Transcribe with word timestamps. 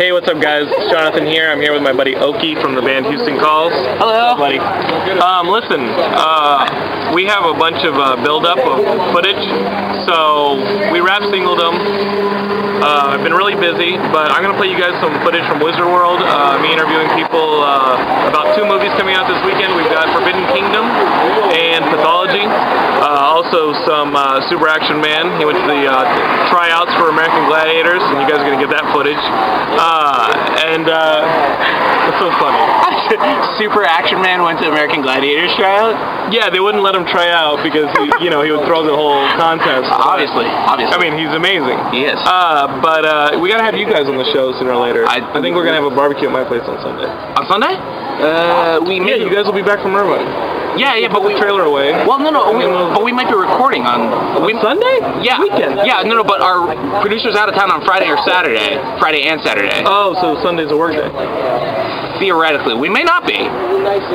Hey, 0.00 0.12
what's 0.12 0.26
up, 0.28 0.40
guys? 0.40 0.64
It's 0.66 0.90
Jonathan 0.90 1.26
here. 1.26 1.50
I'm 1.50 1.60
here 1.60 1.74
with 1.74 1.82
my 1.82 1.92
buddy 1.92 2.16
Oki 2.16 2.54
from 2.54 2.74
the 2.74 2.80
band 2.80 3.04
Houston 3.04 3.38
Calls. 3.38 3.74
Hello. 4.00 4.34
buddy. 4.34 4.56
Um, 4.56 5.46
listen, 5.46 5.92
uh, 5.92 7.12
we 7.12 7.26
have 7.26 7.44
a 7.44 7.52
bunch 7.52 7.84
of 7.84 7.92
uh, 7.96 8.16
build-up 8.24 8.56
of 8.64 8.80
footage. 9.12 9.44
So 10.08 10.56
we 10.90 11.00
rap 11.00 11.20
singled 11.28 11.60
them. 11.60 12.69
Uh, 12.80 13.12
I've 13.12 13.20
been 13.20 13.36
really 13.36 13.52
busy, 13.60 14.00
but 14.08 14.32
I'm 14.32 14.40
going 14.40 14.56
to 14.56 14.56
play 14.56 14.72
you 14.72 14.80
guys 14.80 14.96
some 15.04 15.12
footage 15.20 15.44
from 15.44 15.60
Wizard 15.60 15.84
World. 15.84 16.24
Uh, 16.24 16.56
me 16.64 16.72
interviewing 16.72 17.12
people 17.12 17.60
uh, 17.60 18.32
about 18.32 18.56
two 18.56 18.64
movies 18.64 18.88
coming 18.96 19.12
out 19.12 19.28
this 19.28 19.36
weekend. 19.44 19.76
We've 19.76 19.92
got 19.92 20.08
Forbidden 20.16 20.48
Kingdom 20.48 20.88
and 21.52 21.84
Pathology. 21.92 22.40
Uh, 22.40 23.36
also, 23.36 23.76
some 23.84 24.16
uh, 24.16 24.40
Super 24.48 24.64
Action 24.64 24.96
Man. 24.96 25.28
He 25.36 25.44
went 25.44 25.60
to 25.60 25.68
the 25.68 25.92
uh, 25.92 26.08
tryouts 26.48 26.96
for 26.96 27.12
American 27.12 27.44
Gladiators, 27.52 28.00
and 28.00 28.16
you 28.16 28.24
guys 28.24 28.40
are 28.40 28.48
going 28.48 28.56
to 28.56 28.62
get 28.64 28.72
that 28.72 28.88
footage. 28.96 29.20
Uh, 29.76 30.32
and 30.72 30.88
uh, 30.88 32.08
it's 32.08 32.16
so 32.16 32.32
funny. 32.40 32.64
Super 33.58 33.82
Action 33.84 34.22
Man 34.22 34.42
went 34.42 34.60
to 34.60 34.68
American 34.70 35.02
Gladiators 35.02 35.52
tryout. 35.56 35.98
Yeah, 36.32 36.48
they 36.48 36.60
wouldn't 36.60 36.82
let 36.82 36.94
him 36.94 37.04
try 37.06 37.26
out 37.30 37.58
because 37.66 37.90
he, 37.98 38.06
you 38.22 38.30
know 38.30 38.42
he 38.42 38.54
would 38.54 38.64
throw 38.66 38.86
the 38.86 38.94
whole 38.94 39.18
contest. 39.34 39.90
Obviously, 40.10 40.46
obviously. 40.46 40.94
I 40.94 40.98
mean, 41.02 41.18
he's 41.18 41.34
amazing. 41.34 41.78
He 41.90 42.06
is. 42.06 42.18
Uh, 42.22 42.69
but 42.78 43.04
uh, 43.04 43.38
we 43.42 43.48
gotta 43.48 43.64
have 43.64 43.74
you 43.74 43.86
guys 43.86 44.06
on 44.06 44.16
the 44.16 44.24
show 44.32 44.52
sooner 44.54 44.70
or 44.72 44.82
later. 44.86 45.06
I- 45.06 45.18
I, 45.34 45.40
think 45.42 45.56
we're 45.56 45.64
gonna 45.64 45.82
have 45.82 45.90
a 45.90 45.94
barbecue 45.94 46.28
at 46.28 46.32
my 46.32 46.44
place 46.44 46.62
on 46.62 46.78
Sunday. 46.80 47.10
on 47.10 47.44
Sunday? 47.50 47.74
Uh, 48.20 48.80
we 48.86 49.00
Yeah, 49.00 49.16
you 49.16 49.30
guys 49.32 49.44
will 49.46 49.56
be 49.56 49.62
back 49.62 49.80
from 49.82 49.96
Irvine. 49.96 50.28
Yeah, 50.78 50.94
yeah, 50.94 51.08
but 51.10 51.24
we 51.24 51.34
trailer 51.34 51.64
away. 51.66 51.90
Well, 52.06 52.18
no, 52.22 52.30
no, 52.30 52.52
we, 52.54 52.62
but 52.94 53.02
we 53.02 53.10
might 53.12 53.26
be 53.28 53.34
recording 53.34 53.82
on 53.90 54.06
we, 54.46 54.54
Sunday? 54.62 55.02
Yeah, 55.20 55.40
Weekend. 55.42 55.80
Yeah, 55.82 56.02
no, 56.06 56.14
no, 56.22 56.24
but 56.24 56.40
our 56.40 56.62
producer's 57.02 57.34
out 57.34 57.48
of 57.50 57.54
town 57.58 57.70
on 57.72 57.84
Friday 57.84 58.06
or 58.08 58.16
Saturday, 58.22 58.78
Friday 59.02 59.26
and 59.26 59.40
Saturday. 59.42 59.82
Oh, 59.84 60.14
so 60.22 60.40
Sunday's 60.46 60.70
a 60.70 60.76
work 60.78 60.94
day. 60.94 61.10
Theoretically, 62.22 62.74
we 62.78 62.88
may 62.88 63.02
not 63.02 63.26
be. 63.26 63.40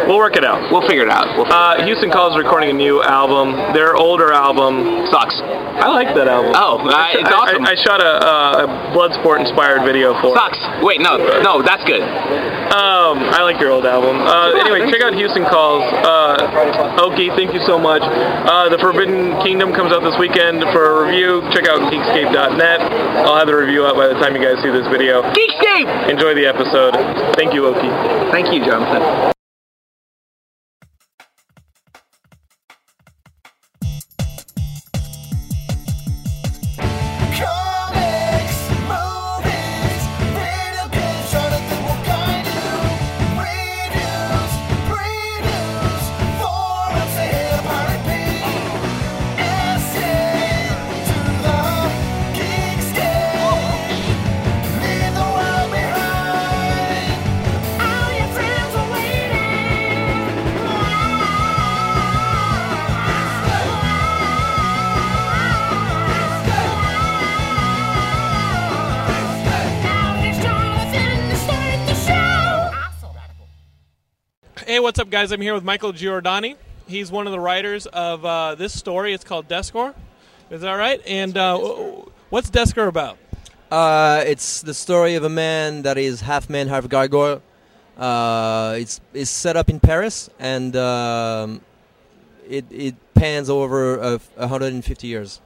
We'll 0.07 0.17
work 0.21 0.37
it 0.37 0.45
out. 0.45 0.61
We'll 0.71 0.85
figure 0.87 1.03
it 1.03 1.09
out. 1.11 1.25
We'll 1.35 1.49
Uh, 1.51 1.83
Houston 1.83 2.11
Calls 2.11 2.33
is 2.33 2.43
recording 2.43 2.69
a 2.69 2.73
new 2.77 3.01
album. 3.03 3.51
Their 3.73 3.95
older 3.97 4.31
album. 4.31 5.05
sucks. 5.11 5.35
I 5.75 5.89
like 5.91 6.13
that 6.15 6.29
album. 6.29 6.53
Oh, 6.55 6.77
uh, 6.85 6.93
I, 6.93 7.17
it's 7.19 7.27
I- 7.29 7.33
awesome. 7.33 7.65
I, 7.65 7.71
I 7.71 7.75
shot 7.75 7.99
a, 7.99 8.13
uh, 8.23 8.63
a 8.63 8.65
Bloodsport 8.95 9.41
inspired 9.41 9.83
video 9.83 10.13
for. 10.21 10.31
it. 10.31 10.37
Sucks. 10.37 10.59
Wait, 10.85 11.01
no, 11.01 11.17
no, 11.41 11.61
that's 11.65 11.83
good. 11.83 11.99
Um, 12.01 13.25
I 13.33 13.41
like 13.43 13.59
your 13.59 13.71
old 13.71 13.85
album. 13.85 13.94
Uh, 14.03 14.59
anyway, 14.59 14.89
check 14.91 15.01
out 15.01 15.13
Houston 15.13 15.45
Calls. 15.45 15.83
Uh, 16.03 16.99
Oki, 16.99 17.29
thank 17.35 17.53
you 17.53 17.61
so 17.65 17.77
much. 17.77 18.01
Uh, 18.03 18.69
the 18.69 18.77
Forbidden 18.79 19.39
Kingdom 19.41 19.73
comes 19.73 19.93
out 19.93 20.03
this 20.03 20.15
weekend 20.19 20.63
for 20.73 20.83
a 20.83 21.05
review. 21.05 21.41
Check 21.53 21.67
out 21.67 21.79
Geekscape.net. 21.91 22.79
I'll 23.25 23.37
have 23.37 23.47
the 23.47 23.55
review 23.55 23.85
up 23.85 23.95
by 23.95 24.07
the 24.07 24.15
time 24.15 24.35
you 24.35 24.41
guys 24.41 24.61
see 24.63 24.69
this 24.71 24.87
video. 24.87 25.21
Geekscape. 25.31 26.09
Enjoy 26.09 26.33
the 26.33 26.45
episode. 26.45 26.95
Thank 27.35 27.53
you, 27.53 27.65
Oki. 27.67 27.89
Thank 28.31 28.53
you, 28.53 28.65
Jonathan. 28.65 29.34
What's 74.85 74.99
up, 74.99 75.09
guys? 75.09 75.31
I'm 75.31 75.41
here 75.41 75.55
with 75.55 75.63
Michael 75.63 75.93
Giordani. 75.93 76.57
He's 76.85 77.11
one 77.11 77.25
of 77.25 77.31
the 77.31 77.39
writers 77.39 77.87
of 77.87 78.23
uh, 78.23 78.53
this 78.53 78.71
story. 78.71 79.13
It's 79.15 79.23
called 79.23 79.47
Descur. 79.47 79.95
Is 80.51 80.61
that 80.61 80.73
right? 80.73 81.01
And 81.07 81.35
uh, 81.35 81.57
what's 82.29 82.51
Descur 82.51 82.87
about? 82.87 83.17
Uh, 83.71 84.23
it's 84.27 84.61
the 84.61 84.75
story 84.75 85.15
of 85.15 85.23
a 85.23 85.29
man 85.29 85.81
that 85.81 85.97
is 85.97 86.21
half 86.21 86.51
man, 86.51 86.67
half 86.67 86.87
gargoyle. 86.87 87.41
Uh, 87.97 88.75
it's 88.77 89.01
it's 89.11 89.31
set 89.31 89.57
up 89.57 89.69
in 89.69 89.79
Paris, 89.79 90.29
and 90.37 90.75
um, 90.75 91.61
it 92.47 92.65
it 92.69 92.93
pans 93.15 93.49
over 93.49 93.99
uh, 93.99 94.19
150 94.35 95.07
years. 95.07 95.41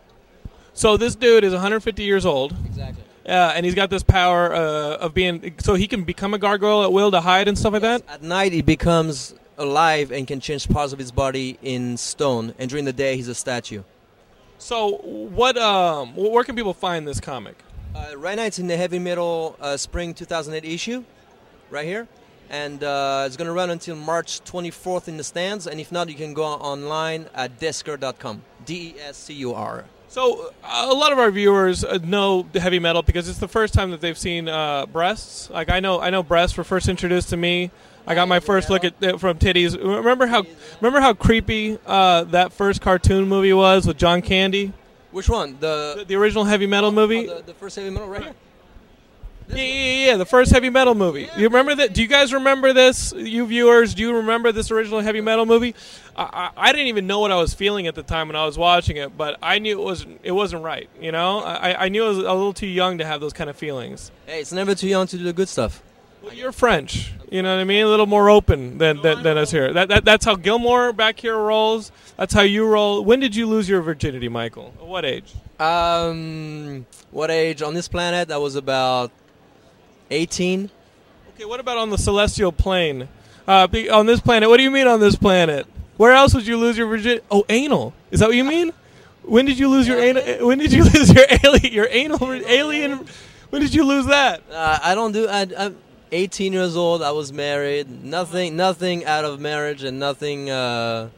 So 0.74 0.98
this 0.98 1.16
dude 1.16 1.46
is 1.46 1.54
150 1.54 2.04
years 2.04 2.26
old, 2.26 2.58
Exactly. 2.66 3.06
Uh, 3.30 3.54
and 3.56 3.66
he's 3.66 3.76
got 3.76 3.90
this 3.90 4.04
power 4.04 4.54
uh, 4.54 4.98
of 4.98 5.14
being 5.14 5.54
so 5.60 5.76
he 5.76 5.88
can 5.88 6.04
become 6.04 6.34
a 6.34 6.40
gargoyle 6.40 6.84
at 6.84 6.92
will 6.92 7.12
to 7.12 7.22
hide 7.22 7.48
and 7.48 7.58
stuff 7.58 7.74
like 7.74 7.84
that. 7.84 8.04
At 8.08 8.24
night, 8.24 8.52
he 8.52 8.62
becomes 8.62 9.36
alive 9.58 10.12
and 10.12 10.28
can 10.28 10.40
change 10.40 10.68
parts 10.68 10.94
of 10.94 11.00
his 11.00 11.12
body 11.12 11.58
in 11.62 11.98
stone, 11.98 12.54
and 12.58 12.70
during 12.70 12.86
the 12.86 12.94
day, 12.94 13.16
he's 13.16 13.28
a 13.28 13.36
statue. 13.36 13.84
So 14.58 14.98
what? 14.98 15.58
Um, 15.58 16.16
where 16.16 16.44
can 16.44 16.56
people 16.56 16.74
find 16.74 17.08
this 17.08 17.20
comic? 17.20 17.56
Uh, 17.96 18.18
right 18.18 18.36
now, 18.36 18.46
it's 18.46 18.60
in 18.60 18.68
the 18.68 18.78
heavy 18.78 19.00
metal 19.00 19.56
uh, 19.60 19.78
spring 19.78 20.14
2008 20.14 20.70
issue, 20.70 21.04
right 21.70 21.86
here. 21.86 22.08
And 22.50 22.84
uh, 22.84 23.26
it's 23.28 23.38
going 23.38 23.48
to 23.48 23.54
run 23.54 23.70
until 23.70 23.96
March 23.96 24.44
24th 24.44 25.08
in 25.08 25.18
the 25.18 25.24
stands. 25.24 25.68
And 25.68 25.80
if 25.80 25.92
not, 25.92 26.10
you 26.10 26.16
can 26.16 26.34
go 26.34 26.44
online 26.46 27.28
at 27.36 27.60
descur.com. 27.60 28.42
D 28.66 28.96
E 28.96 29.00
S 29.00 29.18
C 29.18 29.34
U 29.36 29.54
R. 29.54 29.86
So 30.10 30.52
a 30.64 30.88
lot 30.94 31.12
of 31.12 31.20
our 31.20 31.30
viewers 31.30 31.84
uh, 31.84 32.00
know 32.04 32.48
the 32.52 32.60
heavy 32.60 32.80
metal 32.80 33.04
because 33.04 33.30
it's 33.30 33.38
the 33.38 33.48
first 33.48 33.74
time 33.76 33.92
that 33.92 34.02
they've 34.02 34.18
seen 34.18 34.48
uh, 34.50 34.88
breasts. 34.88 35.50
Like 35.52 35.70
I 35.70 35.80
know, 35.80 36.02
I 36.02 36.10
know 36.10 36.24
breasts 36.24 36.58
were 36.58 36.64
first 36.64 36.90
introduced 36.90 37.30
to 37.30 37.38
me. 37.38 37.70
I 38.08 38.16
got 38.16 38.28
my 38.28 38.40
first 38.40 38.72
look 38.72 38.84
at 38.84 39.02
uh, 39.04 39.18
from 39.20 39.38
titties. 39.38 39.78
Remember 39.78 40.26
how 40.26 40.46
remember 40.82 41.00
how 41.00 41.14
creepy 41.14 41.78
uh, 41.86 42.24
that 42.26 42.52
first 42.54 42.82
cartoon 42.82 43.28
movie 43.28 43.54
was 43.54 43.86
with 43.86 43.98
John 43.98 44.24
Candy, 44.24 44.74
Which 45.12 45.30
one? 45.30 45.58
the, 45.60 45.94
The, 46.00 46.06
the 46.06 46.16
original 46.16 46.46
heavy 46.46 46.66
metal 46.66 46.92
movie. 46.92 47.30
oh, 47.30 47.38
the, 47.38 47.44
the 47.44 47.54
first 47.54 47.76
heavy 47.76 47.92
metal 47.92 48.08
right 48.10 48.24
here? 48.24 48.34
Yeah, 49.50 49.56
yeah, 49.56 49.64
yeah, 49.64 50.08
yeah, 50.12 50.18
the 50.18 50.26
first 50.26 50.52
heavy 50.52 50.70
metal 50.70 50.94
movie. 50.94 51.28
You 51.36 51.46
remember 51.46 51.74
that? 51.76 51.94
Do 51.94 52.02
you 52.02 52.08
guys 52.08 52.34
remember 52.34 52.72
this? 52.72 53.14
You 53.14 53.48
viewers, 53.48 53.96
do 53.96 54.04
you 54.04 54.16
remember 54.18 54.52
this 54.52 54.70
original 54.70 55.00
heavy 55.00 55.22
metal 55.22 55.46
movie? 55.46 55.74
I, 56.16 56.24
I, 56.24 56.68
I 56.70 56.72
didn't 56.72 56.88
even 56.88 57.08
know 57.08 57.20
what 57.20 57.32
I 57.32 57.36
was 57.36 57.54
feeling 57.54 57.88
at 57.88 57.96
the 57.96 58.04
time 58.04 58.28
when 58.28 58.36
I 58.36 58.46
was 58.46 58.58
watching 58.58 58.98
it, 58.98 59.18
but 59.18 59.38
I 59.42 59.58
knew 59.60 59.80
it 59.80 59.84
wasn't 59.84 60.20
it 60.24 60.34
wasn't 60.34 60.64
right. 60.64 60.88
You 61.02 61.12
know, 61.12 61.40
I, 61.40 61.86
I 61.86 61.90
knew 61.90 62.06
I 62.06 62.10
was 62.10 62.18
a 62.20 62.22
little 62.22 62.54
too 62.54 62.68
young 62.68 63.00
to 63.00 63.06
have 63.06 63.22
those 63.22 63.34
kind 63.34 63.50
of 63.50 63.56
feelings. 63.56 64.12
Hey, 64.28 64.40
it's 64.40 64.52
never 64.52 64.76
too 64.76 64.88
young 64.88 65.08
to 65.08 65.18
do 65.18 65.24
the 65.24 65.34
good 65.34 65.50
stuff. 65.50 65.82
Well, 66.22 66.34
you're 66.34 66.52
French, 66.52 67.14
you 67.32 67.42
know 67.42 67.56
what 67.56 67.62
I 67.62 67.64
mean? 67.64 67.86
A 67.86 67.88
little 67.88 68.06
more 68.06 68.30
open 68.30 68.78
than 68.78 69.02
than, 69.02 69.24
than 69.24 69.38
us 69.38 69.52
here. 69.52 69.72
That, 69.74 69.88
that 69.88 70.06
that's 70.06 70.26
how 70.26 70.36
Gilmore 70.36 70.94
back 70.94 71.20
here 71.20 71.38
rolls. 71.38 71.92
That's 72.18 72.34
how 72.34 72.42
you 72.42 72.68
roll. 72.68 73.04
When 73.04 73.20
did 73.20 73.36
you 73.36 73.48
lose 73.48 73.70
your 73.70 73.82
virginity, 73.82 74.28
Michael? 74.28 74.74
What 74.80 75.06
age? 75.06 75.34
Um, 75.60 76.86
what 77.12 77.32
age 77.32 77.62
on 77.62 77.74
this 77.74 77.88
planet? 77.88 78.32
I 78.32 78.38
was 78.38 78.56
about 78.56 79.12
18. 80.12 80.70
Okay, 81.36 81.46
what 81.46 81.60
about 81.60 81.78
on 81.78 81.90
the 81.90 81.98
celestial 81.98 82.52
plane? 82.52 83.08
Uh, 83.48 83.68
be- 83.68 83.90
on 83.90 84.06
this 84.06 84.20
planet, 84.20 84.50
what 84.50 84.58
do 84.58 84.64
you 84.64 84.72
mean 84.72 84.88
on 84.88 85.00
this 85.00 85.16
planet? 85.16 85.66
Where 85.98 86.14
else 86.14 86.34
would 86.34 86.48
you 86.48 86.58
lose 86.58 86.78
your 86.78 86.88
virginity? 86.88 87.26
Oh, 87.30 87.46
anal. 87.50 87.94
Is 88.12 88.20
that 88.20 88.28
what 88.28 88.36
you 88.36 88.44
mean? 88.44 88.72
When 89.24 89.46
did 89.46 89.60
you 89.60 89.70
lose 89.70 89.88
your 89.88 90.00
anal? 90.00 90.48
When 90.48 90.58
did 90.58 90.72
you 90.72 90.84
lose 90.94 91.12
your 91.14 91.26
alien? 91.44 91.74
Your 91.74 91.88
anal 91.90 92.34
alien? 92.34 93.06
When 93.50 93.62
did 93.62 93.74
you 93.74 93.84
lose 93.84 94.06
that? 94.06 94.42
Uh, 94.52 94.80
I 94.82 94.96
don't 94.96 95.12
do. 95.12 95.28
I, 95.28 95.48
I'm 95.58 95.78
18 96.12 96.54
years 96.54 96.76
old. 96.76 97.02
I 97.02 97.12
was 97.12 97.34
married. 97.34 98.04
Nothing. 98.04 98.56
Nothing 98.56 99.06
out 99.06 99.26
of 99.26 99.40
marriage 99.40 99.84
and 99.84 100.00
nothing 100.00 100.50
uh, 100.50 101.10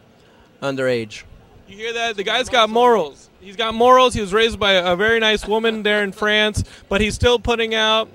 underage. 0.62 1.24
You 1.68 1.78
hear 1.78 1.94
that? 1.94 2.16
The 2.16 2.24
guy's 2.24 2.50
got 2.50 2.70
morals. 2.70 3.30
He's 3.40 3.56
got 3.56 3.74
morals. 3.74 4.14
He 4.14 4.22
was 4.22 4.34
raised 4.34 4.60
by 4.60 4.74
a 4.74 4.96
very 4.96 5.20
nice 5.20 5.46
woman 5.48 5.84
there 5.84 6.04
in 6.04 6.12
France, 6.12 6.64
but 6.90 7.02
he's 7.02 7.16
still 7.16 7.40
putting 7.40 7.74
out. 7.74 8.10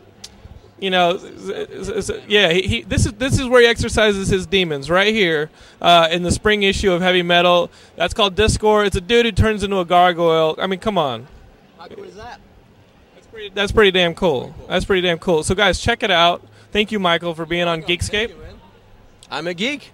You 0.78 0.90
know, 0.90 1.18
yeah. 2.28 2.52
He, 2.52 2.62
he 2.62 2.82
this 2.82 3.06
is 3.06 3.14
this 3.14 3.40
is 3.40 3.46
where 3.46 3.62
he 3.62 3.66
exercises 3.66 4.28
his 4.28 4.46
demons 4.46 4.90
right 4.90 5.14
here 5.14 5.48
uh, 5.80 6.08
in 6.10 6.22
the 6.22 6.30
spring 6.30 6.64
issue 6.64 6.92
of 6.92 7.00
Heavy 7.00 7.22
Metal. 7.22 7.70
That's 7.96 8.12
called 8.12 8.34
Descur. 8.34 8.86
It's 8.86 8.96
a 8.96 9.00
dude 9.00 9.24
who 9.24 9.32
turns 9.32 9.62
into 9.62 9.78
a 9.78 9.86
gargoyle. 9.86 10.54
I 10.58 10.66
mean, 10.66 10.78
come 10.78 10.98
on. 10.98 11.28
How 11.78 11.88
cool 11.88 12.04
is 12.04 12.16
that? 12.16 12.40
That's 13.14 13.26
pretty, 13.28 13.48
that's 13.54 13.72
pretty 13.72 13.90
damn 13.90 14.14
cool. 14.14 14.54
That's 14.68 14.84
pretty 14.84 15.00
damn 15.00 15.18
cool. 15.18 15.42
So, 15.44 15.54
guys, 15.54 15.80
check 15.80 16.02
it 16.02 16.10
out. 16.10 16.42
Thank 16.72 16.92
you, 16.92 16.98
Michael, 16.98 17.34
for 17.34 17.46
being 17.46 17.68
on 17.68 17.82
Geekscape. 17.82 18.34
I'm 19.30 19.46
a 19.46 19.54
geek. 19.54 19.92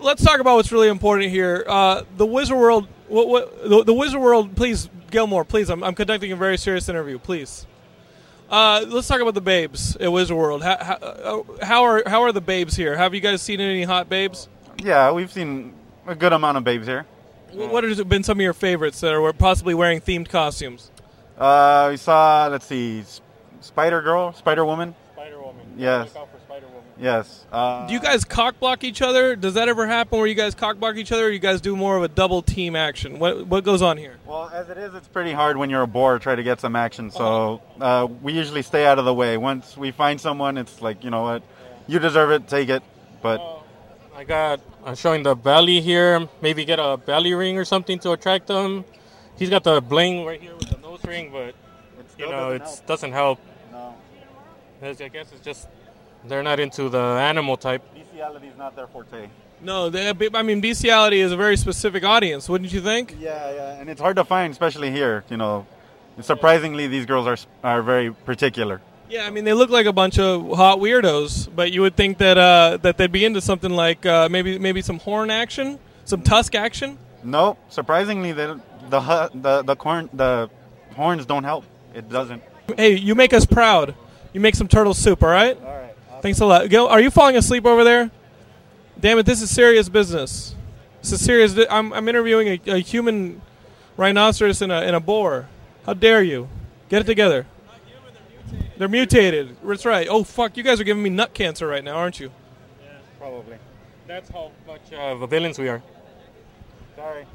Let's 0.00 0.24
talk 0.24 0.40
about 0.40 0.56
what's 0.56 0.72
really 0.72 0.88
important 0.88 1.30
here. 1.30 1.64
Uh, 1.68 2.04
the 2.16 2.26
Wizard 2.26 2.56
World. 2.56 2.88
What, 3.08 3.28
what, 3.28 3.68
the, 3.68 3.84
the 3.84 3.94
Wizard 3.94 4.20
World. 4.20 4.56
Please, 4.56 4.88
Gilmore. 5.10 5.44
Please, 5.44 5.68
I'm, 5.68 5.84
I'm 5.84 5.94
conducting 5.94 6.32
a 6.32 6.36
very 6.36 6.56
serious 6.56 6.88
interview. 6.88 7.18
Please. 7.18 7.66
Uh, 8.54 8.84
let's 8.86 9.08
talk 9.08 9.20
about 9.20 9.34
the 9.34 9.40
babes 9.40 9.96
at 9.96 10.12
Wizard 10.12 10.36
World. 10.36 10.62
How, 10.62 10.76
how, 10.80 10.94
uh, 10.94 11.42
how 11.60 11.82
are 11.82 12.04
how 12.06 12.22
are 12.22 12.30
the 12.30 12.40
babes 12.40 12.76
here? 12.76 12.96
Have 12.96 13.12
you 13.12 13.20
guys 13.20 13.42
seen 13.42 13.60
any 13.60 13.82
hot 13.82 14.08
babes? 14.08 14.48
Yeah, 14.80 15.10
we've 15.10 15.32
seen 15.32 15.74
a 16.06 16.14
good 16.14 16.32
amount 16.32 16.58
of 16.58 16.62
babes 16.62 16.86
here. 16.86 17.04
What 17.52 17.82
have 17.82 18.08
been 18.08 18.22
some 18.22 18.38
of 18.38 18.42
your 18.42 18.52
favorites 18.52 19.00
that 19.00 19.12
are 19.12 19.32
possibly 19.32 19.74
wearing 19.74 20.00
themed 20.00 20.28
costumes? 20.28 20.92
Uh, 21.36 21.88
we 21.90 21.96
saw, 21.96 22.46
let's 22.46 22.66
see, 22.66 23.02
Spider 23.60 24.00
Girl, 24.02 24.32
Spider 24.34 24.64
Woman. 24.64 24.94
Spider 25.14 25.42
Woman. 25.42 25.66
Yes. 25.76 26.14
Yes. 26.98 27.44
Uh, 27.50 27.86
Do 27.86 27.92
you 27.92 28.00
guys 28.00 28.24
cock 28.24 28.60
block 28.60 28.84
each 28.84 29.02
other? 29.02 29.34
Does 29.34 29.54
that 29.54 29.68
ever 29.68 29.86
happen 29.86 30.18
where 30.18 30.28
you 30.28 30.34
guys 30.34 30.54
cock 30.54 30.78
block 30.78 30.96
each 30.96 31.10
other, 31.10 31.26
or 31.26 31.30
you 31.30 31.38
guys 31.40 31.60
do 31.60 31.74
more 31.76 31.96
of 31.96 32.02
a 32.02 32.08
double 32.08 32.40
team 32.40 32.76
action? 32.76 33.18
What 33.18 33.46
what 33.46 33.64
goes 33.64 33.82
on 33.82 33.96
here? 33.96 34.16
Well, 34.26 34.48
as 34.50 34.68
it 34.70 34.78
is, 34.78 34.94
it's 34.94 35.08
pretty 35.08 35.32
hard 35.32 35.56
when 35.56 35.70
you're 35.70 35.82
a 35.82 35.86
boar 35.88 36.18
try 36.18 36.34
to 36.34 36.42
get 36.42 36.60
some 36.60 36.76
action. 36.76 37.10
So 37.10 37.60
uh, 37.80 38.06
we 38.22 38.32
usually 38.32 38.62
stay 38.62 38.86
out 38.86 38.98
of 38.98 39.04
the 39.04 39.14
way. 39.14 39.36
Once 39.36 39.76
we 39.76 39.90
find 39.90 40.20
someone, 40.20 40.56
it's 40.56 40.80
like, 40.80 41.02
you 41.02 41.10
know 41.10 41.22
what, 41.22 41.42
you 41.86 41.98
deserve 41.98 42.30
it, 42.30 42.46
take 42.48 42.68
it. 42.68 42.82
But 43.22 43.40
I 44.14 44.24
got. 44.24 44.60
I'm 44.84 44.94
showing 44.94 45.22
the 45.22 45.34
belly 45.34 45.80
here. 45.80 46.28
Maybe 46.42 46.64
get 46.64 46.78
a 46.78 46.96
belly 46.96 47.34
ring 47.34 47.58
or 47.58 47.64
something 47.64 47.98
to 48.00 48.12
attract 48.12 48.46
them. 48.46 48.84
He's 49.36 49.50
got 49.50 49.64
the 49.64 49.80
bling 49.80 50.24
right 50.24 50.40
here 50.40 50.54
with 50.54 50.68
the 50.68 50.78
nose 50.78 51.02
ring, 51.04 51.32
but 51.32 51.54
you 52.18 52.28
know 52.30 52.50
it 52.50 52.62
doesn't 52.86 53.12
help. 53.12 53.40
No. 53.72 53.94
I 54.82 54.92
guess 54.92 55.32
it's 55.32 55.40
just 55.42 55.66
they're 56.26 56.42
not 56.42 56.60
into 56.60 56.88
the 56.88 56.98
animal 56.98 57.56
type. 57.56 57.82
bestiality 57.94 58.48
is 58.48 58.56
not 58.56 58.76
their 58.76 58.86
forte. 58.86 59.28
No, 59.60 59.88
they, 59.88 60.12
I 60.34 60.42
mean 60.42 60.60
bestiality 60.60 61.20
is 61.20 61.32
a 61.32 61.36
very 61.36 61.56
specific 61.56 62.04
audience, 62.04 62.48
wouldn't 62.48 62.72
you 62.72 62.80
think? 62.80 63.16
Yeah, 63.18 63.52
yeah, 63.52 63.80
and 63.80 63.88
it's 63.88 64.00
hard 64.00 64.16
to 64.16 64.24
find, 64.24 64.52
especially 64.52 64.90
here. 64.90 65.24
You 65.30 65.36
know, 65.36 65.66
surprisingly, 66.20 66.86
these 66.86 67.06
girls 67.06 67.26
are 67.26 67.38
are 67.62 67.82
very 67.82 68.12
particular. 68.12 68.80
Yeah, 69.08 69.26
I 69.26 69.30
mean 69.30 69.44
they 69.44 69.52
look 69.52 69.70
like 69.70 69.86
a 69.86 69.92
bunch 69.92 70.18
of 70.18 70.56
hot 70.56 70.78
weirdos, 70.78 71.48
but 71.54 71.72
you 71.72 71.82
would 71.82 71.96
think 71.96 72.18
that 72.18 72.36
uh, 72.36 72.78
that 72.82 72.98
they'd 72.98 73.12
be 73.12 73.24
into 73.24 73.40
something 73.40 73.70
like 73.70 74.04
uh, 74.04 74.28
maybe 74.30 74.58
maybe 74.58 74.82
some 74.82 74.98
horn 74.98 75.30
action, 75.30 75.78
some 76.04 76.22
tusk 76.22 76.54
action. 76.54 76.98
No, 77.22 77.56
surprisingly, 77.68 78.32
the 78.32 78.60
the 78.90 79.30
the 79.34 79.62
the 79.62 79.76
corn 79.76 80.10
the 80.12 80.50
horns 80.94 81.26
don't 81.26 81.44
help. 81.44 81.64
It 81.94 82.08
doesn't. 82.08 82.42
Hey, 82.76 82.96
you 82.96 83.14
make 83.14 83.32
us 83.32 83.46
proud. 83.46 83.94
You 84.32 84.40
make 84.40 84.56
some 84.56 84.68
turtle 84.68 84.94
soup, 84.94 85.22
all 85.22 85.28
right? 85.28 85.56
All 85.56 85.66
right. 85.68 85.93
Thanks 86.24 86.40
a 86.40 86.46
lot. 86.46 86.70
Gil, 86.70 86.86
are 86.86 87.02
you 87.02 87.10
falling 87.10 87.36
asleep 87.36 87.66
over 87.66 87.84
there? 87.84 88.10
Damn 88.98 89.18
it, 89.18 89.26
this 89.26 89.42
is 89.42 89.50
serious 89.50 89.90
business. 89.90 90.54
This 91.02 91.12
is 91.12 91.22
serious. 91.22 91.54
I'm, 91.68 91.92
I'm 91.92 92.08
interviewing 92.08 92.48
a, 92.48 92.76
a 92.76 92.78
human 92.78 93.42
rhinoceros 93.98 94.62
and 94.62 94.72
a, 94.72 94.76
and 94.76 94.96
a 94.96 95.00
boar. 95.00 95.48
How 95.84 95.92
dare 95.92 96.22
you? 96.22 96.48
Get 96.88 97.02
it 97.02 97.04
together. 97.04 97.44
They're 98.78 98.88
mutated. 98.88 99.54
That's 99.62 99.84
right. 99.84 100.08
Oh, 100.08 100.24
fuck. 100.24 100.56
You 100.56 100.62
guys 100.62 100.80
are 100.80 100.84
giving 100.84 101.02
me 101.02 101.10
nut 101.10 101.34
cancer 101.34 101.66
right 101.66 101.84
now, 101.84 101.96
aren't 101.96 102.18
you? 102.18 102.30
Yeah, 102.82 102.92
probably. 103.18 103.58
That's 104.06 104.30
how 104.30 104.50
much 104.66 104.94
of 104.94 105.20
a 105.20 105.26
villains 105.26 105.58
we 105.58 105.68
are. 105.68 105.82
Sorry. 106.96 107.26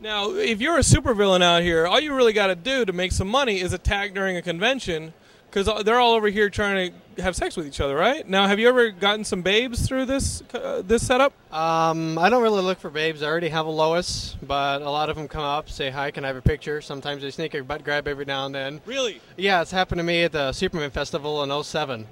Now, 0.00 0.30
if 0.30 0.60
you're 0.60 0.76
a 0.76 0.82
supervillain 0.82 1.42
out 1.42 1.62
here, 1.62 1.88
all 1.88 1.98
you 1.98 2.14
really 2.14 2.32
got 2.32 2.46
to 2.46 2.54
do 2.54 2.84
to 2.84 2.92
make 2.92 3.10
some 3.10 3.26
money 3.26 3.60
is 3.60 3.72
attack 3.72 4.14
during 4.14 4.36
a 4.36 4.42
convention 4.42 5.12
because 5.52 5.84
they're 5.84 6.00
all 6.00 6.14
over 6.14 6.28
here 6.28 6.48
trying 6.48 6.92
to 7.16 7.22
have 7.22 7.36
sex 7.36 7.56
with 7.56 7.66
each 7.66 7.80
other, 7.80 7.94
right? 7.94 8.26
Now, 8.26 8.46
have 8.46 8.58
you 8.58 8.68
ever 8.68 8.90
gotten 8.90 9.22
some 9.22 9.42
babes 9.42 9.86
through 9.86 10.06
this 10.06 10.42
uh, 10.54 10.82
this 10.84 11.06
setup? 11.06 11.34
Um, 11.52 12.16
I 12.18 12.30
don't 12.30 12.42
really 12.42 12.62
look 12.62 12.80
for 12.80 12.88
babes. 12.88 13.22
I 13.22 13.26
already 13.26 13.50
have 13.50 13.66
a 13.66 13.70
Lois, 13.70 14.36
but 14.42 14.80
a 14.80 14.88
lot 14.88 15.10
of 15.10 15.16
them 15.16 15.28
come 15.28 15.42
up, 15.42 15.68
say 15.68 15.90
hi, 15.90 16.10
can 16.10 16.24
I 16.24 16.28
have 16.28 16.36
a 16.36 16.42
picture? 16.42 16.80
Sometimes 16.80 17.22
they 17.22 17.30
sneak 17.30 17.54
a 17.54 17.62
butt 17.62 17.84
grab 17.84 18.08
every 18.08 18.24
now 18.24 18.46
and 18.46 18.54
then. 18.54 18.80
Really? 18.86 19.20
Yeah, 19.36 19.60
it's 19.60 19.70
happened 19.70 19.98
to 19.98 20.04
me 20.04 20.24
at 20.24 20.32
the 20.32 20.52
Superman 20.52 20.90
Festival 20.90 21.42
in 21.42 21.62
07 21.62 22.06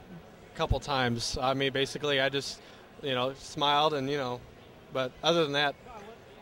a 0.54 0.56
couple 0.58 0.78
times. 0.78 1.38
I 1.40 1.54
mean, 1.54 1.72
basically, 1.72 2.20
I 2.20 2.28
just, 2.28 2.60
you 3.02 3.14
know, 3.14 3.32
smiled 3.38 3.94
and, 3.94 4.10
you 4.10 4.18
know, 4.18 4.40
but 4.92 5.12
other 5.22 5.44
than 5.44 5.52
that, 5.52 5.74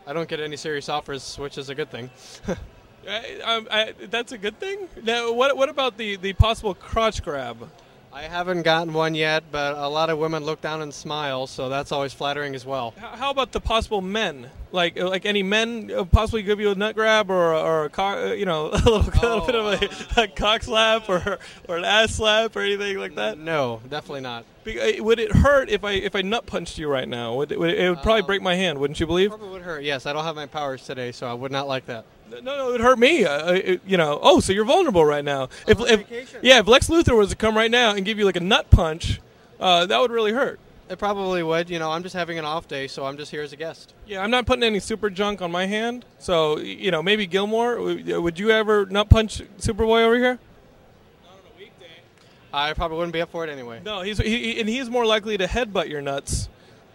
I 0.05 0.13
don't 0.13 0.29
get 0.29 0.41
any 0.41 0.57
serious 0.57 0.89
offers, 0.89 1.39
which 1.39 1.59
is 1.59 1.69
a 1.69 1.75
good 1.75 1.91
thing. 1.91 2.11
I, 3.09 3.41
um, 3.41 3.69
I, 3.71 3.95
that's 4.11 4.33
a 4.33 4.39
good 4.39 4.59
thing. 4.61 4.89
Now, 5.03 5.33
what 5.33 5.57
what 5.57 5.69
about 5.69 5.97
the 5.97 6.17
the 6.17 6.33
possible 6.35 6.75
crotch 6.75 7.23
grab? 7.23 7.71
I 8.13 8.23
haven't 8.23 8.63
gotten 8.63 8.95
one 8.95 9.15
yet, 9.15 9.45
but 9.53 9.77
a 9.77 9.87
lot 9.87 10.09
of 10.11 10.19
women 10.19 10.43
look 10.45 10.61
down 10.63 10.81
and 10.81 10.93
smile, 10.93 11.47
so 11.47 11.69
that's 11.69 11.93
always 11.93 12.13
flattering 12.15 12.55
as 12.55 12.65
well. 12.65 12.95
How, 12.99 13.09
how 13.09 13.31
about 13.31 13.53
the 13.53 13.61
possible 13.61 14.01
men? 14.01 14.49
Like 14.73 14.99
like 14.99 15.25
any 15.27 15.43
men 15.43 15.91
uh, 15.95 16.05
possibly 16.05 16.43
give 16.43 16.59
you 16.59 16.71
a 16.71 16.75
nut 16.75 16.95
grab 16.95 17.31
or 17.31 17.53
a- 17.53 17.61
or 17.63 17.85
a 17.85 17.91
cock, 17.91 18.19
uh, 18.19 18.33
you 18.33 18.45
know 18.45 18.67
a 18.73 18.77
little, 18.77 19.01
a 19.01 19.21
little 19.23 19.47
bit 19.47 19.55
of 19.55 19.83
a, 20.19 20.23
a 20.23 20.29
cock 20.29 20.63
slap 20.63 21.09
or 21.09 21.39
or 21.69 21.77
an 21.77 21.85
ass 21.85 22.15
slap 22.17 22.57
or 22.57 22.61
anything 22.61 22.99
like 22.99 23.15
that. 23.15 23.39
No, 23.39 23.81
definitely 23.89 24.23
not. 24.23 24.45
Be- 24.65 24.99
uh, 24.99 25.03
Would 25.05 25.21
it 25.21 25.33
hurt 25.33 25.69
if 25.71 25.85
I 25.85 25.93
if 25.93 26.15
I 26.17 26.23
nut 26.23 26.45
punched 26.47 26.77
you 26.79 26.89
right 26.89 27.09
now? 27.09 27.35
Would 27.37 27.53
it, 27.53 27.61
would 27.61 27.71
it, 27.71 27.79
it 27.79 27.89
would 27.91 28.03
probably 28.03 28.23
break 28.23 28.43
my 28.43 28.57
hand, 28.57 28.79
wouldn't 28.79 29.01
you 29.01 29.07
believe? 29.07 29.31
Probably 29.31 29.49
would 29.51 29.63
hurt. 29.63 29.85
Yes, 29.85 30.05
I 30.07 30.13
don't 30.13 30.25
have 30.25 30.37
my 30.37 30.47
powers 30.47 30.85
today, 30.85 31.13
so 31.13 31.27
I 31.27 31.35
would 31.35 31.53
not 31.53 31.69
like 31.69 31.87
that. 31.87 32.05
No, 32.31 32.41
no, 32.41 32.69
it 32.69 32.73
would 32.73 32.81
hurt 32.81 32.99
me. 32.99 33.25
Uh, 33.25 33.53
it, 33.53 33.81
you 33.87 33.97
know. 33.97 34.19
Oh, 34.23 34.41
so 34.41 34.53
you're 34.53 34.65
vulnerable 34.65 35.05
right 35.05 35.25
now. 35.25 35.49
If, 35.67 35.79
if 35.81 36.37
yeah, 36.43 36.59
if 36.61 36.67
Lex 36.67 36.89
Luthor 36.89 37.17
was 37.17 37.31
to 37.31 37.37
come 37.37 37.57
right 37.57 37.71
now 37.71 37.95
and 37.95 38.05
give 38.05 38.19
you 38.19 38.25
like 38.25 38.37
a 38.37 38.41
nut 38.41 38.71
punch, 38.71 39.21
uh, 39.61 39.87
that 39.87 40.01
would 40.01 40.11
really 40.11 40.33
hurt. 40.33 40.61
It 40.91 40.99
probably 40.99 41.43
would. 41.43 41.69
You 41.69 41.79
know, 41.79 41.91
I'm 41.91 42.03
just 42.03 42.15
having 42.15 42.39
an 42.39 42.45
off 42.47 42.67
day, 42.67 42.87
so 42.89 43.05
I'm 43.05 43.17
just 43.19 43.31
here 43.31 43.43
as 43.43 43.53
a 43.53 43.57
guest. 43.57 43.93
Yeah, 44.07 44.23
I'm 44.23 44.31
not 44.31 44.47
putting 44.47 44.63
any 44.63 44.81
super 44.81 45.11
junk 45.11 45.43
on 45.43 45.51
my 45.53 45.67
hand. 45.67 46.05
So 46.19 46.59
you 46.59 46.91
know, 46.91 47.03
maybe 47.03 47.27
Gilmore. 47.27 47.79
Would 47.81 48.39
you 48.39 48.51
ever 48.51 48.87
nut 48.87 49.09
punch 49.11 49.43
Superboy 49.59 50.03
over 50.05 50.17
here? 50.17 50.39
Not 51.25 51.33
on 51.33 51.39
a 51.55 51.59
weekday. 51.59 51.85
I 52.53 52.73
probably 52.73 52.97
wouldn't 52.99 53.13
be 53.13 53.21
up 53.21 53.31
for 53.31 53.45
it 53.45 53.51
anyway. 53.51 53.81
No, 53.85 54.01
he's 54.03 54.19
he, 54.19 54.55
he- 54.55 54.61
and 54.61 54.69
he's 54.69 54.89
more 54.89 55.05
likely 55.05 55.37
to 55.39 55.47
headbutt 55.47 55.89
your 55.89 56.01
nuts 56.01 56.49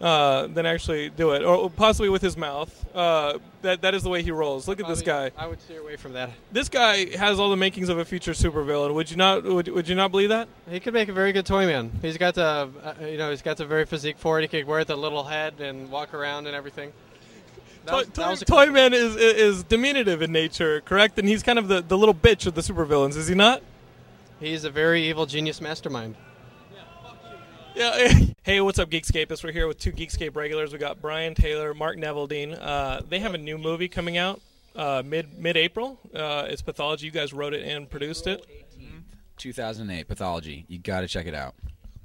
uh, 0.03 0.47
than 0.47 0.65
actually 0.65 1.09
do 1.09 1.31
it, 1.31 1.43
or 1.43 1.69
possibly 1.69 2.09
with 2.09 2.21
his 2.21 2.35
mouth. 2.35 2.69
Uh, 2.93 3.39
that 3.61 3.81
that 3.81 3.95
is 3.95 4.03
the 4.03 4.09
way 4.09 4.21
he 4.21 4.31
rolls. 4.31 4.67
Look 4.67 4.81
at 4.81 4.87
this 4.87 5.01
guy. 5.01 5.31
I 5.37 5.47
would 5.47 5.61
steer 5.61 5.79
away 5.79 5.95
from 5.95 6.11
that. 6.13 6.29
This 6.51 6.67
guy 6.67 7.15
has 7.17 7.39
all 7.39 7.49
the 7.49 7.55
makings 7.55 7.87
of 7.87 7.97
a 7.97 8.03
future 8.03 8.33
supervillain. 8.33 8.93
Would 8.93 9.09
you 9.09 9.15
not? 9.17 9.43
Would, 9.45 9.69
would 9.69 9.87
you 9.87 9.95
not 9.95 10.11
believe 10.11 10.27
that? 10.29 10.49
He 10.69 10.81
could 10.81 10.93
make 10.93 11.07
a 11.07 11.13
very 11.13 11.31
good 11.31 11.45
toy 11.45 11.65
man. 11.65 11.89
He's 12.01 12.17
got 12.17 12.35
the, 12.35 12.43
uh, 12.83 12.93
you 13.05 13.17
know, 13.17 13.29
he's 13.29 13.41
got 13.41 13.55
the 13.55 13.65
very 13.65 13.85
physique 13.85 14.17
for 14.17 14.39
it. 14.39 14.41
He 14.43 14.47
could 14.49 14.67
wear 14.67 14.83
the 14.83 14.97
little 14.97 15.23
head 15.23 15.61
and 15.61 15.89
walk 15.89 16.13
around 16.13 16.47
and 16.47 16.55
everything. 16.55 16.91
That 17.85 17.91
Toy, 17.91 17.97
was- 17.99 18.07
Toy- 18.09 18.29
was 18.29 18.41
a- 18.41 18.45
Toyman 18.45 18.93
is 18.93 19.15
is 19.15 19.63
diminutive 19.63 20.21
in 20.21 20.33
nature, 20.33 20.81
correct? 20.81 21.17
And 21.17 21.27
he's 21.29 21.41
kind 21.43 21.57
of 21.57 21.69
the, 21.69 21.81
the 21.81 21.97
little 21.97 22.13
bitch 22.15 22.45
of 22.45 22.55
the 22.55 22.61
supervillains, 22.61 23.15
is 23.15 23.29
he 23.29 23.35
not? 23.35 23.63
He's 24.41 24.65
a 24.65 24.69
very 24.69 25.07
evil 25.07 25.25
genius 25.25 25.61
mastermind. 25.61 26.15
Yeah. 27.75 28.19
hey, 28.43 28.59
what's 28.59 28.77
up, 28.77 28.89
Geekscapists? 28.89 29.43
We're 29.43 29.53
here 29.53 29.67
with 29.67 29.79
two 29.79 29.93
Geekscape 29.93 30.35
regulars. 30.35 30.73
We 30.73 30.79
got 30.79 31.01
Brian 31.01 31.33
Taylor, 31.33 31.73
Mark 31.73 31.97
Neveldine. 31.97 32.57
Uh, 32.61 33.01
they 33.07 33.19
have 33.19 33.33
a 33.33 33.37
new 33.37 33.57
movie 33.57 33.87
coming 33.87 34.17
out 34.17 34.41
uh, 34.75 35.01
mid 35.03 35.39
mid 35.39 35.57
April. 35.57 35.99
Uh, 36.13 36.45
it's 36.49 36.61
Pathology. 36.61 37.05
You 37.05 37.11
guys 37.11 37.33
wrote 37.33 37.53
it 37.53 37.65
and 37.65 37.89
produced 37.89 38.27
it. 38.27 38.45
2008 39.37 40.07
Pathology. 40.07 40.65
You 40.67 40.77
got 40.77 41.01
to 41.01 41.07
check 41.07 41.25
it 41.25 41.33
out. 41.33 41.55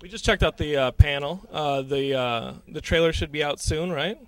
We 0.01 0.09
just 0.09 0.25
checked 0.25 0.43
out 0.43 0.57
the 0.57 0.77
uh, 0.77 0.91
panel. 0.93 1.47
Uh, 1.53 1.83
the 1.83 2.15
uh, 2.15 2.53
the 2.69 2.81
trailer 2.81 3.13
should 3.13 3.33
be 3.33 3.43
out 3.43 3.61
soon, 3.61 3.91
right? 3.91 4.19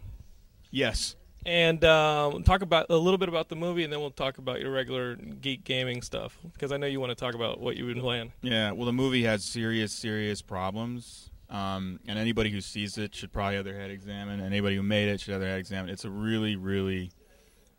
Yes. 0.71 1.17
And 1.47 1.83
um, 1.85 2.43
talk 2.43 2.61
about 2.61 2.87
a 2.91 2.97
little 2.97 3.17
bit 3.17 3.31
about 3.31 3.49
the 3.49 3.57
movie, 3.57 3.83
and 3.83 3.93
then 3.93 4.01
we'll 4.01 4.11
talk 4.11 4.37
about 4.37 4.61
your 4.61 4.71
regular 4.71 5.15
geek 5.15 5.65
gaming 5.65 6.03
stuff 6.03 6.37
because 6.53 6.71
I 6.71 6.77
know 6.77 6.87
you 6.87 7.01
want 7.01 7.11
to 7.11 7.15
talk 7.17 7.35
about 7.35 7.61
what 7.61 7.77
you've 7.77 7.89
been 7.89 8.03
playing. 8.03 8.33
Yeah. 8.43 8.73
Well, 8.73 8.85
the 8.85 8.93
movie 8.93 9.23
has 9.25 9.43
serious, 9.43 9.93
serious 9.93 10.43
problems, 10.43 11.30
um, 11.51 12.01
and 12.07 12.19
anybody 12.19 12.51
who 12.51 12.61
sees 12.61 12.97
it 12.97 13.15
should 13.15 13.33
probably 13.33 13.57
have 13.57 13.65
their 13.65 13.79
head 13.79 13.91
examined. 13.91 14.41
Anybody 14.41 14.77
who 14.77 14.83
made 14.83 15.09
it 15.09 15.21
should 15.21 15.33
have 15.33 15.41
their 15.41 15.51
head 15.51 15.59
examined. 15.59 15.91
It's 15.91 16.05
a 16.05 16.11
really, 16.11 16.57
really 16.57 17.11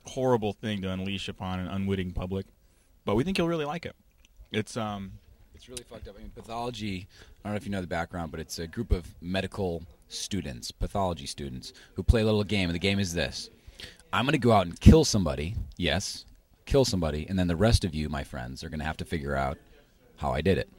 horrible 0.06 0.54
thing 0.54 0.82
to 0.82 0.92
unleash 0.92 1.28
upon 1.30 1.60
an 1.60 1.68
unwitting 1.68 2.12
public, 2.12 2.46
but 3.06 3.16
we 3.16 3.24
think 3.24 3.38
you'll 3.38 3.48
really 3.48 3.66
like 3.66 3.86
it. 3.86 3.96
It's 4.52 4.76
um, 4.76 5.14
It's 5.56 5.70
really 5.70 5.84
fucked 5.84 6.08
up. 6.08 6.16
I 6.18 6.22
mean, 6.22 6.32
pathology. 6.36 7.08
I 7.44 7.48
don't 7.48 7.54
know 7.54 7.58
if 7.58 7.66
you 7.66 7.72
know 7.72 7.82
the 7.82 7.88
background, 7.88 8.32
but 8.32 8.40
it's 8.40 8.60
a 8.60 8.68
group 8.68 8.92
of 8.92 9.08
medical 9.22 9.84
students, 10.10 10.72
pathology 10.72 11.26
students, 11.26 11.72
who 11.96 12.04
play 12.04 12.22
a 12.22 12.26
little 12.26 12.44
game, 12.44 12.68
and 12.70 12.76
the 12.76 12.80
game 12.80 13.00
is 13.00 13.14
this: 13.14 13.50
I'm 14.12 14.26
going 14.26 14.34
to 14.34 14.38
go 14.40 14.52
out 14.52 14.66
and 14.66 14.80
kill 14.80 15.06
somebody. 15.06 15.56
Yes, 15.78 16.26
kill 16.66 16.84
somebody, 16.84 17.26
and 17.30 17.40
then 17.40 17.48
the 17.48 17.56
rest 17.56 17.86
of 17.86 17.96
you, 17.96 18.10
my 18.10 18.24
friends, 18.24 18.64
are 18.64 18.70
going 18.70 18.80
to 18.80 18.86
have 18.86 18.98
to 18.98 19.06
figure 19.06 19.36
out 19.36 19.58
how 20.18 20.32
I 20.32 20.42
did 20.42 20.58
it. 20.58 20.70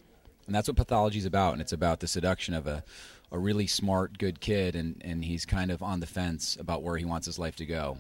And 0.47 0.55
that's 0.55 0.69
what 0.69 0.77
pathology 0.77 1.19
is 1.19 1.25
about. 1.25 1.53
And 1.53 1.63
it's 1.63 1.73
about 1.73 2.01
the 2.01 2.07
seduction 2.07 2.55
of 2.55 2.67
a, 2.67 2.83
a 3.31 3.39
really 3.39 3.67
smart, 3.67 4.19
good 4.19 4.41
kid, 4.41 4.75
and, 4.77 5.01
and 5.05 5.25
he's 5.25 5.45
kind 5.47 5.71
of 5.71 5.83
on 5.83 6.01
the 6.01 6.07
fence 6.07 6.57
about 6.59 6.83
where 6.83 6.97
he 6.97 7.05
wants 7.05 7.27
his 7.27 7.39
life 7.39 7.57
to 7.57 7.67
go. 7.67 7.99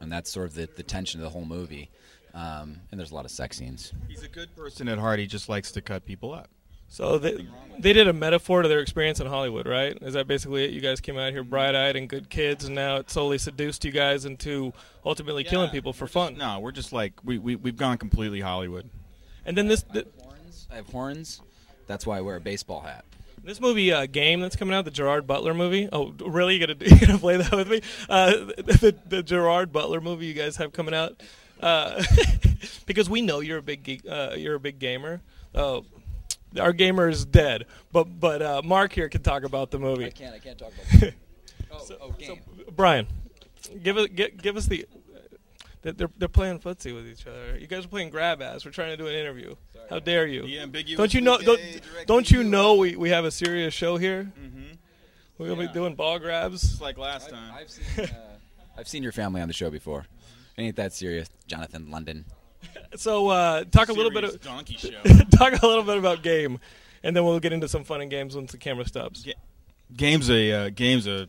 And 0.00 0.12
that's 0.12 0.30
sort 0.30 0.46
of 0.48 0.54
the, 0.54 0.68
the 0.76 0.82
tension 0.82 1.20
of 1.20 1.24
the 1.24 1.30
whole 1.30 1.46
movie. 1.46 1.90
Um, 2.34 2.80
and 2.90 2.98
there's 2.98 3.12
a 3.12 3.14
lot 3.14 3.24
of 3.24 3.30
sex 3.30 3.56
scenes. 3.56 3.92
he's 4.08 4.24
a 4.24 4.28
good 4.28 4.54
person 4.56 4.88
at 4.88 4.98
heart. 4.98 5.20
He 5.20 5.26
just 5.26 5.48
likes 5.48 5.70
to 5.72 5.80
cut 5.80 6.04
people 6.04 6.34
up. 6.34 6.48
So 6.88 7.18
they, 7.18 7.46
they 7.78 7.92
did 7.92 8.06
a 8.08 8.12
metaphor 8.12 8.62
to 8.62 8.68
their 8.68 8.80
experience 8.80 9.18
in 9.18 9.26
Hollywood, 9.26 9.66
right? 9.66 9.96
Is 10.02 10.14
that 10.14 10.28
basically 10.28 10.64
it? 10.64 10.70
You 10.70 10.80
guys 10.80 11.00
came 11.00 11.18
out 11.18 11.32
here 11.32 11.42
bright-eyed 11.42 11.96
and 11.96 12.08
good 12.08 12.28
kids, 12.28 12.64
and 12.66 12.74
now 12.74 12.96
it 12.96 13.10
solely 13.10 13.38
seduced 13.38 13.84
you 13.84 13.90
guys 13.90 14.26
into 14.26 14.72
ultimately 15.04 15.42
killing 15.44 15.70
people 15.70 15.92
for 15.92 16.04
we're 16.04 16.06
just- 16.06 16.14
fun. 16.14 16.36
no, 16.38 16.60
we're 16.60 16.72
just 16.72 16.92
like 16.92 17.14
we 17.24 17.38
we 17.38 17.56
we've 17.56 17.76
gone 17.76 17.98
completely 17.98 18.40
Hollywood. 18.40 18.90
And 19.44 19.56
then 19.56 19.66
this, 19.66 19.82
th- 19.82 20.06
horns. 20.22 20.68
I 20.70 20.76
have 20.76 20.86
horns. 20.86 21.40
That's 21.86 22.06
why 22.06 22.18
I 22.18 22.20
wear 22.20 22.36
a 22.36 22.40
baseball 22.40 22.80
hat. 22.80 23.04
This 23.44 23.60
movie 23.60 23.92
uh, 23.92 24.06
game 24.06 24.40
that's 24.40 24.56
coming 24.56 24.74
out, 24.74 24.86
the 24.86 24.90
Gerard 24.90 25.26
Butler 25.26 25.52
movie. 25.52 25.86
Oh, 25.92 26.14
really? 26.24 26.56
You 26.56 26.66
gonna 26.66 26.78
you 26.80 27.06
gonna 27.06 27.18
play 27.18 27.36
that 27.36 27.52
with 27.52 27.68
me? 27.68 27.82
Uh, 28.08 28.30
the, 28.56 28.96
the 29.06 29.22
Gerard 29.22 29.70
Butler 29.70 30.00
movie 30.00 30.26
you 30.26 30.34
guys 30.34 30.56
have 30.56 30.72
coming 30.72 30.94
out, 30.94 31.22
uh, 31.60 32.02
because 32.86 33.10
we 33.10 33.20
know 33.20 33.40
you're 33.40 33.58
a 33.58 33.62
big 33.62 33.82
geek, 33.82 34.02
uh, 34.08 34.32
you're 34.34 34.54
a 34.54 34.60
big 34.60 34.78
gamer. 34.78 35.20
Oh, 35.54 35.84
our 36.58 36.72
gamer 36.72 37.10
is 37.10 37.26
dead, 37.26 37.66
but 37.92 38.04
but 38.18 38.40
uh, 38.40 38.62
Mark 38.64 38.94
here 38.94 39.10
can 39.10 39.22
talk 39.22 39.44
about 39.44 39.70
the 39.70 39.78
movie. 39.78 40.06
I 40.06 40.10
can't. 40.10 40.34
I 40.34 40.38
can't 40.38 40.58
talk 40.58 40.72
about. 40.96 41.12
oh, 41.70 41.96
oh, 42.00 42.10
game. 42.12 42.40
Brian, 42.74 43.06
give 43.82 43.98
it 43.98 44.16
give, 44.16 44.40
give 44.40 44.56
us 44.56 44.66
the. 44.66 44.86
They're, 45.92 46.08
they're 46.18 46.28
playing 46.28 46.60
footsie 46.60 46.94
with 46.94 47.06
each 47.06 47.26
other. 47.26 47.58
You 47.58 47.66
guys 47.66 47.84
are 47.84 47.88
playing 47.88 48.10
grab 48.10 48.40
ass. 48.42 48.64
We're 48.64 48.70
trying 48.70 48.90
to 48.90 48.96
do 48.96 49.06
an 49.06 49.14
interview. 49.14 49.54
How 49.90 49.98
dare 49.98 50.26
you? 50.26 50.42
The 50.42 50.60
ambiguously 50.60 50.96
don't 50.96 51.12
you 51.14 51.20
know? 51.20 51.38
Don't, 51.38 51.60
don't 52.06 52.30
you 52.30 52.42
know 52.42 52.74
we, 52.76 52.96
we 52.96 53.10
have 53.10 53.24
a 53.26 53.30
serious 53.30 53.74
show 53.74 53.96
here? 53.98 54.32
Mm-hmm. 54.40 54.62
We're 55.36 55.48
gonna 55.48 55.62
Yeah. 55.62 55.66
be 55.68 55.74
doing 55.74 55.94
ball 55.94 56.18
grabs. 56.18 56.62
Just 56.62 56.80
like 56.80 56.96
last 56.96 57.28
time. 57.28 57.52
I've 57.54 57.70
seen. 57.70 57.84
Uh, 57.98 58.06
I've 58.78 58.88
seen 58.88 59.02
your 59.02 59.12
family 59.12 59.40
on 59.42 59.48
the 59.48 59.54
show 59.54 59.70
before. 59.70 60.06
It 60.56 60.62
ain't 60.62 60.76
that 60.76 60.92
serious, 60.92 61.28
Jonathan 61.46 61.90
London. 61.90 62.24
So 62.96 63.28
uh, 63.28 63.64
talk 63.64 63.88
a 63.88 63.92
little 63.92 64.10
bit. 64.10 64.20
Serious 64.20 64.34
Of, 64.36 64.42
donkey 64.42 64.76
show. 64.78 65.02
talk 65.36 65.60
a 65.62 65.66
little 65.66 65.82
bit 65.82 65.98
about 65.98 66.22
game, 66.22 66.58
and 67.02 67.14
then 67.14 67.24
we'll 67.24 67.40
get 67.40 67.52
into 67.52 67.68
some 67.68 67.84
fun 67.84 68.00
and 68.00 68.10
games 68.10 68.34
once 68.36 68.52
the 68.52 68.58
camera 68.58 68.86
stops. 68.86 69.26
Game's 69.94 70.30
a 70.30 70.52
uh, 70.52 70.70
game's 70.70 71.06
a 71.06 71.28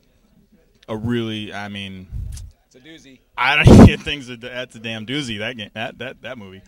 a 0.88 0.96
really 0.96 1.52
I 1.54 1.68
mean 1.68 2.08
It's 2.32 2.42
a 2.42 2.45
doozy. 2.86 3.20
I 3.38 3.64
don't 3.64 3.90
even 3.90 4.00
think 4.00 4.26
that 4.28 4.42
that's 4.42 4.76
a 4.76 4.80
damn 4.80 5.06
doozy 5.06 5.40
that 5.40 5.58
game 5.58 5.72
that 5.74 5.98
that 5.98 6.22
that 6.22 6.38
movie. 6.38 6.62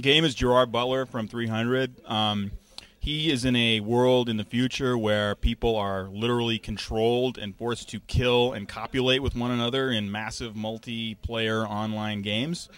Game 0.00 0.24
is 0.24 0.34
Gerard 0.34 0.70
Butler 0.70 1.06
from 1.06 1.26
300. 1.26 2.04
Um, 2.06 2.52
he 3.00 3.32
is 3.32 3.44
in 3.44 3.56
a 3.56 3.80
world 3.80 4.28
in 4.28 4.36
the 4.36 4.44
future 4.44 4.96
where 4.96 5.34
people 5.34 5.76
are 5.76 6.04
literally 6.04 6.58
controlled 6.58 7.38
and 7.38 7.56
forced 7.56 7.88
to 7.90 8.00
kill 8.00 8.52
and 8.52 8.68
copulate 8.68 9.22
with 9.22 9.34
one 9.34 9.50
another 9.50 9.90
in 9.90 10.12
massive 10.12 10.54
multiplayer 10.54 11.68
online 11.68 12.22
games. 12.22 12.68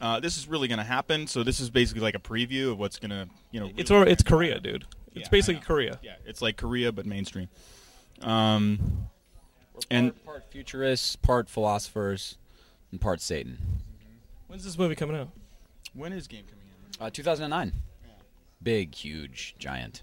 Uh, 0.00 0.18
this 0.18 0.36
is 0.36 0.48
really 0.48 0.66
going 0.66 0.78
to 0.78 0.84
happen. 0.84 1.26
So 1.26 1.42
this 1.42 1.60
is 1.60 1.70
basically 1.70 2.02
like 2.02 2.14
a 2.14 2.20
preview 2.20 2.72
of 2.72 2.78
what's 2.78 2.98
going 2.98 3.10
to 3.10 3.28
you 3.50 3.60
know. 3.60 3.70
It's 3.76 3.90
really 3.90 4.04
or 4.04 4.08
it's. 4.08 4.22
Korea, 4.22 4.60
dude. 4.60 4.86
It's 5.14 5.24
Yeah, 5.24 5.28
basically. 5.30 5.62
Korea. 5.62 5.98
Yeah, 6.02 6.14
it's 6.24 6.40
like 6.40 6.56
Korea 6.56 6.90
but 6.92 7.06
mainstream. 7.06 7.48
Um, 8.22 9.08
and 9.90 10.24
Part 10.24 10.44
futurists, 10.50 11.16
part 11.16 11.48
philosophers, 11.48 12.36
and 12.90 13.00
part 13.00 13.20
Satan. 13.20 13.58
When's 14.46 14.64
this 14.64 14.78
movie 14.78 14.94
coming 14.94 15.16
out? 15.16 15.28
when 15.94 16.12
is 16.12 16.26
game 16.26 16.44
coming 16.44 16.64
out? 17.00 17.06
Uh, 17.06 17.10
2009. 17.10 17.72
Big, 18.62 18.94
huge, 18.94 19.54
giant. 19.58 20.02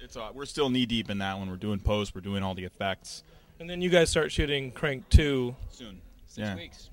It's 0.00 0.16
uh, 0.16 0.28
we're 0.34 0.44
still 0.46 0.68
knee 0.68 0.84
deep 0.86 1.08
in 1.10 1.18
that 1.18 1.38
one. 1.38 1.48
We're 1.48 1.56
doing 1.56 1.78
post. 1.78 2.14
We're 2.14 2.20
doing 2.20 2.42
all 2.42 2.54
the 2.54 2.64
effects 2.64 3.22
And 3.58 3.68
then 3.70 3.80
you 3.80 3.88
guys 3.88 4.10
start 4.10 4.30
shooting 4.30 4.70
Crank 4.72 5.08
Two. 5.08 5.56
soon. 5.70 6.00
Six 6.26 6.38
Yeah. 6.48 6.54
weeks. 6.56 6.90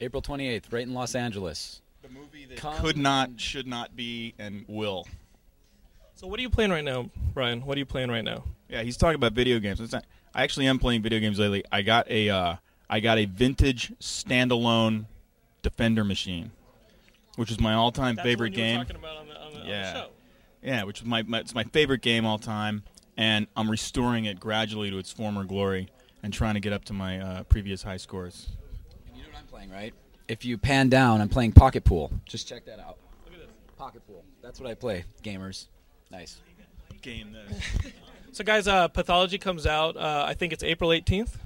April 0.00 0.22
28th, 0.22 0.72
right 0.72 0.82
in 0.86 0.94
Los 0.94 1.14
Angeles. 1.14 1.80
The 2.02 2.08
movie 2.08 2.46
that 2.46 2.56
Come- 2.56 2.76
could 2.78 2.96
not, 2.96 3.38
should 3.40 3.66
not 3.66 3.94
be, 3.94 4.34
and 4.38 4.64
will. 4.66 5.06
So 6.14 6.26
what 6.26 6.38
are 6.38 6.42
you 6.42 6.50
playing 6.50 6.70
right 6.70 6.84
now, 6.84 7.10
Brian? 7.34 7.64
What 7.66 7.76
are 7.76 7.78
you 7.78 7.86
playing 7.86 8.10
right 8.10 8.24
now? 8.24 8.44
Yeah, 8.68 8.82
he's 8.82 8.96
talking 8.96 9.14
about 9.16 9.32
video 9.32 9.58
games. 9.58 9.80
It's 9.80 9.92
not, 9.92 10.04
I 10.34 10.42
actually 10.42 10.66
am 10.66 10.78
playing 10.78 11.02
video 11.02 11.18
games 11.20 11.38
lately. 11.38 11.64
I 11.70 11.82
got 11.82 12.10
a 12.10 12.30
uh, 12.30 12.56
I 12.88 13.00
got 13.00 13.18
a 13.18 13.24
vintage 13.26 13.92
standalone 14.00 15.06
Defender 15.62 16.04
machine, 16.04 16.50
which 17.36 17.50
is 17.50 17.60
my 17.60 17.74
all-time 17.74 18.16
That's 18.16 18.26
favorite 18.26 18.52
one 18.52 18.58
you 18.58 18.64
were 18.64 18.68
game. 18.68 18.78
talking 18.80 18.96
about 18.96 19.16
on 19.18 19.28
the, 19.28 19.40
on 19.40 19.52
the, 19.54 19.60
Yeah. 19.70 19.92
show. 19.92 20.08
Yeah, 20.62 20.84
which 20.84 21.00
is 21.00 21.06
my, 21.06 21.22
my 21.22 21.40
it's 21.40 21.54
my 21.54 21.64
favorite 21.64 22.02
game 22.02 22.24
all 22.24 22.38
time, 22.38 22.82
and 23.16 23.46
I'm 23.56 23.70
restoring 23.70 24.24
it 24.26 24.38
gradually 24.40 24.90
to 24.90 24.98
its 24.98 25.10
former 25.12 25.44
glory 25.44 25.88
and 26.22 26.32
trying 26.32 26.54
to 26.54 26.60
get 26.60 26.72
up 26.72 26.84
to 26.86 26.92
my 26.92 27.20
uh, 27.20 27.42
previous 27.44 27.82
high 27.82 27.96
scores. 27.96 28.48
And 29.08 29.16
you 29.16 29.22
know 29.22 29.28
what 29.30 29.38
I'm 29.38 29.46
playing, 29.46 29.70
right? 29.70 29.92
If 30.28 30.44
you 30.44 30.56
pan 30.56 30.88
down, 30.88 31.20
I'm 31.20 31.28
playing 31.28 31.52
Pocket 31.52 31.84
Pool. 31.84 32.12
Just 32.26 32.48
check 32.48 32.64
that 32.66 32.78
out. 32.78 32.96
Look 33.24 33.34
at 33.34 33.40
this. 33.40 33.50
Pocket 33.76 34.06
Pool. 34.06 34.24
That's 34.40 34.60
what 34.60 34.70
I 34.70 34.74
play, 34.74 35.04
gamers. 35.22 35.66
Nice. 36.10 36.38
Game 37.02 37.32
this. 37.32 37.92
So 38.32 38.44
guys, 38.44 38.66
uh, 38.66 38.88
Pathology 38.88 39.38
comes 39.38 39.66
out. 39.66 39.96
Uh, 39.96 40.24
I 40.26 40.34
think 40.34 40.52
it's 40.52 40.62
April 40.62 40.90
18th. 40.90 41.36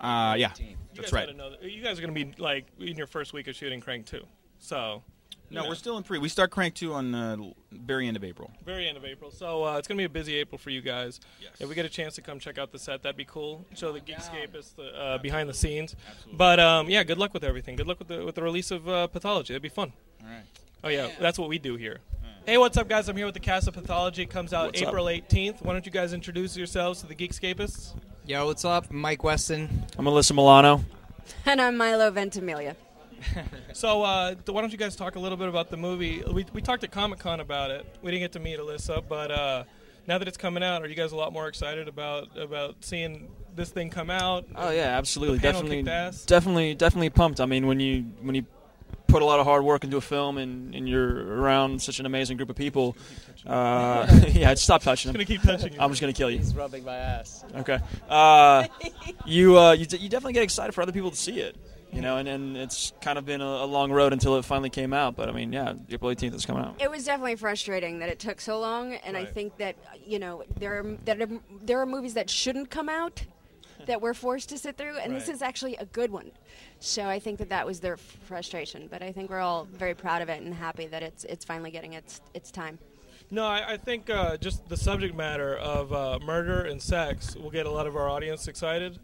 Uh, 0.00 0.34
yeah, 0.38 0.52
You 0.58 0.76
that's 0.94 1.10
guys 1.10 1.12
right. 1.12 1.36
that- 1.36 1.62
you 1.70 1.82
guys 1.82 1.98
are 1.98 2.02
going 2.02 2.14
to 2.14 2.24
be 2.26 2.34
like 2.40 2.66
in 2.78 2.96
your 2.96 3.06
first 3.06 3.32
week 3.32 3.48
of 3.48 3.56
shooting 3.56 3.80
Crank 3.80 4.04
2. 4.06 4.26
So 4.58 5.02
No, 5.50 5.62
Yeah. 5.62 5.68
we're 5.68 5.74
still 5.74 5.96
in 5.98 6.02
pre. 6.02 6.18
We 6.18 6.28
start 6.30 6.50
Crank 6.50 6.74
two 6.74 6.92
on 6.94 7.12
the 7.12 7.52
very 7.70 8.08
end 8.08 8.16
of 8.16 8.24
April. 8.24 8.50
very 8.64 8.88
end 8.88 8.96
of 8.96 9.04
April. 9.04 9.30
So 9.30 9.62
uh, 9.64 9.78
it's 9.78 9.86
going 9.86 9.96
to 9.96 10.00
be 10.00 10.04
a 10.06 10.08
busy 10.08 10.34
April 10.36 10.58
for 10.58 10.70
you 10.70 10.80
guys. 10.80 11.20
Yes. 11.40 11.52
If 11.60 11.68
we 11.68 11.74
get 11.74 11.84
a 11.84 11.88
chance 11.90 12.14
to 12.16 12.22
come 12.22 12.38
check 12.40 12.58
out 12.58 12.72
the 12.72 12.78
set, 12.78 13.02
that'd 13.02 13.16
be 13.16 13.26
cool. 13.26 13.64
Show 13.74 13.92
the 13.92 14.00
Geekscapists 14.00 14.74
the 14.74 14.84
uh, 14.98 15.18
behind 15.18 15.48
the 15.48 15.54
scenes. 15.54 15.94
Absolutely. 16.08 16.36
But 16.38 16.60
um, 16.60 16.88
yeah, 16.90 17.04
good 17.04 17.18
luck 17.18 17.32
with 17.34 17.44
everything. 17.44 17.76
Good 17.76 17.86
luck 17.86 17.98
with 17.98 18.08
the 18.08 18.24
with 18.24 18.34
the 18.34 18.42
release 18.42 18.70
of 18.70 18.88
uh, 18.88 19.06
Pathology. 19.06 19.52
That'd 19.52 19.62
be 19.62 19.68
fun. 19.68 19.92
All 20.22 20.28
right. 20.28 20.44
Oh 20.84 20.88
yeah, 20.90 21.08
that's 21.18 21.38
what 21.38 21.48
we 21.48 21.58
do 21.58 21.76
here. 21.76 22.00
Hey, 22.46 22.58
what's 22.58 22.76
up, 22.76 22.88
guys? 22.90 23.08
I'm 23.08 23.16
here 23.16 23.24
with 23.24 23.32
the 23.34 23.40
cast 23.40 23.66
of 23.68 23.72
Pathology. 23.72 24.22
It 24.22 24.30
comes 24.30 24.52
out 24.52 24.66
What's 24.66 24.82
up? 24.82 24.88
April 24.88 25.06
18th. 25.06 25.62
Why 25.62 25.72
don't 25.72 25.86
you 25.86 25.90
guys 25.90 26.12
introduce 26.12 26.58
yourselves 26.58 27.00
to 27.00 27.06
the 27.06 27.14
Geekscapists? 27.14 27.94
Yo, 28.26 28.44
what's 28.44 28.66
up? 28.66 28.90
Mike 28.90 29.24
Weston. 29.24 29.84
I'm 29.96 30.04
Alyssa 30.04 30.32
Milano. 30.32 30.84
And 31.46 31.58
I'm 31.58 31.78
Milo 31.78 32.10
Ventimiglia. 32.10 32.76
So, 33.72 34.02
uh, 34.02 34.34
th- 34.34 34.48
why 34.50 34.60
don't 34.60 34.70
you 34.72 34.76
guys 34.78 34.94
talk 34.94 35.16
a 35.16 35.18
little 35.18 35.38
bit 35.38 35.48
about 35.48 35.70
the 35.70 35.78
movie? 35.78 36.22
We, 36.30 36.44
we 36.52 36.60
talked 36.60 36.84
at 36.84 36.90
Comic 36.92 37.18
Con 37.18 37.40
about 37.40 37.70
it. 37.70 37.86
We 38.02 38.10
didn't 38.10 38.22
get 38.24 38.32
to 38.32 38.40
meet 38.40 38.58
Alyssa, 38.58 39.02
but 39.08 39.30
uh, 39.30 39.64
now 40.06 40.18
that 40.18 40.28
it's 40.28 40.36
coming 40.36 40.62
out, 40.62 40.82
are 40.82 40.86
you 40.86 40.94
guys 40.94 41.12
a 41.12 41.16
lot 41.16 41.32
more 41.32 41.48
excited 41.48 41.88
about 41.88 42.36
about 42.36 42.76
seeing 42.84 43.30
this 43.56 43.70
thing 43.70 43.88
come 43.90 44.10
out? 44.10 44.44
Oh 44.54 44.70
yeah, 44.70 44.96
absolutely, 44.98 45.38
The 45.38 45.42
panel 45.42 45.62
definitely, 45.62 45.90
ass. 45.90 46.24
definitely, 46.26 46.74
definitely 46.74 47.10
pumped. 47.10 47.40
I 47.40 47.46
mean, 47.46 47.66
when 47.66 47.80
you 47.80 48.02
when 48.20 48.34
you 48.34 48.44
put 49.14 49.22
a 49.22 49.24
lot 49.24 49.38
of 49.38 49.46
hard 49.46 49.62
work 49.64 49.84
into 49.84 49.96
a 49.96 50.00
film 50.00 50.38
and, 50.38 50.74
and 50.74 50.88
you're 50.88 51.38
around 51.40 51.80
such 51.80 52.00
an 52.00 52.06
amazing 52.06 52.36
group 52.36 52.50
of 52.50 52.56
people, 52.56 52.96
uh, 53.46 54.06
yeah, 54.32 54.52
stop 54.54 54.82
touching 54.82 55.08
I'm 55.10 55.14
him. 55.14 55.18
gonna 55.18 55.24
keep 55.38 55.42
touching 55.42 55.72
you. 55.72 55.78
I'm 55.78 55.90
just 55.90 56.00
gonna 56.00 56.12
kill 56.12 56.30
you. 56.30 56.38
He's 56.38 56.52
rubbing 56.52 56.84
my 56.84 56.96
ass. 56.96 57.44
Okay. 57.54 57.78
Uh, 58.08 58.66
you, 59.24 59.56
uh, 59.56 59.70
you, 59.72 59.86
d- 59.86 59.98
you 59.98 60.08
definitely 60.08 60.32
get 60.32 60.42
excited 60.42 60.72
for 60.74 60.82
other 60.82 60.90
people 60.90 61.12
to 61.12 61.16
see 61.16 61.38
it. 61.38 61.54
You 61.92 62.00
know, 62.00 62.16
and, 62.16 62.26
and 62.26 62.56
it's 62.56 62.92
kind 63.00 63.18
of 63.18 63.24
been 63.24 63.40
a, 63.40 63.44
a 63.44 63.66
long 63.66 63.92
road 63.92 64.12
until 64.12 64.34
it 64.36 64.44
finally 64.44 64.68
came 64.68 64.92
out. 64.92 65.14
But 65.14 65.28
I 65.28 65.32
mean, 65.32 65.52
yeah, 65.52 65.74
April 65.90 66.10
18th 66.10 66.34
is 66.34 66.44
coming 66.44 66.64
out. 66.64 66.82
It 66.82 66.90
was 66.90 67.04
definitely 67.04 67.36
frustrating 67.36 68.00
that 68.00 68.08
it 68.08 68.18
took 68.18 68.40
so 68.40 68.58
long, 68.58 68.94
and 68.94 69.16
I 69.16 69.20
Right. 69.20 69.32
think 69.32 69.58
that 69.58 69.76
you 70.04 70.18
know 70.18 70.42
there 70.58 70.80
are, 70.80 70.96
that 71.04 71.22
are, 71.22 71.28
there 71.62 71.80
are 71.80 71.86
movies 71.86 72.14
that 72.14 72.28
shouldn't 72.28 72.68
come 72.68 72.88
out 72.88 73.22
that 73.86 74.00
we're 74.00 74.14
forced 74.14 74.48
to 74.50 74.58
sit 74.58 74.76
through, 74.76 74.98
and 74.98 75.14
this 75.14 75.28
is 75.28 75.42
actually 75.42 75.76
a 75.76 75.86
good 75.86 76.10
one. 76.10 76.30
So 76.80 77.06
I 77.06 77.18
think 77.18 77.38
that 77.38 77.48
that 77.48 77.66
was 77.66 77.80
their 77.80 77.96
frustration, 77.96 78.88
but 78.90 79.02
I 79.02 79.12
think 79.12 79.30
we're 79.30 79.40
all 79.40 79.64
very 79.64 79.94
proud 79.94 80.22
of 80.22 80.28
it 80.28 80.42
and 80.42 80.52
happy 80.54 80.86
that 80.88 81.02
it's 81.02 81.24
it's 81.24 81.44
finally 81.44 81.70
getting 81.70 81.94
its 81.94 82.20
its 82.34 82.50
time. 82.50 82.78
No, 83.30 83.46
I, 83.46 83.72
I 83.72 83.76
think 83.76 84.10
uh, 84.10 84.36
just 84.36 84.68
the 84.68 84.76
subject 84.76 85.14
matter 85.14 85.56
of 85.56 85.92
uh, 85.92 86.18
murder 86.24 86.62
and 86.62 86.80
sex 86.80 87.34
will 87.36 87.50
get 87.50 87.66
a 87.66 87.70
lot 87.70 87.86
of 87.86 87.96
our 87.96 88.08
audience 88.08 88.48
excited. 88.48 88.98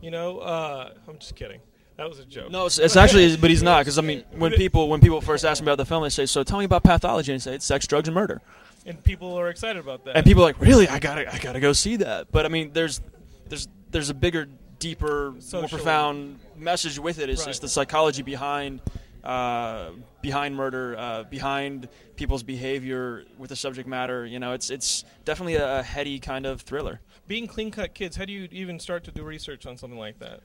You 0.00 0.10
know, 0.10 0.38
uh, 0.38 0.90
I'm 1.08 1.18
just 1.18 1.36
kidding. 1.36 1.60
That 1.96 2.08
was 2.08 2.18
a 2.18 2.24
joke. 2.24 2.50
No, 2.50 2.66
it's, 2.66 2.78
it's 2.78 2.96
actually, 2.96 3.36
but 3.36 3.50
he's 3.50 3.62
not 3.62 3.80
because 3.80 3.98
I 3.98 4.02
mean, 4.02 4.24
when 4.32 4.52
people 4.52 4.88
when 4.88 5.00
people 5.00 5.20
first 5.20 5.44
ask 5.44 5.62
me 5.62 5.66
about 5.66 5.78
the 5.78 5.86
film, 5.86 6.02
they 6.02 6.08
say, 6.08 6.26
"So 6.26 6.42
tell 6.42 6.58
me 6.58 6.64
about 6.64 6.82
pathology," 6.82 7.32
and 7.32 7.40
I 7.40 7.42
say, 7.42 7.54
"It's 7.54 7.64
sex, 7.64 7.86
drugs, 7.86 8.08
and 8.08 8.14
murder." 8.14 8.40
and 8.84 9.02
people 9.02 9.34
are 9.34 9.48
excited 9.48 9.78
about 9.78 10.04
that. 10.04 10.16
And 10.16 10.24
people 10.24 10.42
are 10.42 10.46
like, 10.46 10.60
"Really? 10.60 10.88
I 10.88 10.98
gotta, 10.98 11.32
I 11.32 11.38
gotta 11.38 11.60
go 11.60 11.72
see 11.72 11.96
that." 11.96 12.32
But 12.32 12.46
I 12.46 12.48
mean, 12.48 12.72
there's, 12.72 13.00
there's, 13.48 13.68
there's 13.92 14.10
a 14.10 14.14
bigger, 14.14 14.48
deeper, 14.78 15.34
more 15.52 15.68
profound 15.68 16.38
message 16.56 16.98
with 16.98 17.18
it. 17.18 17.30
It's 17.30 17.42
Right. 17.42 17.48
just 17.48 17.62
the 17.62 17.68
psychology 17.68 18.22
behind, 18.22 18.80
uh, 19.22 19.90
behind 20.20 20.56
murder, 20.56 20.96
uh, 20.98 21.22
behind 21.24 21.88
people's 22.16 22.42
behavior 22.42 23.24
with 23.38 23.50
the 23.50 23.56
subject 23.56 23.88
matter. 23.88 24.26
You 24.26 24.38
know, 24.40 24.52
it's 24.52 24.70
it's 24.70 25.04
definitely 25.24 25.54
a, 25.56 25.78
a 25.78 25.82
heady 25.82 26.18
kind 26.18 26.46
of 26.46 26.62
thriller. 26.62 27.00
Being 27.28 27.46
clean 27.46 27.70
cut 27.70 27.94
kids, 27.94 28.16
how 28.16 28.24
do 28.24 28.32
you 28.32 28.48
even 28.50 28.80
start 28.80 29.04
to 29.04 29.12
do 29.12 29.22
research 29.22 29.64
on 29.64 29.76
something 29.76 29.98
like 29.98 30.18
that? 30.18 30.40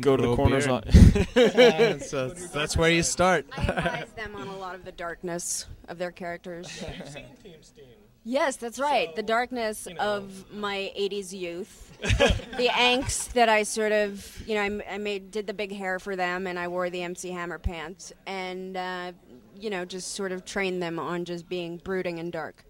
Go 0.00 0.14
to 0.16 0.20
the 0.22 0.26
Grow 0.28 0.32
a 0.34 0.36
corners. 0.36 0.66
beard. 0.66 1.92
On, 1.94 2.00
so 2.00 2.28
that's 2.28 2.76
where 2.76 2.90
you 2.90 3.02
start. 3.02 3.46
I 3.56 3.62
advise 3.62 4.12
them 4.12 4.36
on 4.36 4.46
a 4.48 4.56
lot 4.56 4.74
of 4.74 4.84
the 4.84 4.92
darkness 4.92 5.66
of 5.88 5.96
their 5.98 6.10
characters. 6.10 6.68
You've 6.98 7.08
seen 7.08 7.24
Teen 7.42 7.54
Steam. 7.62 7.84
Yes, 8.30 8.56
that's 8.56 8.78
right. 8.78 9.14
the 9.16 9.22
darkness 9.22 9.86
you 9.88 9.94
know. 9.94 10.00
of 10.16 10.52
my 10.52 10.92
80s 10.98 11.32
youth. 11.32 11.84
the 12.00 12.68
angst 12.70 13.32
that 13.32 13.48
I 13.48 13.62
sort 13.62 13.90
of, 13.90 14.42
you 14.46 14.54
know—I 14.54 14.98
made 14.98 15.30
did 15.32 15.46
the 15.48 15.54
big 15.54 15.72
hair 15.72 15.98
for 15.98 16.14
them 16.14 16.46
and 16.46 16.58
I 16.58 16.68
wore 16.68 16.90
the 16.90 17.02
MC 17.02 17.30
Hammer 17.30 17.58
pants 17.58 18.12
and 18.26 18.76
uh, 18.76 19.12
you 19.58 19.70
know, 19.70 19.84
just 19.84 20.14
sort 20.14 20.30
of 20.30 20.44
trained 20.44 20.80
them 20.82 20.98
on 21.00 21.24
just 21.24 21.48
being 21.48 21.78
brooding 21.78 22.18
and 22.20 22.30
dark. 22.30 22.64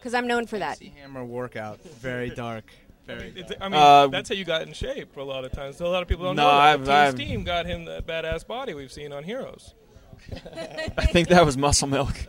Cuz 0.00 0.14
I'm 0.14 0.26
known 0.28 0.46
for 0.46 0.58
that. 0.60 0.80
MC 0.80 0.94
Hammer 1.00 1.24
workout. 1.24 1.80
Very 1.82 2.30
dark. 2.30 2.64
Very. 3.06 3.32
It's, 3.36 3.52
I 3.60 3.68
mean, 3.68 3.78
Uh, 3.80 4.06
that's 4.06 4.28
how 4.28 4.34
you 4.36 4.44
got 4.44 4.62
in 4.62 4.72
shape 4.72 5.16
a 5.16 5.22
lot 5.22 5.44
of 5.44 5.50
times. 5.52 5.76
So 5.76 5.86
a 5.86 5.88
lot 5.88 6.02
of 6.02 6.08
people 6.08 6.24
don't 6.24 6.36
No, 6.36 6.44
know 6.44 6.48
that. 6.50 6.60
I've- 6.60 6.84
Teen 6.84 6.92
I've- 6.94 7.16
Steam 7.24 7.44
got 7.44 7.66
him 7.66 7.84
that 7.86 8.06
badass 8.06 8.46
body 8.46 8.74
we've 8.74 8.92
seen 8.92 9.12
on 9.12 9.24
Heroes. 9.24 9.74
I 10.96 11.06
think 11.06 11.28
that 11.28 11.44
was 11.44 11.56
muscle 11.56 11.88
milk. 11.88 12.14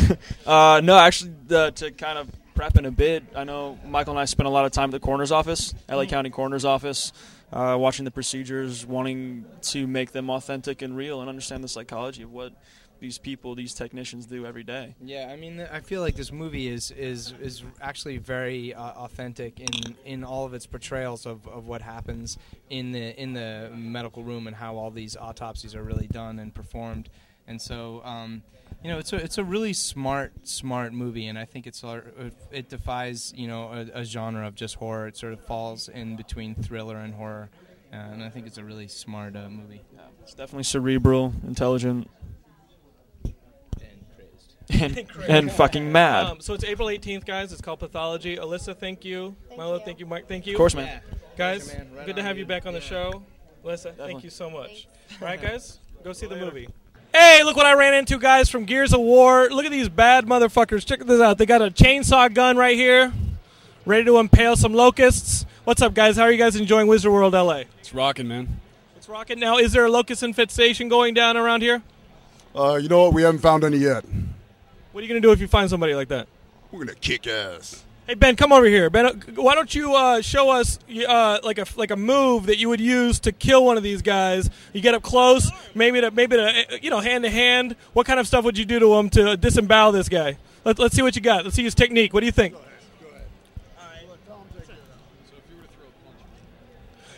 uh, 0.46 0.80
no, 0.82 0.98
actually, 0.98 1.32
the, 1.46 1.70
to 1.72 1.90
kind 1.90 2.18
of 2.18 2.28
prep 2.54 2.76
in 2.76 2.84
a 2.84 2.90
bit, 2.90 3.24
I 3.34 3.44
know 3.44 3.78
Michael 3.86 4.12
and 4.12 4.20
I 4.20 4.24
spent 4.26 4.46
a 4.46 4.50
lot 4.50 4.66
of 4.66 4.72
time 4.72 4.90
at 4.90 4.92
the 4.92 5.00
coroner's 5.00 5.32
office, 5.32 5.74
LA 5.88 6.04
County 6.04 6.30
coroner's 6.30 6.64
office, 6.64 7.12
uh, 7.52 7.76
watching 7.78 8.04
the 8.04 8.10
procedures, 8.10 8.86
wanting 8.86 9.44
to 9.62 9.86
make 9.86 10.12
them 10.12 10.30
authentic 10.30 10.82
and 10.82 10.96
real, 10.96 11.20
and 11.20 11.28
understand 11.28 11.64
the 11.64 11.68
psychology 11.68 12.22
of 12.22 12.32
what 12.32 12.52
these 13.00 13.18
people, 13.18 13.54
these 13.54 13.74
technicians, 13.74 14.26
do 14.26 14.46
every 14.46 14.62
day. 14.62 14.94
Yeah, 15.02 15.30
I 15.32 15.36
mean, 15.36 15.66
I 15.72 15.80
feel 15.80 16.00
like 16.02 16.14
this 16.14 16.30
movie 16.30 16.68
is 16.68 16.90
is 16.92 17.34
is 17.40 17.64
actually 17.80 18.18
very 18.18 18.74
uh, 18.74 18.82
authentic 18.92 19.58
in 19.58 19.96
in 20.04 20.24
all 20.24 20.44
of 20.44 20.54
its 20.54 20.66
portrayals 20.66 21.26
of, 21.26 21.46
of 21.48 21.66
what 21.66 21.82
happens 21.82 22.38
in 22.68 22.92
the 22.92 23.20
in 23.20 23.32
the 23.32 23.70
medical 23.74 24.22
room 24.22 24.46
and 24.46 24.54
how 24.56 24.76
all 24.76 24.90
these 24.90 25.16
autopsies 25.16 25.74
are 25.74 25.82
really 25.82 26.06
done 26.06 26.38
and 26.38 26.54
performed. 26.54 27.08
And 27.46 27.60
so, 27.60 28.00
um, 28.04 28.42
you 28.84 28.90
know, 28.90 28.98
it's 28.98 29.12
a 29.12 29.16
it's 29.16 29.38
a 29.38 29.44
really 29.44 29.72
smart 29.72 30.46
smart 30.46 30.92
movie, 30.92 31.26
and 31.26 31.38
I 31.38 31.44
think 31.46 31.66
it's 31.66 31.82
it 32.52 32.68
defies 32.68 33.32
you 33.36 33.48
know 33.48 33.88
a, 33.94 34.00
a 34.00 34.04
genre 34.04 34.46
of 34.46 34.54
just 34.54 34.76
horror. 34.76 35.08
It 35.08 35.16
sort 35.16 35.32
of 35.32 35.40
falls 35.40 35.88
in 35.88 36.16
between 36.16 36.54
thriller 36.54 36.98
and 36.98 37.14
horror, 37.14 37.50
uh, 37.92 37.96
and 37.96 38.22
I 38.22 38.28
think 38.28 38.46
it's 38.46 38.58
a 38.58 38.64
really 38.64 38.88
smart 38.88 39.34
uh, 39.36 39.48
movie. 39.48 39.82
It's 40.22 40.34
definitely 40.34 40.64
cerebral, 40.64 41.34
intelligent, 41.46 42.08
and, 44.72 45.06
and 45.28 45.52
fucking 45.52 45.90
mad. 45.90 46.24
Um, 46.26 46.40
so 46.40 46.54
it's 46.54 46.64
April 46.64 46.88
18th, 46.88 47.24
guys. 47.24 47.52
It's 47.52 47.60
called 47.60 47.80
Pathology. 47.80 48.36
Alyssa, 48.36 48.76
thank 48.76 49.04
you. 49.04 49.34
Milo, 49.56 49.78
thank 49.78 50.00
you. 50.00 50.06
Mike, 50.06 50.26
thank 50.28 50.46
you. 50.46 50.54
Of 50.54 50.58
course, 50.58 50.74
man. 50.74 50.86
Yeah. 50.86 51.16
Guys, 51.36 51.72
man. 51.72 51.88
Right 51.94 52.06
good 52.06 52.16
to 52.16 52.22
have 52.22 52.36
you 52.36 52.44
dude. 52.44 52.48
back 52.48 52.66
on 52.66 52.72
the 52.74 52.80
Yeah. 52.80 52.86
show. 52.86 53.22
Alyssa, 53.64 53.94
thank 53.96 54.24
you 54.24 54.30
so 54.30 54.48
much. 54.50 54.86
All 55.20 55.26
right, 55.28 55.40
guys, 55.40 55.78
go 56.02 56.12
see 56.12 56.26
the 56.26 56.36
movie. 56.36 56.68
Hey, 57.12 57.42
look 57.42 57.56
what 57.56 57.66
I 57.66 57.74
ran 57.74 57.92
into, 57.94 58.18
guys, 58.18 58.48
from 58.48 58.64
Gears 58.64 58.94
of 58.94 59.00
War. 59.00 59.48
Look 59.50 59.64
at 59.64 59.72
these 59.72 59.88
bad 59.88 60.26
motherfuckers. 60.26 60.86
Check 60.86 61.00
this 61.04 61.20
out. 61.20 61.38
They 61.38 61.46
got 61.46 61.60
a 61.60 61.70
chainsaw 61.70 62.32
gun 62.32 62.56
right 62.56 62.76
here, 62.76 63.12
ready 63.84 64.04
to 64.04 64.18
impale 64.18 64.54
some 64.56 64.72
locusts. 64.72 65.44
What's 65.64 65.82
up, 65.82 65.92
guys? 65.92 66.16
How 66.16 66.22
are 66.22 66.32
you 66.32 66.38
guys 66.38 66.54
enjoying 66.56 66.86
Wizard 66.86 67.10
World 67.12 67.34
LA? 67.34 67.64
It's 67.80 67.92
rocking, 67.92 68.28
man. 68.28 68.60
It's 68.96 69.08
rocking. 69.08 69.40
Now, 69.40 69.58
is 69.58 69.72
there 69.72 69.84
a 69.84 69.90
locust 69.90 70.22
infestation 70.22 70.88
going 70.88 71.14
down 71.14 71.36
around 71.36 71.62
here? 71.62 71.82
Uh, 72.54 72.76
you 72.76 72.88
know 72.88 73.02
what? 73.04 73.12
We 73.14 73.22
haven't 73.22 73.40
found 73.40 73.64
any 73.64 73.78
yet. 73.78 74.04
What 74.92 75.00
are 75.00 75.02
you 75.02 75.08
going 75.08 75.22
to 75.22 75.26
do 75.26 75.32
if 75.32 75.40
you 75.40 75.48
find 75.48 75.70
somebody 75.70 75.94
like 75.94 76.08
that? 76.08 76.26
We're 76.72 76.84
gonna 76.84 76.94
kick 76.94 77.26
ass. 77.26 77.82
Hey 78.06 78.14
Ben, 78.14 78.36
come 78.36 78.52
over 78.52 78.66
here. 78.66 78.90
Ben, 78.90 79.06
uh, 79.06 79.12
why 79.34 79.56
don't 79.56 79.74
you 79.74 79.94
uh, 79.94 80.20
show 80.20 80.50
us 80.50 80.78
uh, 81.08 81.38
like 81.42 81.58
a 81.58 81.66
like 81.76 81.90
a 81.90 81.96
move 81.96 82.46
that 82.46 82.58
you 82.58 82.68
would 82.68 82.80
use 82.80 83.18
to 83.20 83.32
kill 83.32 83.64
one 83.64 83.76
of 83.76 83.82
these 83.82 84.02
guys? 84.02 84.48
You 84.72 84.80
get 84.80 84.94
up 84.94 85.02
close, 85.02 85.50
maybe 85.74 86.00
to 86.00 86.12
maybe 86.12 86.36
to 86.36 86.44
uh, 86.44 86.76
you 86.80 86.90
know 86.90 87.00
hand 87.00 87.24
to 87.24 87.30
hand. 87.30 87.74
What 87.92 88.06
kind 88.06 88.20
of 88.20 88.26
stuff 88.28 88.44
would 88.44 88.56
you 88.56 88.64
do 88.64 88.78
to 88.78 88.94
him 88.94 89.10
to 89.10 89.36
disembowel 89.36 89.90
this 89.90 90.08
guy? 90.08 90.38
Let, 90.64 90.78
let's 90.78 90.94
see 90.94 91.02
what 91.02 91.16
you 91.16 91.22
got. 91.22 91.44
Let's 91.44 91.56
see 91.56 91.64
his 91.64 91.74
technique. 91.74 92.12
What 92.12 92.20
do 92.20 92.26
you 92.26 92.32
think? 92.32 92.54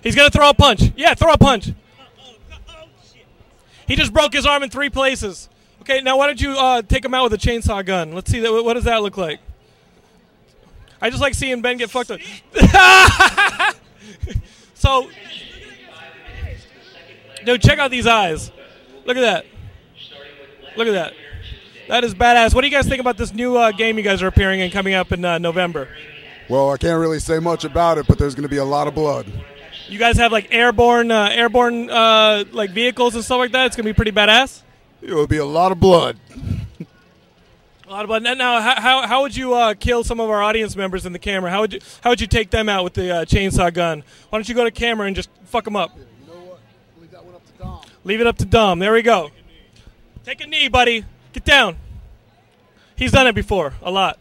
He's 0.03 0.17
gonna 0.17 0.31
throw 0.31 0.49
a 0.49 0.55
punch. 0.55 0.93
Yeah, 0.97 1.13
throw 1.13 1.33
a 1.33 1.39
punch. 1.39 1.73
He 3.87 3.97
just 3.97 4.15
broke 4.15 4.33
his 4.33 4.47
arm 4.47 4.63
in 4.63 4.71
three 4.71 4.89
places. 4.89 5.51
Okay, 5.83 6.01
now 6.01 6.17
why 6.17 6.29
don't 6.29 6.41
you 6.41 6.53
uh, 6.53 6.81
take 6.83 7.05
him 7.05 7.13
out 7.13 7.25
with 7.25 7.33
a 7.33 7.37
chainsaw 7.37 7.85
gun? 7.85 8.13
Let's 8.13 8.31
see 8.31 8.39
that. 8.39 8.53
What 8.53 8.75
does 8.75 8.85
that 8.85 9.03
look 9.03 9.17
like? 9.17 9.41
I 11.01 11.11
just 11.11 11.21
like 11.21 11.35
seeing 11.35 11.61
Ben 11.61 11.77
get 11.77 11.91
fucked 11.91 12.13
up. 12.13 12.21
so, 14.75 15.11
dude, 17.45 17.61
check 17.61 17.81
out 17.81 17.91
these 17.91 18.07
eyes. 18.07 18.53
Look 19.07 19.17
at 19.17 19.23
that. 19.23 19.45
Look 20.77 20.87
at 20.87 20.93
that. 20.93 21.15
That 21.89 22.05
is 22.05 22.15
badass. 22.15 22.55
What 22.55 22.61
do 22.61 22.69
you 22.69 22.73
guys 22.73 22.87
think 22.87 23.01
about 23.01 23.17
this 23.17 23.35
new 23.35 23.57
uh, 23.57 23.73
game 23.73 23.99
you 23.99 24.05
guys 24.05 24.23
are 24.23 24.29
appearing 24.29 24.61
in 24.61 24.71
coming 24.71 24.95
up 24.95 25.11
in 25.11 25.25
uh, 25.25 25.39
November? 25.39 25.89
Well, 26.49 26.71
I 26.71 26.77
can't 26.77 27.01
really 27.01 27.19
say 27.19 27.41
much 27.41 27.65
about 27.65 27.99
it, 27.99 28.07
but 28.07 28.21
there's 28.21 28.37
gonna 28.37 28.47
be 28.47 28.59
a 28.59 28.65
lot 28.65 28.87
of 28.87 28.95
blood. 28.95 29.27
You 29.89 29.99
guys 29.99 30.17
have 30.19 30.31
like 30.31 30.47
airborne, 30.53 31.11
uh, 31.11 31.31
airborne 31.33 31.91
uh, 31.91 32.45
like 32.53 32.71
vehicles 32.71 33.17
and 33.17 33.25
stuff 33.25 33.39
like 33.39 33.51
that. 33.51 33.67
It's 33.67 33.75
gonna 33.75 33.89
be 33.89 33.95
pretty 33.95 34.13
badass. 34.13 34.63
It 35.03 35.13
will 35.13 35.27
be 35.27 35.39
a 35.39 35.45
lot 35.45 35.73
of 35.73 35.81
blood. 35.81 36.17
A 37.89 37.91
lot 37.91 38.05
of 38.05 38.09
blood. 38.09 38.23
Now, 38.23 38.61
how, 38.61 38.81
how, 38.81 39.07
how 39.07 39.23
would 39.23 39.37
you 39.37 39.53
uh, 39.53 39.75
kill 39.75 40.05
some 40.05 40.21
of 40.21 40.31
our 40.31 40.41
audience 40.41 40.77
members 40.77 41.05
in 41.05 41.13
the 41.13 41.19
camera? 41.19 41.51
How 41.51 41.61
would 41.61 41.75
you 41.75 41.81
how 42.01 42.11
would 42.11 42.21
you 42.21 42.27
take 42.27 42.51
them 42.51 42.69
out 42.69 42.85
with 42.85 42.95
the 42.95 43.15
uh, 43.15 43.25
chainsaw 43.25 43.75
gun? 43.75 44.05
Why 44.31 44.39
don't 44.39 44.49
you 44.49 44.55
go 44.55 44.65
to 44.65 44.71
camera 44.71 45.07
and 45.07 45.17
just 45.17 45.29
fuck 45.45 45.65
them 45.65 45.77
up? 45.77 45.91
You 45.97 46.05
know 46.27 46.59
Leave 48.05 48.21
it 48.21 48.27
up 48.27 48.39
to 48.39 48.45
Dom. 48.45 48.79
There 48.79 48.93
we 48.93 49.03
go. 49.03 49.31
Take 50.25 50.43
a 50.43 50.47
knee, 50.47 50.69
buddy. 50.69 51.05
Get 51.33 51.45
down. 51.45 51.77
He's 52.97 53.13
done 53.13 53.27
it 53.27 53.35
before, 53.35 53.75
a 53.83 53.91
lot. 53.91 54.19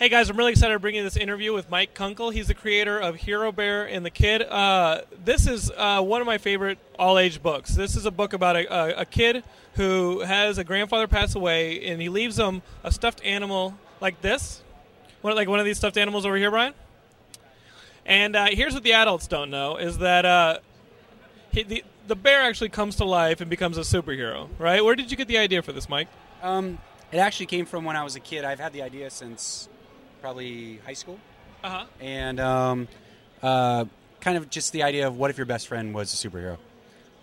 Hey 0.00 0.08
guys, 0.08 0.30
I'm 0.30 0.36
really 0.38 0.52
excited 0.52 0.72
to 0.72 0.78
bring 0.78 0.94
you 0.94 1.02
this 1.02 1.18
interview 1.18 1.52
with 1.52 1.68
Mike 1.68 1.92
Kunkel. 1.92 2.30
He's 2.30 2.48
the 2.48 2.54
creator 2.54 2.98
of 2.98 3.16
Hero 3.16 3.52
Bear 3.52 3.84
and 3.84 4.02
the 4.02 4.08
Kid. 4.08 4.40
Uh, 4.40 5.02
this 5.26 5.46
is 5.46 5.70
uh, 5.76 6.00
one 6.00 6.22
of 6.22 6.26
my 6.26 6.38
favorite 6.38 6.78
all-age 6.98 7.42
books. 7.42 7.74
This 7.74 7.96
is 7.96 8.06
a 8.06 8.10
book 8.10 8.32
about 8.32 8.56
a, 8.56 8.74
a, 8.74 9.00
a 9.02 9.04
kid 9.04 9.44
who 9.74 10.20
has 10.20 10.56
a 10.56 10.64
grandfather 10.64 11.06
pass 11.06 11.34
away, 11.34 11.84
and 11.84 12.00
he 12.00 12.08
leaves 12.08 12.38
him 12.38 12.62
a 12.82 12.90
stuffed 12.90 13.22
animal 13.26 13.74
like 14.00 14.22
this, 14.22 14.62
like 15.22 15.48
one 15.48 15.58
of 15.58 15.66
these 15.66 15.76
stuffed 15.76 15.98
animals 15.98 16.24
over 16.24 16.38
here, 16.38 16.50
Brian. 16.50 16.72
And 18.06 18.36
uh, 18.36 18.46
here's 18.46 18.72
what 18.72 18.84
the 18.84 18.94
adults 18.94 19.26
don't 19.26 19.50
know: 19.50 19.76
is 19.76 19.98
that 19.98 20.24
uh, 20.24 20.60
he, 21.52 21.62
the 21.62 21.84
the 22.06 22.16
bear 22.16 22.40
actually 22.40 22.70
comes 22.70 22.96
to 22.96 23.04
life 23.04 23.42
and 23.42 23.50
becomes 23.50 23.76
a 23.76 23.82
superhero. 23.82 24.48
Right? 24.58 24.82
Where 24.82 24.94
did 24.94 25.10
you 25.10 25.18
get 25.18 25.28
the 25.28 25.36
idea 25.36 25.60
for 25.60 25.72
this, 25.72 25.90
Mike? 25.90 26.08
Um, 26.42 26.78
it 27.12 27.18
actually 27.18 27.44
came 27.44 27.66
from 27.66 27.84
when 27.84 27.96
I 27.96 28.02
was 28.02 28.16
a 28.16 28.20
kid. 28.20 28.46
I've 28.46 28.60
had 28.60 28.72
the 28.72 28.80
idea 28.80 29.10
since 29.10 29.68
probably 30.20 30.80
high 30.84 30.94
school. 30.94 31.18
Uh-huh. 31.62 31.84
And 32.00 32.40
um, 32.40 32.88
uh, 33.42 33.84
kind 34.20 34.36
of 34.36 34.50
just 34.50 34.72
the 34.72 34.82
idea 34.82 35.06
of 35.06 35.16
what 35.16 35.30
if 35.30 35.36
your 35.36 35.46
best 35.46 35.68
friend 35.68 35.94
was 35.94 36.12
a 36.12 36.28
superhero. 36.28 36.58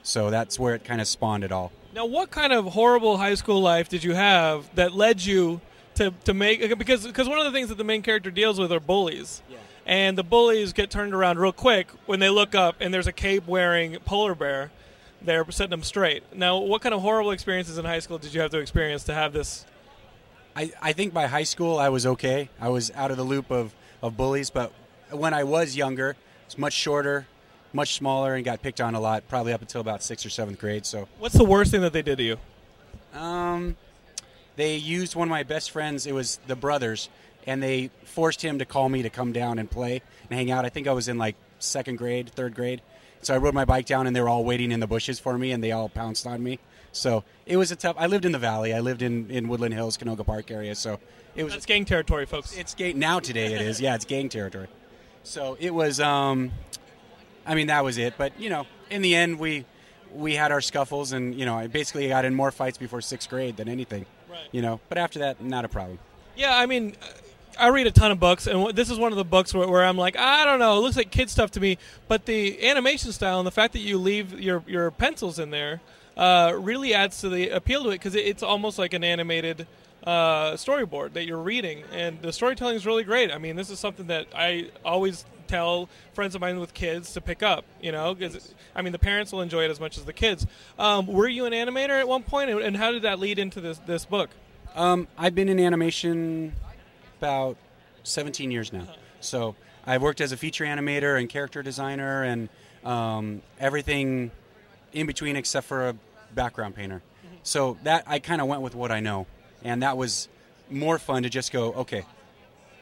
So 0.04 0.30
that's 0.30 0.60
where 0.60 0.76
it 0.76 0.84
kind 0.84 1.02
of 1.02 1.08
spawned 1.08 1.44
it 1.44 1.52
all. 1.52 1.72
Now, 1.94 2.06
what 2.06 2.30
kind 2.32 2.54
of 2.54 2.66
horrible 2.66 3.18
high 3.18 3.34
school 3.36 3.62
life 3.62 3.90
did 3.90 4.04
you 4.04 4.14
have 4.14 4.74
that 4.76 4.94
led 4.94 5.24
you 5.24 5.62
to, 5.96 6.14
to 6.26 6.34
make 6.34 6.78
because 6.78 7.08
because 7.08 7.28
one 7.28 7.40
of 7.40 7.46
the 7.46 7.52
things 7.52 7.70
that 7.70 7.78
the 7.78 7.84
main 7.84 8.02
character 8.04 8.30
deals 8.30 8.60
with 8.60 8.72
are 8.72 8.80
bullies, 8.80 9.42
and 9.86 10.18
the 10.18 10.24
bullies 10.24 10.74
get 10.74 10.92
turned 10.92 11.14
around 11.14 11.40
real 11.40 11.52
quick 11.52 11.88
when 12.06 12.20
they 12.20 12.30
look 12.30 12.54
up 12.54 12.76
and 12.80 12.94
there's 12.94 13.08
a 13.08 13.12
cape 13.12 13.48
wearing 13.48 13.98
polar 14.06 14.36
bear, 14.36 14.72
there 15.22 15.44
setting 15.50 15.72
them 15.72 15.84
straight. 15.84 16.24
Now, 16.36 16.58
what 16.58 16.82
kind 16.82 16.94
of 16.94 17.02
horrible 17.02 17.32
experiences 17.32 17.78
in 17.78 17.86
high 17.86 18.00
school 18.00 18.18
did 18.18 18.34
you 18.34 18.42
have 18.42 18.52
to 18.52 18.60
experience 18.60 19.04
to 19.06 19.14
have 19.14 19.34
this? 19.34 19.66
I, 20.58 20.72
I 20.82 20.94
think 20.94 21.14
by 21.14 21.28
high 21.28 21.44
school 21.44 21.78
I 21.78 21.90
was 21.90 22.08
okay. 22.08 22.50
I 22.60 22.70
was 22.70 22.90
out 22.96 23.12
of 23.12 23.18
the 23.18 23.24
loop 23.24 23.52
of, 23.52 23.76
of 24.02 24.18
bullies, 24.18 24.50
but 24.50 24.74
when 25.12 25.32
I 25.32 25.44
was 25.44 25.76
younger, 25.78 26.16
I 26.18 26.46
was 26.48 26.58
much 26.58 26.74
shorter, 26.74 27.28
much 27.74 27.94
smaller, 27.94 28.34
and 28.34 28.44
got 28.44 28.64
picked 28.64 28.82
on 28.82 28.96
a 28.96 29.00
lot, 29.00 29.28
probably 29.28 29.54
up 29.54 29.62
until 29.62 29.82
about 29.82 30.02
sixth 30.02 30.26
or 30.26 30.32
seventh 30.32 30.58
grade. 30.58 30.88
So 30.88 31.08
What's 31.20 31.36
the 31.36 31.46
worst 31.46 31.70
thing 31.70 31.82
that 31.82 31.94
they 31.94 32.02
did 32.02 32.18
to 32.18 32.24
you? 32.24 32.38
Um, 33.14 33.78
they 34.56 34.78
used 34.78 35.14
one 35.14 35.28
of 35.28 35.30
my 35.30 35.44
best 35.44 35.70
friends. 35.70 36.08
It 36.08 36.16
was 36.16 36.40
the 36.48 36.56
brothers, 36.56 37.10
and 37.46 37.62
they 37.62 37.92
forced 38.06 38.42
him 38.42 38.58
to 38.58 38.66
call 38.66 38.90
me 38.90 39.04
to 39.04 39.12
come 39.12 39.34
down 39.34 39.60
and 39.60 39.70
play 39.70 40.02
and 40.28 40.40
hang 40.40 40.50
out. 40.50 40.66
I 40.66 40.70
think 40.70 40.88
I 40.88 40.94
was 40.94 41.08
in 41.08 41.20
like 41.20 41.36
second 41.60 42.00
grade, 42.00 42.32
third 42.32 42.56
grade. 42.56 42.82
So 43.22 43.36
I 43.36 43.38
rode 43.38 43.54
my 43.54 43.66
bike 43.66 43.86
down, 43.86 44.08
and 44.08 44.16
they 44.16 44.22
were 44.22 44.30
all 44.30 44.44
waiting 44.44 44.72
in 44.72 44.80
the 44.80 44.88
bushes 44.88 45.20
for 45.20 45.38
me, 45.38 45.52
and 45.52 45.64
they 45.64 45.72
all 45.72 45.88
pounced 45.88 46.26
on 46.26 46.42
me. 46.42 46.58
So 46.92 47.24
it 47.46 47.58
was 47.58 47.72
a 47.72 47.76
tough. 47.76 47.96
I 48.00 48.08
lived 48.08 48.26
in 48.26 48.32
the 48.32 48.40
valley. 48.40 48.74
I 48.74 48.80
lived 48.80 49.02
in, 49.02 49.30
in 49.30 49.48
Woodland 49.48 49.74
Hills, 49.74 49.98
Canoga 49.98 50.26
Park 50.26 50.52
area. 50.52 50.76
So 50.76 51.00
it 51.36 51.44
was. 51.44 51.54
That's 51.54 51.66
gang 51.66 51.86
territory, 51.86 52.26
folks. 52.26 52.56
It's 52.58 52.74
gang 52.74 53.00
now. 53.00 53.20
Today 53.20 53.54
it 53.54 53.62
is. 53.62 53.80
Yeah, 53.80 53.96
it's 53.96 54.06
gang 54.06 54.30
territory. 54.30 54.68
So 55.24 55.58
it 55.60 55.74
was. 55.74 56.00
Um, 56.00 56.52
I 57.46 57.56
mean, 57.56 57.68
that 57.68 57.84
was 57.84 57.98
it. 57.98 58.16
But 58.18 58.40
you 58.40 58.50
know, 58.50 58.66
in 58.90 59.02
the 59.02 59.16
end, 59.16 59.40
we 59.40 59.66
we 60.14 60.34
had 60.34 60.52
our 60.52 60.62
scuffles, 60.62 61.12
and 61.14 61.36
you 61.36 61.46
know, 61.46 61.58
I 61.58 61.68
basically 61.68 62.08
got 62.08 62.26
in 62.26 62.34
more 62.34 62.52
fights 62.52 62.78
before 62.78 63.02
sixth 63.02 63.30
grade 63.30 63.58
than 63.58 63.70
anything. 63.70 64.06
Right. 64.30 64.48
You 64.52 64.62
know, 64.62 64.80
but 64.90 64.98
after 64.98 65.20
that, 65.20 65.42
not 65.42 65.66
a 65.66 65.70
problem. 65.70 66.00
Yeah, 66.36 66.56
I 66.56 66.66
mean, 66.66 66.96
I 67.60 67.70
read 67.70 67.88
a 67.88 67.92
ton 67.92 68.12
of 68.12 68.20
books, 68.20 68.48
and 68.48 68.76
this 68.76 68.90
is 68.90 69.00
one 69.00 69.12
of 69.12 69.18
the 69.18 69.26
books 69.26 69.54
where, 69.54 69.68
where 69.68 69.84
I'm 69.84 69.98
like, 69.98 70.18
I 70.18 70.46
don't 70.46 70.60
know, 70.60 70.78
it 70.78 70.82
looks 70.82 70.98
like 70.98 71.12
kid 71.12 71.30
stuff 71.30 71.52
to 71.52 71.60
me. 71.60 71.78
But 72.08 72.26
the 72.26 72.68
animation 72.68 73.12
style 73.12 73.40
and 73.40 73.48
the 73.48 73.52
fact 73.52 73.74
that 73.74 73.80
you 73.80 73.98
leave 73.98 74.40
your 74.40 74.64
your 74.68 74.92
pencils 74.92 75.40
in 75.40 75.50
there 75.50 75.82
uh, 76.18 76.54
really 76.58 76.94
adds 76.94 77.22
to 77.22 77.30
the 77.30 77.50
appeal 77.50 77.84
to 77.84 77.90
it 77.90 77.94
because 77.94 78.16
it, 78.16 78.26
it's 78.26 78.44
almost 78.44 78.80
like 78.80 78.94
an 78.94 79.04
animated 79.04 79.68
uh, 80.04 80.54
storyboard 80.54 81.14
that 81.14 81.26
you're 81.26 81.38
reading, 81.38 81.84
and 81.94 82.22
the 82.22 82.34
storytelling 82.34 82.76
is 82.76 82.86
really 82.86 83.04
great. 83.04 83.32
I 83.32 83.38
mean, 83.38 83.56
this 83.56 83.70
is 83.70 83.80
something 83.80 84.08
that 84.08 84.28
I 84.36 84.72
always 84.84 85.26
tell 85.48 85.90
friends 86.14 86.36
of 86.36 86.42
mine 86.42 86.60
with 86.60 86.74
kids 86.74 87.14
to 87.14 87.22
pick 87.22 87.44
up. 87.44 87.66
You 87.82 87.92
know, 87.92 88.16
because 88.16 88.54
I 88.76 88.82
mean, 88.82 88.94
the 88.94 89.00
parents 89.00 89.32
will 89.32 89.42
enjoy 89.42 89.66
it 89.66 89.72
as 89.72 89.80
much 89.80 89.98
as 89.98 90.06
the 90.06 90.14
kids. 90.14 90.48
Um, 90.80 91.08
were 91.08 91.28
you 91.28 91.46
an 91.46 91.54
animator 91.54 92.00
at 92.00 92.08
one 92.08 92.24
point, 92.24 92.50
and, 92.50 92.60
and 92.62 92.78
how 92.78 92.92
did 92.92 93.04
that 93.04 93.20
lead 93.20 93.38
into 93.38 93.62
this 93.62 93.78
this 93.80 94.06
book? 94.06 94.30
Um, 94.76 95.08
I've 95.18 95.36
been 95.36 95.50
in 95.50 95.60
animation 95.60 96.54
about 97.20 97.58
17 98.04 98.52
years 98.52 98.72
now. 98.72 98.88
So 99.20 99.56
I've 99.86 100.02
worked 100.02 100.22
as 100.22 100.32
a 100.32 100.38
feature 100.38 100.66
animator 100.66 101.20
and 101.20 101.30
character 101.30 101.62
designer, 101.62 102.24
and 102.24 102.50
um, 102.84 103.42
everything 103.60 104.32
in 104.94 105.06
between 105.06 105.36
except 105.36 105.68
for 105.68 105.90
a 105.90 105.96
background 106.34 106.76
painter. 106.76 107.02
So 107.44 107.78
that 107.84 108.04
I 108.08 108.20
kind 108.20 108.42
of 108.42 108.48
went 108.48 108.62
with 108.62 108.76
what 108.76 108.92
I 108.92 109.00
know, 109.00 109.26
and 109.64 109.82
that 109.84 109.96
was 109.98 110.28
more 110.70 111.00
fun 111.00 111.24
to 111.24 111.30
just 111.30 111.52
go, 111.52 111.72
okay, 111.74 112.04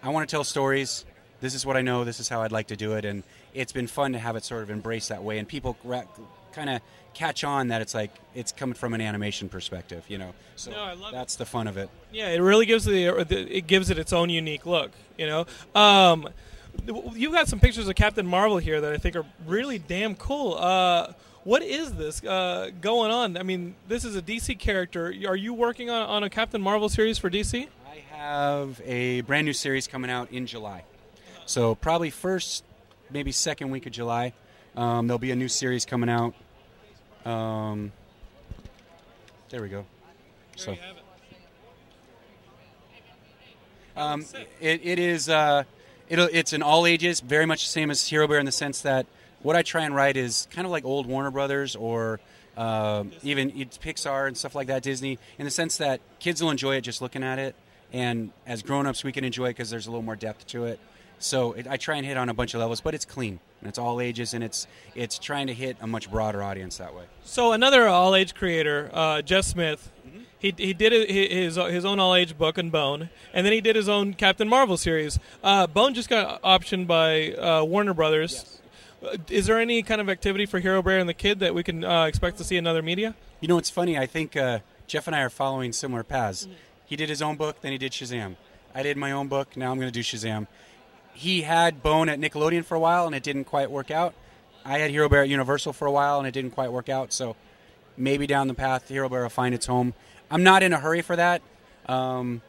I 0.02 0.10
want 0.10 0.28
to 0.28 0.34
tell 0.34 0.44
stories. 0.44 1.06
This 1.40 1.54
is 1.54 1.66
what 1.66 1.78
I 1.78 1.82
know. 1.82 2.04
This 2.04 2.20
is 2.20 2.30
how 2.30 2.42
I'd 2.42 2.52
like 2.52 2.68
to 2.68 2.76
do 2.76 2.94
it, 2.94 3.06
and 3.06 3.24
it's 3.54 3.72
been 3.72 3.88
fun 3.88 4.14
to 4.14 4.20
have 4.20 4.36
it 4.36 4.44
sort 4.44 4.64
of 4.64 4.72
embraced 4.72 5.10
that 5.10 5.24
way, 5.24 5.38
and 5.38 5.48
people 5.48 5.78
kind 6.54 6.70
of 6.70 6.82
catch 7.14 7.44
on 7.44 7.70
that 7.70 7.82
it's 7.82 7.94
like 7.94 8.12
it's 8.34 8.52
coming 8.52 8.74
from 8.74 8.94
an 8.94 9.02
animation 9.02 9.50
perspective, 9.50 10.04
you 10.08 10.18
know. 10.18 10.34
So 10.56 10.72
No, 10.72 10.80
I 10.80 10.94
love 10.94 11.12
that's 11.12 11.36
the 11.36 11.46
fun 11.46 11.68
of 11.68 11.78
it. 11.78 11.90
Yeah, 12.12 12.30
it 12.30 12.42
really 12.42 12.66
gives 12.66 12.86
the 12.86 13.08
it 13.30 13.68
gives 13.68 13.90
it 13.90 13.98
its 13.98 14.14
own 14.14 14.30
unique 14.30 14.66
look. 14.66 14.92
You 15.18 15.28
know, 15.28 15.46
um, 15.76 16.30
you 17.14 17.32
got 17.32 17.48
some 17.48 17.60
pictures 17.60 17.88
of 17.88 17.96
Captain 17.96 18.26
Marvel 18.26 18.58
here 18.58 18.82
that 18.82 18.94
I 18.94 18.98
think 18.98 19.16
are 19.16 19.26
really 19.46 19.80
damn 19.80 20.16
cool. 20.16 20.56
Uh, 20.56 21.14
what 21.46 21.62
is 21.62 21.94
this 21.94 22.24
uh, 22.24 22.72
going 22.82 23.12
on? 23.12 23.38
I 23.38 23.44
mean, 23.44 23.76
this 23.88 24.04
is 24.04 24.16
a 24.16 24.22
DC 24.22 24.58
character. 24.60 25.14
Are 25.28 25.36
you 25.36 25.54
working 25.54 25.90
on, 25.92 26.10
on 26.10 26.24
a 26.24 26.30
Captain 26.30 26.60
Marvel 26.60 26.90
series 26.90 27.20
for 27.20 27.30
DC? 27.30 27.68
I 27.88 28.16
have 28.16 28.82
a 28.84 29.22
brand 29.22 29.46
new 29.46 29.54
series 29.54 29.88
coming 29.88 30.10
out 30.10 30.32
in 30.32 30.48
July. 30.48 30.84
So 31.46 31.76
probably 31.76 32.10
first, 32.10 32.64
maybe 33.12 33.32
second 33.32 33.70
week 33.70 33.86
of 33.86 33.92
July, 33.92 34.34
um, 34.76 35.06
there'll 35.08 35.20
be 35.20 35.30
a 35.30 35.36
new 35.36 35.48
series 35.48 35.86
coming 35.86 36.10
out. 36.10 36.34
Um, 37.26 37.92
there 39.50 39.62
we 39.62 39.70
go. 39.70 39.86
So. 40.56 40.76
Um, 43.96 44.26
it, 44.60 44.82
it 44.84 45.00
is 45.00 45.30
uh, 45.30 45.64
it'll, 46.10 46.28
it's 46.34 46.54
an 46.54 46.64
all 46.64 46.88
ages, 46.88 47.20
very 47.20 47.46
much 47.46 47.64
the 47.64 47.72
same 47.72 47.92
as 47.92 48.08
Hero 48.08 48.28
Bear 48.28 48.40
in 48.40 48.46
the 48.46 48.52
sense 48.52 48.82
that 48.82 49.06
what 49.46 49.56
I 49.56 49.62
try 49.62 49.84
and 49.86 49.94
write 49.94 50.18
is 50.18 50.48
kind 50.50 50.66
of 50.66 50.72
like 50.72 50.84
old 50.86 51.06
Warner 51.06 51.30
Brothers 51.30 51.76
or 51.76 52.20
uh, 52.58 53.04
even 53.22 53.54
it's 53.56 53.78
Pixar 53.78 54.28
and 54.28 54.36
stuff 54.36 54.56
like 54.56 54.68
that, 54.68 54.82
Disney, 54.82 55.20
in 55.38 55.46
the 55.46 55.52
sense 55.52 55.78
that 55.78 56.02
kids 56.20 56.42
will 56.42 56.50
enjoy 56.50 56.78
it 56.78 56.82
just 56.82 57.00
looking 57.00 57.24
at 57.24 57.38
it, 57.38 57.56
and 57.94 58.32
as 58.48 58.64
grown 58.64 58.88
ups 58.88 59.04
we 59.04 59.12
can 59.12 59.24
enjoy 59.24 59.46
it 59.46 59.50
because 59.52 59.70
there's 59.70 59.86
a 59.86 59.92
little 59.92 60.04
more 60.04 60.16
depth 60.16 60.48
to 60.48 60.66
it. 60.66 60.80
So 61.20 61.54
it, 61.54 61.68
I 61.68 61.78
try 61.78 61.96
and 61.96 62.06
hit 62.06 62.18
on 62.18 62.28
a 62.28 62.34
bunch 62.34 62.56
of 62.56 62.60
levels, 62.60 62.82
but 62.82 62.96
it's 62.96 63.06
clean 63.06 63.40
and 63.62 63.70
it's 63.70 63.78
all 63.78 64.02
ages, 64.02 64.34
and 64.34 64.44
it's 64.44 64.66
it's 64.96 65.20
trying 65.20 65.46
to 65.48 65.54
hit 65.54 65.78
a 65.80 65.86
much 65.86 66.10
broader 66.10 66.42
audience 66.42 66.78
that 66.78 66.96
way. 66.96 67.04
So 67.24 67.52
another 67.52 67.88
all 67.88 68.16
age 68.16 68.34
creator, 68.34 68.90
uh, 68.94 69.22
Jeff 69.22 69.46
Smith. 69.46 69.92
He, 70.38 70.54
he 70.58 70.74
did 70.74 70.92
his 70.92 71.56
his 71.56 71.86
own 71.86 72.00
all 72.00 72.14
age 72.14 72.38
book 72.38 72.58
and 72.58 72.72
Bone, 72.72 73.10
and 73.34 73.46
then 73.46 73.54
he 73.54 73.62
did 73.62 73.76
his 73.76 73.90
own 73.90 74.14
Captain 74.14 74.48
Marvel 74.48 74.78
series. 74.78 75.18
Uh, 75.44 75.66
Bone 75.66 75.94
just 75.94 76.10
got 76.10 76.42
optioned 76.44 76.86
by 76.88 77.32
uh, 77.34 77.64
Warner 77.64 77.94
Brothers. 77.96 78.44
Uh, 78.44 78.56
Is 79.30 79.46
there 79.46 79.60
any 79.60 79.84
kind 79.84 80.02
of 80.02 80.10
activity 80.10 80.46
for 80.46 80.60
Hero 80.60 80.82
Bear 80.82 81.00
and 81.00 81.08
the 81.08 81.14
Kid 81.14 81.40
that 81.40 81.54
we 81.54 81.64
can 81.64 81.84
uh, 81.84 82.06
expect 82.06 82.38
to 82.38 82.44
see 82.44 82.58
in 82.58 82.66
other 82.66 82.82
media? 82.82 83.16
You 83.40 83.48
know, 83.48 83.58
it's 83.58 83.70
funny. 83.70 83.98
I 83.98 84.06
think 84.06 84.36
uh, 84.36 84.60
Jeff 84.88 85.08
and 85.08 85.16
I 85.16 85.22
are 85.22 85.30
following 85.30 85.74
similar 85.74 86.04
paths. 86.04 86.48
He 86.86 86.96
did 86.96 87.10
his 87.10 87.22
own 87.22 87.36
book, 87.36 87.62
then 87.62 87.72
he 87.72 87.78
did 87.78 87.92
Shazam. 87.92 88.36
I 88.74 88.84
did 88.84 88.98
my 88.98 89.12
own 89.12 89.28
book. 89.28 89.56
Now 89.56 89.72
I'm 89.72 89.78
going 89.78 89.92
to 89.92 89.94
do 89.94 90.04
Shazam. 90.04 90.48
He 91.14 91.44
had 91.44 91.82
Bone 91.82 92.10
at 92.10 92.20
Nickelodeon 92.20 92.66
for 92.66 92.76
a 92.76 92.80
while, 92.80 93.06
and 93.06 93.16
it 93.16 93.24
didn't 93.24 93.46
quite 93.46 93.72
work 93.72 93.90
out. 93.90 94.14
I 94.66 94.80
had 94.80 94.92
Hero 94.92 95.08
Bear 95.08 95.22
at 95.22 95.30
Universal 95.30 95.74
for 95.74 95.88
a 95.88 95.92
while, 95.92 96.18
and 96.18 96.28
it 96.28 96.32
didn't 96.32 96.52
quite 96.52 96.72
work 96.72 96.90
out. 96.90 97.14
So 97.14 97.36
maybe 97.96 98.28
down 98.28 98.48
the 98.48 98.54
path, 98.54 98.90
Hero 98.90 99.08
Bear 99.08 99.22
will 99.22 99.30
find 99.30 99.56
its 99.56 99.66
home. 99.66 99.94
I'm 100.30 100.44
not 100.44 100.64
in 100.64 100.74
a 100.74 100.80
hurry 100.80 101.02
for 101.02 101.16
that. 101.16 101.42
Um, 101.88 102.42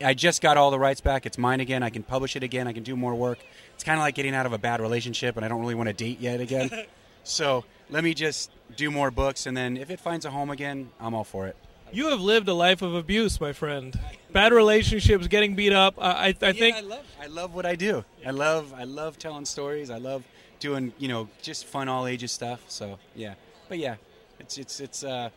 I 0.00 0.14
just 0.14 0.40
got 0.40 0.56
all 0.56 0.70
the 0.70 0.78
rights 0.78 1.00
back. 1.00 1.26
It's 1.26 1.38
mine 1.38 1.60
again. 1.60 1.82
I 1.82 1.90
can 1.90 2.02
publish 2.02 2.36
it 2.36 2.42
again. 2.42 2.68
I 2.68 2.72
can 2.72 2.82
do 2.82 2.96
more 2.96 3.14
work. 3.14 3.38
It's 3.76 3.84
kind 3.84 3.98
of 3.98 4.02
like 4.02 4.14
getting 4.14 4.34
out 4.34 4.46
of 4.46 4.52
a 4.54 4.58
bad 4.58 4.80
relationship, 4.80 5.36
and 5.36 5.44
I 5.44 5.48
don't 5.48 5.60
really 5.60 5.74
want 5.74 5.88
to 5.88 5.92
date 5.92 6.18
yet 6.18 6.40
again. 6.40 6.70
so 7.24 7.64
let 7.90 8.02
me 8.02 8.14
just 8.14 8.50
do 8.74 8.90
more 8.90 9.10
books, 9.10 9.44
and 9.46 9.54
then 9.54 9.76
if 9.76 9.90
it 9.90 10.00
finds 10.00 10.24
a 10.24 10.30
home 10.30 10.50
again, 10.50 10.88
I'm 10.98 11.14
all 11.14 11.24
for 11.24 11.46
it. 11.46 11.56
You 11.92 12.08
have 12.08 12.20
lived 12.20 12.48
a 12.48 12.54
life 12.54 12.80
of 12.80 12.94
abuse, 12.94 13.38
my 13.40 13.52
friend. 13.52 13.98
Bad 14.32 14.52
relationships, 14.52 15.28
getting 15.28 15.54
beat 15.54 15.74
up. 15.74 15.94
I, 15.98 16.10
I, 16.10 16.34
I 16.42 16.52
think 16.52 16.76
I 16.76 16.80
love, 16.80 17.04
I 17.22 17.26
love 17.26 17.54
what 17.54 17.66
I 17.66 17.76
do. 17.76 18.02
I 18.26 18.30
love, 18.30 18.74
I 18.74 18.84
love 18.84 19.18
telling 19.18 19.44
stories. 19.44 19.90
I 19.90 19.98
love 19.98 20.24
doing, 20.58 20.92
you 20.98 21.08
know, 21.08 21.28
just 21.42 21.66
fun 21.66 21.88
all 21.88 22.06
ages 22.06 22.32
stuff. 22.32 22.64
So 22.68 22.98
yeah, 23.14 23.34
but 23.68 23.78
yeah, 23.78 23.96
it's 24.40 24.58
it's 24.58 24.80
it's 24.80 25.04
uh, 25.04 25.28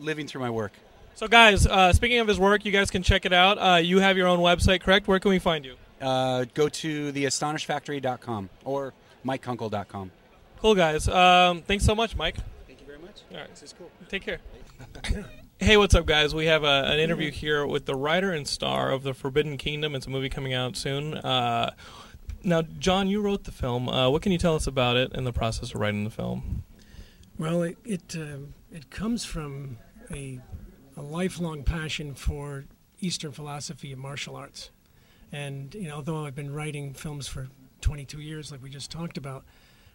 living 0.00 0.26
through 0.26 0.40
my 0.40 0.50
work. 0.50 0.72
So, 1.18 1.26
guys, 1.26 1.66
uh, 1.66 1.92
speaking 1.92 2.20
of 2.20 2.28
his 2.28 2.38
work, 2.38 2.64
you 2.64 2.70
guys 2.70 2.92
can 2.92 3.02
check 3.02 3.26
it 3.26 3.32
out. 3.32 3.58
Uh, 3.58 3.76
you 3.76 3.98
have 3.98 4.16
your 4.16 4.28
own 4.28 4.38
website, 4.38 4.80
correct? 4.80 5.08
Where 5.08 5.18
can 5.18 5.30
we 5.30 5.40
find 5.40 5.64
you? 5.64 5.74
Uh, 6.00 6.44
go 6.54 6.68
to 6.68 7.12
theastonishfactory.com 7.12 8.50
or 8.64 8.94
mikekunkel.com. 9.24 10.10
Cool, 10.60 10.74
guys. 10.74 11.08
Um, 11.08 11.62
thanks 11.62 11.84
so 11.84 11.94
much, 11.94 12.16
Mike. 12.16 12.36
Thank 12.66 12.80
you 12.80 12.86
very 12.86 12.98
much. 12.98 13.22
All 13.30 13.38
right. 13.38 13.48
This 13.50 13.62
is 13.62 13.74
cool. 13.76 13.90
Take 14.08 14.22
care. 14.22 14.38
hey, 15.58 15.76
what's 15.76 15.94
up, 15.94 16.06
guys? 16.06 16.34
We 16.34 16.46
have 16.46 16.64
a, 16.64 16.84
an 16.86 16.98
interview 16.98 17.30
here 17.30 17.66
with 17.66 17.86
the 17.86 17.94
writer 17.94 18.32
and 18.32 18.46
star 18.46 18.90
of 18.90 19.02
The 19.02 19.14
Forbidden 19.14 19.56
Kingdom. 19.56 19.94
It's 19.94 20.06
a 20.06 20.10
movie 20.10 20.28
coming 20.28 20.54
out 20.54 20.76
soon. 20.76 21.14
Uh, 21.14 21.72
now, 22.42 22.62
John, 22.62 23.08
you 23.08 23.20
wrote 23.20 23.44
the 23.44 23.52
film. 23.52 23.88
Uh, 23.88 24.08
what 24.10 24.22
can 24.22 24.32
you 24.32 24.38
tell 24.38 24.54
us 24.54 24.66
about 24.66 24.96
it 24.96 25.12
and 25.12 25.26
the 25.26 25.32
process 25.32 25.74
of 25.74 25.80
writing 25.80 26.04
the 26.04 26.10
film? 26.10 26.64
Well, 27.38 27.62
it 27.62 27.78
it, 27.84 28.16
um 28.16 28.54
it 28.72 28.90
comes 28.90 29.24
from 29.24 29.78
a, 30.10 30.40
a 30.96 31.02
lifelong 31.02 31.62
passion 31.62 32.14
for 32.14 32.64
Eastern 33.00 33.32
philosophy 33.32 33.92
and 33.92 34.00
martial 34.00 34.36
arts, 34.36 34.70
and 35.32 35.74
you 35.74 35.88
know, 35.88 35.96
although 35.96 36.26
I've 36.26 36.34
been 36.34 36.52
writing 36.52 36.94
films 36.94 37.26
for 37.26 37.48
22 37.80 38.20
years, 38.20 38.50
like 38.50 38.62
we 38.62 38.70
just 38.70 38.90
talked 38.90 39.16
about, 39.16 39.44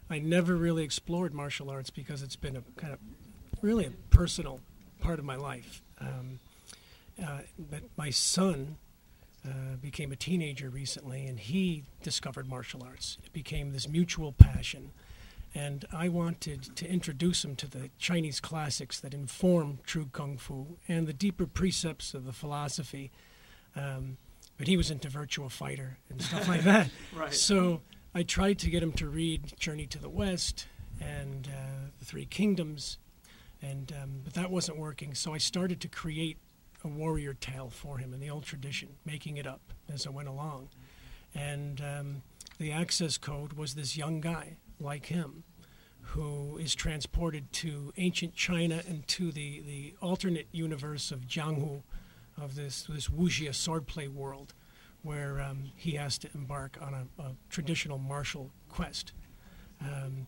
I 0.10 0.20
never 0.20 0.56
really 0.56 0.84
explored 0.84 1.34
martial 1.34 1.70
arts 1.70 1.90
because 1.90 2.22
it's 2.22 2.36
been 2.36 2.56
a 2.56 2.62
kind 2.80 2.94
of 2.94 3.00
really 3.62 3.86
a 3.86 3.92
personal 4.10 4.60
part 5.00 5.20
of 5.20 5.26
my 5.26 5.36
life. 5.36 5.82
Um, 6.00 6.40
uh, 7.22 7.40
but 7.58 7.82
my 7.98 8.10
son 8.10 8.78
uh, 9.46 9.76
became 9.82 10.12
a 10.12 10.16
teenager 10.16 10.70
recently, 10.70 11.26
and 11.28 11.40
he 11.40 11.84
discovered 12.02 12.48
martial 12.48 12.84
arts. 12.84 13.18
It 13.24 13.34
became 13.34 13.72
this 13.72 13.88
mutual 13.88 14.32
passion 14.32 14.92
and 15.56 15.86
I 15.94 16.10
wanted 16.10 16.76
to 16.78 16.88
introduce 16.88 17.46
him 17.46 17.56
to 17.58 17.68
the 17.68 17.90
Chinese 18.00 18.40
classics 18.40 19.00
that 19.02 19.14
inform 19.14 19.80
true 19.86 20.10
kung 20.12 20.38
fu 20.38 20.78
and 20.88 21.06
the 21.06 21.14
deeper 21.14 21.46
precepts 21.46 22.14
of 22.14 22.26
the 22.26 22.34
philosophy. 22.34 23.12
Um, 23.76 24.18
but 24.64 24.70
he 24.70 24.78
was 24.78 24.90
into 24.90 25.10
Virtual 25.10 25.50
Fighter 25.50 25.98
and 26.10 26.22
stuff 26.22 26.48
like 26.48 26.62
that. 26.62 26.90
Right. 27.14 27.34
So 27.34 27.82
I 28.16 28.24
tried 28.24 28.60
to 28.60 28.70
get 28.70 28.82
him 28.82 28.94
to 28.94 29.10
read 29.10 29.60
Journey 29.60 29.88
to 29.88 30.00
the 30.00 30.08
West 30.08 30.68
and 31.02 31.50
uh, 31.52 31.90
The 32.00 32.06
Three 32.06 32.24
Kingdoms, 32.24 32.98
and 33.62 33.92
um, 34.02 34.22
but 34.24 34.36
that 34.36 34.50
wasn't 34.50 34.78
working. 34.78 35.16
So 35.16 35.34
I 35.34 35.38
started 35.38 35.82
to 35.82 35.90
create 35.90 36.38
a 36.82 36.88
warrior 36.88 37.34
tale 37.34 37.70
for 37.70 37.98
him 37.98 38.14
in 38.14 38.22
the 38.22 38.30
old 38.30 38.46
tradition, 38.46 38.96
making 39.04 39.36
it 39.36 39.46
up 39.46 39.74
as 39.94 40.08
I 40.08 40.12
went 40.12 40.30
along. 40.30 40.70
And 41.36 41.82
um, 41.82 42.24
the 42.58 42.72
access 42.72 43.18
code 43.18 43.54
was 43.54 43.76
this 43.76 43.98
young 43.98 44.22
guy 44.22 44.56
like 44.80 45.08
him 45.08 45.44
who 46.00 46.58
is 46.58 46.74
transported 46.74 47.52
to 47.52 47.92
ancient 47.98 48.34
China 48.34 48.82
and 48.88 49.06
to 49.10 49.34
the, 49.34 49.60
the 49.60 49.96
alternate 50.00 50.48
universe 50.54 51.12
of 51.12 51.28
Jianghu, 51.28 51.84
of 52.42 52.56
this, 52.56 52.84
this 52.84 53.08
wuxia 53.08 53.50
swordplay 53.50 54.08
world, 54.08 54.54
where 55.02 55.42
um, 55.42 55.64
he 55.76 55.92
has 55.92 56.18
to 56.20 56.30
embark 56.34 56.78
on 56.82 56.94
a, 56.94 57.22
a 57.22 57.36
traditional 57.50 57.98
martial 57.98 58.52
quest. 58.70 59.12
Um, 59.82 60.28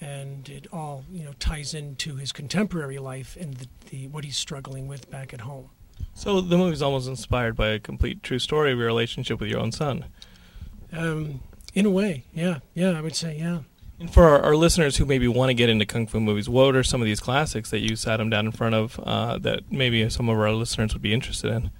and 0.00 0.48
it 0.48 0.66
all 0.72 1.04
you 1.10 1.24
know 1.24 1.32
ties 1.38 1.72
into 1.72 2.16
his 2.16 2.30
contemporary 2.32 2.98
life 2.98 3.36
and 3.40 3.54
the, 3.54 3.66
the, 3.90 4.08
what 4.08 4.24
he's 4.24 4.36
struggling 4.36 4.88
with 4.88 5.10
back 5.10 5.32
at 5.32 5.40
home. 5.40 5.70
So, 6.12 6.40
the 6.40 6.58
movie's 6.58 6.82
almost 6.82 7.08
inspired 7.08 7.56
by 7.56 7.68
a 7.68 7.78
complete 7.78 8.22
true 8.22 8.38
story 8.38 8.72
of 8.72 8.78
your 8.78 8.86
relationship 8.86 9.40
with 9.40 9.50
your 9.50 9.60
own 9.60 9.72
son. 9.72 10.06
Um, 10.92 11.40
in 11.74 11.86
a 11.86 11.90
way, 11.90 12.24
yeah, 12.34 12.60
yeah, 12.74 12.90
I 12.90 13.00
would 13.00 13.14
say, 13.14 13.38
yeah. 13.38 13.60
And 13.98 14.12
for 14.12 14.24
our, 14.24 14.42
our 14.42 14.56
listeners 14.56 14.96
who 14.96 15.06
maybe 15.06 15.26
want 15.26 15.48
to 15.50 15.54
get 15.54 15.70
into 15.70 15.86
kung 15.86 16.06
fu 16.06 16.20
movies, 16.20 16.48
what 16.48 16.76
are 16.76 16.82
some 16.82 17.00
of 17.00 17.06
these 17.06 17.20
classics 17.20 17.70
that 17.70 17.80
you 17.80 17.96
sat 17.96 18.18
them 18.18 18.28
down 18.28 18.46
in 18.46 18.52
front 18.52 18.74
of 18.74 19.00
uh, 19.00 19.38
that 19.38 19.70
maybe 19.72 20.08
some 20.10 20.28
of 20.28 20.38
our 20.38 20.52
listeners 20.52 20.92
would 20.92 21.02
be 21.02 21.14
interested 21.14 21.50
in? 21.50 21.70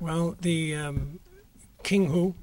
Well, 0.00 0.36
the 0.40 0.74
um, 0.74 1.20
King 1.82 2.06
Hu, 2.06 2.34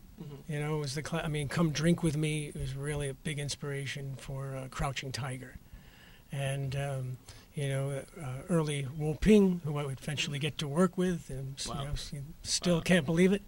you 0.48 0.60
know, 0.60 0.78
was 0.78 0.96
the. 0.96 1.04
Cl- 1.04 1.24
I 1.24 1.28
mean, 1.28 1.48
Come 1.48 1.72
Drink 1.72 2.04
with 2.04 2.15
Me 2.15 2.52
was 2.54 2.76
really 2.76 3.10
a 3.10 3.13
big 3.13 3.39
inspiration 3.39 4.15
for 4.17 4.56
uh, 4.56 4.67
Crouching 4.69 5.12
Tiger, 5.12 5.56
and 6.32 6.76
um, 6.76 7.17
you 7.56 7.69
know, 7.69 8.02
uh, 8.22 8.28
early 8.50 8.88
Wu 8.98 9.15
Ping, 9.15 9.62
who 9.63 9.78
I 9.78 9.86
would 9.86 10.00
eventually 10.00 10.39
get 10.39 10.58
to 10.60 10.67
work 10.67 10.98
with, 10.98 11.30
and 11.30 11.63
you 11.65 11.74
know, 11.74 11.93
still 12.43 12.82
can't 12.82 13.06
believe 13.06 13.34
it. 13.34 13.41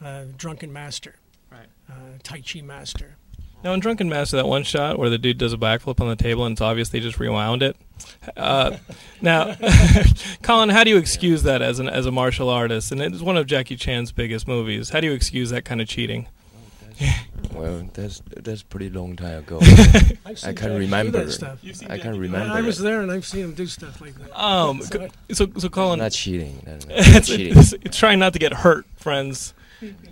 Uh, 0.00 0.24
Drunken 0.36 0.72
Master, 0.72 1.16
right? 1.50 1.68
Uh, 1.88 2.18
tai 2.22 2.40
Chi 2.40 2.60
Master. 2.60 3.16
Now, 3.64 3.72
in 3.74 3.80
Drunken 3.80 4.08
Master, 4.08 4.36
that 4.36 4.46
one 4.48 4.64
shot 4.64 4.98
where 4.98 5.08
the 5.10 5.18
dude 5.18 5.38
does 5.38 5.52
a 5.52 5.56
backflip 5.56 6.00
on 6.00 6.08
the 6.08 6.16
table 6.16 6.44
and 6.44 6.52
it's 6.54 6.60
obvious 6.60 6.88
they 6.88 7.00
just 7.00 7.20
rewound 7.20 7.62
it. 7.62 7.76
Uh, 8.36 8.76
now, 9.20 9.54
Collin, 10.42 10.68
how 10.70 10.82
do 10.84 10.90
you 10.90 10.96
excuse 10.96 11.44
that 11.44 11.62
as 11.62 11.78
an 11.78 11.88
as 11.88 12.06
a 12.06 12.10
martial 12.10 12.48
artist? 12.48 12.90
And 12.92 13.00
it's 13.00 13.20
one 13.20 13.36
of 13.36 13.46
Jackie 13.46 13.76
Chan's 13.76 14.10
biggest 14.12 14.48
movies. 14.48 14.90
How 14.90 15.00
do 15.00 15.06
you 15.06 15.12
excuse 15.12 15.50
that 15.50 15.64
kind 15.64 15.80
of 15.80 15.88
cheating? 15.88 16.26
Well, 17.54 17.86
that's 17.92 18.22
that's 18.36 18.62
pretty 18.62 18.88
long 18.88 19.14
time 19.16 19.40
ago. 19.40 19.58
I've 19.60 20.16
I 20.24 20.34
seen 20.34 20.54
can't 20.54 20.56
Jack 20.58 20.68
do 20.68 20.76
remember. 20.78 21.24
that 21.24 21.30
stuff. 21.32 21.58
I 21.90 21.98
can't 21.98 22.16
remember. 22.16 22.50
I 22.54 22.62
was 22.62 22.80
it. 22.80 22.84
there 22.84 23.02
and 23.02 23.10
I've 23.10 23.26
seen 23.26 23.44
him 23.44 23.54
do 23.54 23.66
stuff 23.66 24.00
like 24.00 24.14
that. 24.14 24.40
Um, 24.42 24.80
So- 24.80 25.08
so 25.32 25.48
so 25.58 25.68
Collin, 25.68 25.98
Not 25.98 26.12
cheating. 26.12 26.62
No, 26.64 26.72
no, 26.88 26.96
no, 26.96 27.20
cheating. 27.20 27.58
it's, 27.58 27.72
it's 27.74 27.96
trying 27.98 28.20
not 28.20 28.32
to 28.34 28.38
get 28.38 28.52
hurt, 28.54 28.86
friends. 28.96 29.52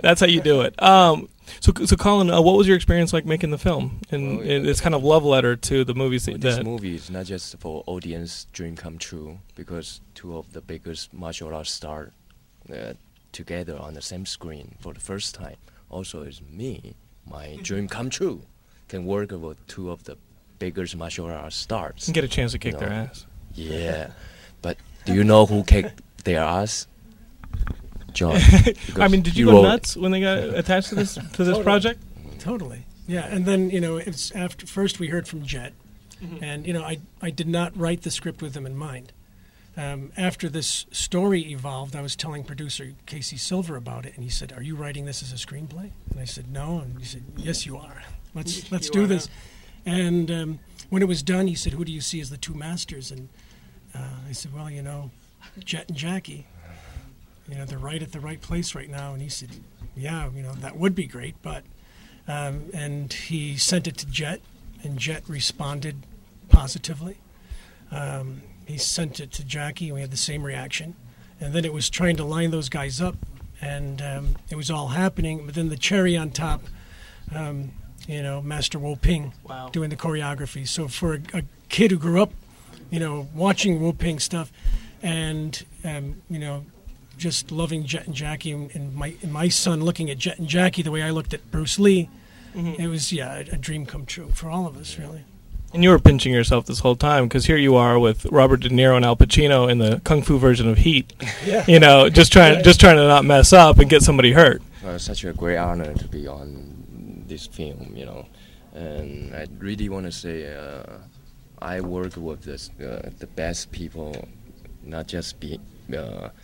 That's 0.03 0.21
how 0.21 0.27
you 0.27 0.43
do 0.43 0.63
it. 0.63 0.81
Um, 0.83 1.29
so 1.61 1.73
so 1.85 1.97
Collin, 1.97 2.31
uh, 2.31 2.41
what 2.41 2.57
was 2.57 2.67
your 2.67 2.77
experience 2.77 3.13
like 3.13 3.25
making 3.25 3.51
the 3.51 3.59
film? 3.59 4.01
And 4.11 4.41
and 4.41 4.67
it's 4.67 4.81
kind 4.81 4.95
of 4.95 5.03
love 5.03 5.25
letter 5.25 5.57
to 5.57 5.85
the 5.85 5.95
movies 5.95 6.27
that. 6.27 6.41
This 6.41 6.63
movie 6.63 6.95
is 6.95 7.11
not 7.11 7.27
just 7.27 7.59
for 7.59 7.83
audience 7.87 8.47
dream 8.53 8.77
come 8.77 8.99
true 8.99 9.39
because 9.55 10.01
two 10.15 10.37
of 10.37 10.53
the 10.53 10.61
biggest 10.61 11.13
martial 11.13 11.55
arts 11.55 11.71
stars 11.71 12.13
uh, 12.73 12.95
together 13.33 13.77
on 13.79 13.95
the 13.95 14.03
same 14.03 14.27
screen 14.27 14.77
for 14.81 14.93
the 14.93 15.01
first 15.01 15.35
time. 15.35 15.57
Also, 15.89 16.23
is 16.23 16.41
me, 16.51 16.95
my 17.29 17.59
dream 17.63 17.89
come 17.89 18.11
true, 18.11 18.43
can 18.89 19.05
work 19.05 19.33
with 19.33 19.67
two 19.67 19.91
of 19.91 20.05
the 20.05 20.17
biggest 20.59 20.97
martial 20.97 21.27
arts 21.27 21.57
stars. 21.57 22.07
And 22.07 22.15
get 22.15 22.25
a 22.25 22.29
chance 22.29 22.53
to 22.53 22.59
kick 22.59 22.75
you 22.75 22.79
their 22.81 22.93
ass. 22.93 23.27
Yeah, 23.55 24.11
but 24.63 24.77
do 25.05 25.15
you 25.15 25.25
know 25.25 25.47
who 25.47 25.65
kicked 25.65 26.01
their 26.25 26.41
ass? 26.41 26.87
John. 28.15 28.37
I 28.97 29.09
mean, 29.09 29.23
did 29.23 29.35
he 29.35 29.41
you 29.41 29.47
go 29.47 29.53
wrote- 29.55 29.63
nuts 29.63 29.97
when 29.97 30.11
they 30.13 30.21
got 30.21 30.39
attached 30.59 30.89
to 30.91 30.95
this 30.95 31.15
to 31.15 31.21
this 31.23 31.37
Totally. 31.37 31.63
project? 31.65 32.03
Totally. 32.39 32.87
Yeah, 33.07 33.27
and 33.27 33.45
then 33.47 33.71
you 33.71 33.81
know, 33.81 33.97
it's 33.97 34.31
after 34.33 34.67
first 34.67 34.99
we 35.01 35.09
heard 35.09 35.27
from 35.27 35.43
Jet, 35.45 35.73
Mhm. 36.23 36.43
and 36.43 36.67
you 36.67 36.73
know, 36.73 36.83
I 36.83 36.99
I 37.21 37.31
did 37.31 37.49
not 37.49 37.77
write 37.77 38.03
the 38.03 38.11
script 38.11 38.41
with 38.43 38.53
them 38.55 38.67
in 38.67 38.77
mind. 38.77 39.13
Um, 39.77 40.11
after 40.17 40.49
this 40.49 40.85
story 40.91 41.43
evolved, 41.53 41.95
I 41.97 42.03
was 42.03 42.15
telling 42.17 42.45
producer 42.45 42.93
Casey 43.07 43.37
Silver 43.37 43.77
about 43.77 44.05
it, 44.05 44.15
and 44.15 44.25
he 44.25 44.31
said, 44.31 44.53
"Are 44.53 44.63
you 44.63 44.75
writing 44.77 45.07
this 45.07 45.23
as 45.23 45.33
a 45.33 45.37
screenplay?" 45.37 45.91
And 46.11 46.21
I 46.21 46.25
said, 46.25 46.51
"No," 46.53 46.81
and 46.81 46.99
he 46.99 47.05
said, 47.05 47.23
"Yes, 47.37 47.65
you 47.67 47.77
are. 47.77 48.03
Let's 48.35 48.71
let's 48.73 48.87
You 48.89 48.93
do 48.93 49.05
are 49.05 49.07
this." 49.07 49.29
And 49.87 50.31
um, 50.31 50.59
when 50.91 51.03
it 51.03 51.09
was 51.09 51.23
done, 51.23 51.47
he 51.47 51.55
said, 51.55 51.73
"Who 51.73 51.85
do 51.85 51.93
you 51.93 52.01
see 52.01 52.21
as 52.21 52.31
the 52.31 52.37
two 52.37 52.55
masters?" 52.55 53.11
And 53.11 53.29
uh, 53.95 53.99
I 54.29 54.33
said, 54.33 54.53
"Well, 54.55 54.69
you 54.71 54.83
know, 54.83 55.11
Jet 55.65 55.87
and 55.89 55.97
Jackie." 55.97 56.47
You 57.51 57.59
know, 57.59 57.65
they're 57.65 57.79
right 57.79 58.03
at 58.03 58.13
the 58.13 58.21
right 58.21 58.41
place 58.41 58.75
right 58.75 58.89
now. 58.89 59.13
And 59.13 59.23
he 59.23 59.29
said, 59.29 59.51
yeah, 59.97 60.29
you 60.35 60.43
know, 60.43 60.53
that 60.55 60.77
would 60.77 60.95
be 60.95 61.07
great. 61.07 61.35
But, 61.43 61.65
um, 62.29 62.67
and 62.73 63.13
he 63.13 63.57
sent 63.57 63.87
it 63.87 63.97
to 63.99 64.07
Jet, 64.07 64.41
and 64.83 64.99
Jet 64.99 65.23
responded 65.29 65.97
positively. 66.49 67.19
Um, 67.91 68.43
he 68.67 68.79
sent 68.79 69.19
it 69.21 69.33
to 69.33 69.45
Jackie, 69.45 69.87
and 69.87 69.95
we 69.97 70.01
had 70.01 70.11
the 70.11 70.17
same 70.17 70.43
reaction. 70.43 70.95
And 71.41 71.53
then 71.53 71.65
it 71.65 71.73
was 71.73 71.91
trying 71.91 72.17
to 72.17 72.25
line 72.25 72.51
those 72.51 72.69
guys 72.69 73.01
up, 73.01 73.17
and 73.61 74.01
um, 74.01 74.37
it 74.51 74.57
was 74.57 74.71
all 74.71 74.89
happening. 74.89 75.45
But 75.47 75.55
then 75.55 75.71
the 75.71 75.77
cherry 75.77 76.17
on 76.17 76.31
top, 76.31 76.63
um, 77.35 77.73
you 78.07 78.23
know, 78.23 78.41
Master 78.43 78.79
Wo 78.79 78.97
Ping 78.97 79.33
Wow. 79.43 79.69
doing 79.71 79.91
the 79.91 79.97
choreography. 79.97 80.67
So 80.69 80.87
for 80.89 81.15
a, 81.15 81.39
a 81.39 81.43
kid 81.69 81.91
who 81.91 81.99
grew 81.99 82.23
up, 82.23 82.33
you 82.91 83.01
know, 83.01 83.29
watching 83.35 83.81
Wo 83.81 83.93
Ping 83.93 84.19
stuff, 84.19 84.53
and 85.03 85.65
um, 85.85 86.23
you 86.29 86.39
know, 86.39 86.65
just 87.21 87.53
loving 87.53 87.85
Jet 87.85 88.07
and 88.07 88.15
Jackie, 88.17 88.51
and, 88.51 88.71
and 88.75 88.95
my 88.95 89.15
and 89.23 89.33
my 89.33 89.49
son 89.49 89.83
looking 89.85 90.11
at 90.11 90.19
Jet 90.19 90.39
and 90.39 90.49
Jackie 90.49 90.83
the 90.83 90.91
way 90.91 91.03
I 91.03 91.11
looked 91.11 91.35
at 91.35 91.51
Bruce 91.51 91.79
Lee, 91.79 92.09
Mhm. 92.57 92.79
it 92.81 92.89
was 92.89 93.13
yeah 93.13 93.37
a, 93.37 93.41
a 93.55 93.57
dream 93.57 93.87
come 93.87 94.05
true 94.07 94.31
for 94.35 94.49
all 94.51 94.67
of 94.67 94.77
us 94.77 94.99
really. 94.99 95.23
And 95.73 95.85
you 95.85 95.91
were 95.91 96.01
pinching 96.01 96.33
yourself 96.33 96.67
this 96.67 96.81
whole 96.81 96.97
time 96.97 97.27
because 97.29 97.45
here 97.47 97.57
you 97.57 97.77
are 97.77 97.97
with 97.97 98.27
Robert 98.27 98.59
De 98.61 98.69
Niro 98.71 98.97
and 98.97 99.05
Al 99.05 99.15
Pacino 99.15 99.71
in 99.71 99.79
the 99.79 100.01
kung 100.03 100.21
fu 100.23 100.37
version 100.37 100.67
of 100.69 100.79
Heat. 100.79 101.13
Yeah. 101.47 101.65
You 101.69 101.79
know, 101.79 102.09
just 102.11 102.33
trying 102.33 102.65
just 102.65 102.81
trying 102.81 102.97
to 102.97 103.07
not 103.07 103.25
mess 103.25 103.53
up 103.53 103.79
and 103.79 103.89
get 103.89 104.03
somebody 104.03 104.33
hurt. 104.33 104.63
Well, 104.83 104.95
it's 104.97 105.05
such 105.05 105.23
a 105.25 105.33
great 105.33 105.59
honor 105.59 105.93
to 105.95 106.09
be 106.09 106.27
on 106.27 107.25
this 107.29 107.47
film, 107.47 107.93
you 107.95 108.07
know, 108.07 108.27
and 108.75 109.33
I 109.35 109.47
really 109.59 109.89
want 109.89 110.07
to 110.07 110.13
say 110.13 110.53
uh, 110.53 110.83
I 111.63 111.81
work 111.83 112.17
with 112.17 112.43
this, 112.43 112.71
uh, 112.81 113.11
the 113.19 113.27
best 113.29 113.71
people, 113.71 114.27
not 114.83 115.07
just 115.07 115.39
be 115.39 115.61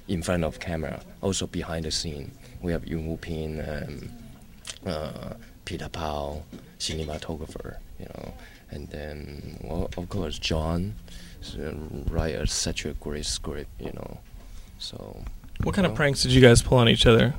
in 0.09 0.23
front 0.23 0.45
of 0.45 0.61
camera, 0.61 1.01
also 1.21 1.47
behind 1.47 1.85
the 1.85 1.91
scene. 1.91 2.31
We 2.61 2.73
have 2.73 2.87
Yuen 2.87 3.07
Wo 3.07 3.17
Ping, 3.17 3.61
um, 3.61 4.11
uh, 4.87 5.35
Peter 5.65 5.89
Pao, 5.89 6.43
cinematographer, 6.79 7.77
you 7.99 8.07
know, 8.07 8.35
and 8.71 8.89
then 8.89 9.59
well, 9.63 9.91
of 9.97 10.09
course 10.09 10.39
John, 10.39 10.95
uh, 11.59 11.73
write 12.11 12.49
such 12.49 12.85
a 12.85 12.93
great 12.95 13.27
script, 13.27 13.71
you 13.81 13.93
know. 13.93 14.19
So. 14.79 15.23
What 15.63 15.75
kind 15.75 15.87
of 15.87 15.95
pranks 15.95 16.23
did 16.23 16.33
you 16.33 16.43
guys 16.43 16.61
pull 16.61 16.79
on 16.79 16.89
each 16.89 17.07
other 17.07 17.35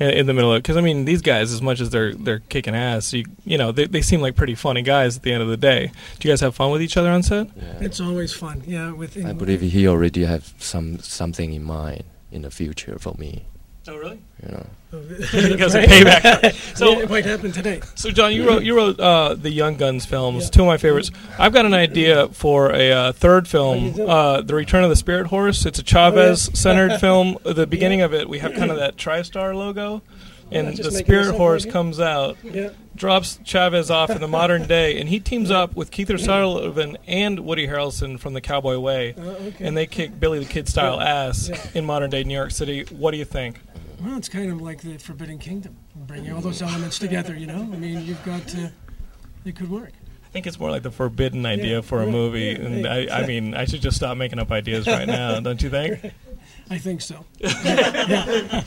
in, 0.00 0.10
in 0.10 0.26
the 0.26 0.34
middle 0.34 0.50
of? 0.52 0.56
it. 0.56 0.62
Because 0.62 0.76
I 0.76 0.80
mean, 0.80 1.04
these 1.04 1.22
guys, 1.22 1.52
as 1.52 1.62
much 1.62 1.80
as 1.80 1.90
they're 1.90 2.14
they're 2.14 2.40
kicking 2.40 2.74
ass, 2.74 3.12
you 3.12 3.24
you 3.44 3.58
know, 3.58 3.70
they 3.70 3.86
they 3.86 4.02
seem 4.02 4.20
like 4.20 4.34
pretty 4.34 4.54
funny 4.54 4.82
guys 4.82 5.16
at 5.16 5.22
the 5.22 5.32
end 5.32 5.42
of 5.42 5.48
the 5.48 5.56
day. 5.56 5.92
Do 6.18 6.28
you 6.28 6.32
guys 6.32 6.40
have 6.40 6.54
fun 6.54 6.70
with 6.72 6.82
each 6.82 6.96
other 6.96 7.10
on 7.10 7.22
set? 7.22 7.48
Yeah. 7.56 7.78
It's 7.80 8.00
always 8.00 8.32
fun, 8.32 8.62
yeah. 8.66 8.92
With 8.92 9.16
I 9.24 9.32
believe 9.32 9.60
he 9.60 9.86
already 9.86 10.24
have 10.24 10.54
some 10.58 10.98
something 10.98 11.52
in 11.52 11.62
mind 11.62 12.04
in 12.32 12.42
the 12.42 12.50
future 12.50 12.98
for 12.98 13.14
me. 13.18 13.46
Oh, 13.88 13.96
really? 13.96 14.20
You 14.42 14.52
know. 14.52 14.66
you 14.92 15.56
guys 15.56 15.74
payback. 15.74 16.76
so 16.76 17.00
it 17.00 17.08
might 17.08 17.24
happen 17.24 17.50
today. 17.52 17.80
So, 17.94 18.10
John, 18.10 18.34
you 18.34 18.46
wrote 18.46 18.62
you 18.62 18.76
wrote 18.76 19.00
uh, 19.00 19.34
the 19.34 19.50
Young 19.50 19.76
Guns 19.76 20.04
films, 20.04 20.50
two 20.50 20.62
of 20.62 20.66
my 20.66 20.76
favorites. 20.76 21.10
I've 21.38 21.52
got 21.52 21.64
an 21.64 21.74
idea 21.74 22.28
for 22.28 22.72
a 22.72 22.92
uh, 22.92 23.12
third 23.12 23.48
film, 23.48 23.94
uh, 24.00 24.42
The 24.42 24.54
Return 24.54 24.84
of 24.84 24.90
the 24.90 24.96
Spirit 24.96 25.28
Horse. 25.28 25.64
It's 25.64 25.78
a 25.78 25.82
Chavez-centered 25.82 26.98
film. 27.00 27.38
At 27.46 27.56
the 27.56 27.66
beginning 27.66 28.02
of 28.02 28.12
it, 28.12 28.28
we 28.28 28.40
have 28.40 28.52
kind 28.54 28.70
of 28.70 28.76
that 28.78 28.96
TriStar 28.96 29.54
logo, 29.54 30.02
and 30.52 30.76
the 30.76 30.90
Spirit 30.90 31.34
Horse 31.36 31.64
comes 31.64 32.00
out, 32.00 32.36
Yeah. 32.42 32.70
drops 32.96 33.38
Chavez 33.44 33.90
off 33.90 34.10
in 34.10 34.20
the 34.20 34.28
modern 34.40 34.66
day, 34.66 34.98
and 35.00 35.08
he 35.08 35.20
teams 35.20 35.50
up 35.50 35.74
with 35.76 35.90
Kiefer 35.90 36.18
Sutherland 36.18 36.98
and 37.06 37.40
Woody 37.40 37.66
Harrelson 37.66 38.18
from 38.18 38.34
The 38.34 38.40
Cowboy 38.40 38.78
Way, 38.78 39.14
Oh, 39.18 39.22
okay. 39.30 39.64
and 39.66 39.76
they 39.76 39.86
kick 39.86 40.18
Billy 40.20 40.38
the 40.38 40.44
Kid 40.44 40.68
style 40.68 40.96
Yeah. 40.96 41.26
ass 41.28 41.48
Yeah. 41.48 41.60
in 41.74 41.84
modern 41.84 42.10
day 42.10 42.24
New 42.24 42.34
York 42.34 42.50
City. 42.50 42.84
What 42.90 43.12
do 43.12 43.16
you 43.18 43.24
think? 43.24 43.60
Well, 44.02 44.16
it's 44.16 44.28
kind 44.28 44.50
of 44.50 44.60
like 44.62 44.80
the 44.80 44.96
Forbidden 44.98 45.38
Kingdom, 45.38 45.76
bringing 45.94 46.32
all 46.32 46.40
those 46.40 46.62
elements 46.62 46.98
together. 46.98 47.34
You 47.36 47.46
know, 47.46 47.60
I 47.72 47.76
mean, 47.76 48.04
you've 48.04 48.24
got 48.24 48.46
to. 48.48 48.72
It 49.44 49.56
could 49.56 49.70
work. 49.70 49.92
I 50.24 50.32
think 50.32 50.46
it's 50.46 50.60
more 50.60 50.70
like 50.70 50.82
the 50.84 50.90
forbidden 50.92 51.44
idea 51.44 51.82
for 51.82 52.02
a 52.02 52.06
movie, 52.06 52.50
and. 52.52 52.86
I, 52.86 53.08
I 53.22 53.26
mean, 53.26 53.52
I 53.54 53.64
should 53.64 53.82
just 53.82 53.96
stop 53.96 54.16
making 54.16 54.38
up 54.38 54.50
ideas 54.52 54.86
right 54.86 55.06
now, 55.06 55.40
don't 55.40 55.60
you 55.60 55.68
think? 55.70 56.12
I 56.70 56.78
think 56.78 57.00
so. 57.00 57.24
yeah. 57.40 58.62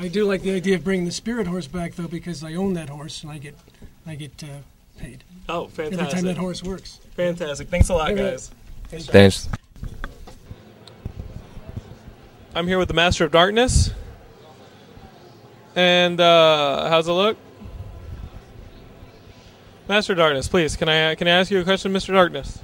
I 0.00 0.08
do 0.08 0.24
like 0.24 0.42
the 0.42 0.52
idea 0.52 0.76
of 0.76 0.84
bringing 0.84 1.06
the 1.06 1.12
spirit 1.12 1.46
horse 1.46 1.66
back 1.66 1.94
though, 1.94 2.06
because 2.08 2.44
I 2.44 2.54
own 2.54 2.74
that 2.74 2.88
horse 2.88 3.22
and 3.22 3.32
I 3.32 3.38
get, 3.38 3.56
I 4.06 4.14
get 4.14 4.42
uh, 4.44 4.46
paid. 4.98 5.24
Oh, 5.48 5.66
fantastic! 5.66 5.78
Every 5.78 5.96
time 5.96 5.98
fantastic. 5.98 6.24
that 6.24 6.36
horse 6.36 6.62
works. 6.62 7.00
Fantastic. 7.16 7.68
Thanks 7.68 7.88
a 7.88 7.94
lot, 7.94 8.10
Okay. 8.12 8.30
guys. 8.30 8.50
Thanks. 8.90 9.48
I'm 12.54 12.66
here 12.66 12.78
with 12.78 12.88
the 12.88 12.94
Master 12.94 13.24
of 13.24 13.32
Darkness. 13.32 13.90
And 15.76 16.20
uh, 16.20 16.88
how's 16.88 17.06
it 17.08 17.12
look? 17.12 17.36
Master 19.88 20.14
Darkness, 20.14 20.48
please, 20.48 20.76
can 20.76 20.88
I 20.88 21.14
can 21.14 21.28
I 21.28 21.32
ask 21.32 21.50
you 21.50 21.60
a 21.60 21.64
question, 21.64 21.92
Mr. 21.92 22.08
Darkness? 22.08 22.60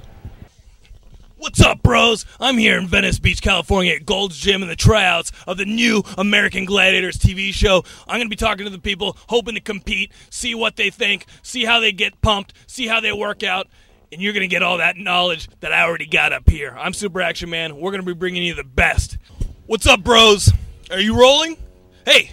What's 1.37 1.59
up, 1.59 1.83
bros? 1.83 2.25
I'm 2.39 2.57
here 2.57 2.77
in 2.77 2.87
Venice 2.87 3.19
Beach, 3.19 3.41
California 3.41 3.93
at 3.93 4.05
Gold's 4.05 4.37
Gym 4.37 4.63
in 4.63 4.69
the 4.69 4.75
tryouts 4.75 5.33
of 5.45 5.57
the 5.57 5.65
new 5.65 6.01
American 6.17 6.63
Gladiators 6.63 7.17
TV 7.17 7.53
show. 7.53 7.83
I'm 8.07 8.19
going 8.19 8.27
to 8.27 8.29
be 8.29 8.37
talking 8.37 8.63
to 8.65 8.71
the 8.71 8.79
people, 8.79 9.17
hoping 9.27 9.55
to 9.55 9.59
compete, 9.59 10.13
see 10.29 10.55
what 10.55 10.77
they 10.77 10.89
think, 10.89 11.25
see 11.41 11.65
how 11.65 11.81
they 11.81 11.91
get 11.91 12.21
pumped, 12.21 12.53
see 12.67 12.87
how 12.87 13.01
they 13.01 13.11
work 13.11 13.43
out, 13.43 13.67
and 14.13 14.21
you're 14.21 14.31
going 14.31 14.47
to 14.47 14.47
get 14.47 14.63
all 14.63 14.77
that 14.77 14.95
knowledge 14.95 15.49
that 15.59 15.73
I 15.73 15.83
already 15.83 16.05
got 16.05 16.31
up 16.31 16.49
here. 16.49 16.73
I'm 16.79 16.93
Super 16.93 17.21
Action 17.21 17.49
Man. 17.49 17.75
We're 17.75 17.91
going 17.91 18.01
to 18.01 18.07
be 18.07 18.17
bringing 18.17 18.43
you 18.43 18.53
the 18.53 18.63
best. 18.63 19.17
What's 19.65 19.85
up, 19.87 20.03
bros? 20.03 20.53
Are 20.89 21.01
you 21.01 21.19
rolling? 21.19 21.57
Hey, 22.05 22.31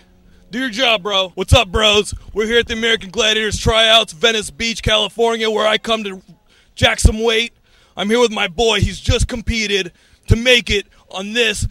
do 0.50 0.60
your 0.60 0.70
job, 0.70 1.02
bro. 1.02 1.30
What's 1.30 1.52
up, 1.52 1.72
bros? 1.72 2.14
We're 2.32 2.46
here 2.46 2.60
at 2.60 2.68
the 2.68 2.74
American 2.74 3.10
Gladiators 3.10 3.58
tryouts, 3.58 4.12
Venice 4.12 4.50
Beach, 4.50 4.80
California, 4.80 5.50
where 5.50 5.66
I 5.66 5.78
come 5.78 6.04
to 6.04 6.22
jack 6.76 7.00
some 7.00 7.20
weight. 7.20 7.52
I'm 7.96 8.08
here 8.08 8.20
with 8.20 8.32
my 8.32 8.48
boy. 8.48 8.80
He's 8.80 9.00
just 9.00 9.28
competed 9.28 9.92
to 10.28 10.36
make 10.36 10.70
it 10.70 10.86
on 11.10 11.32
this 11.32 11.66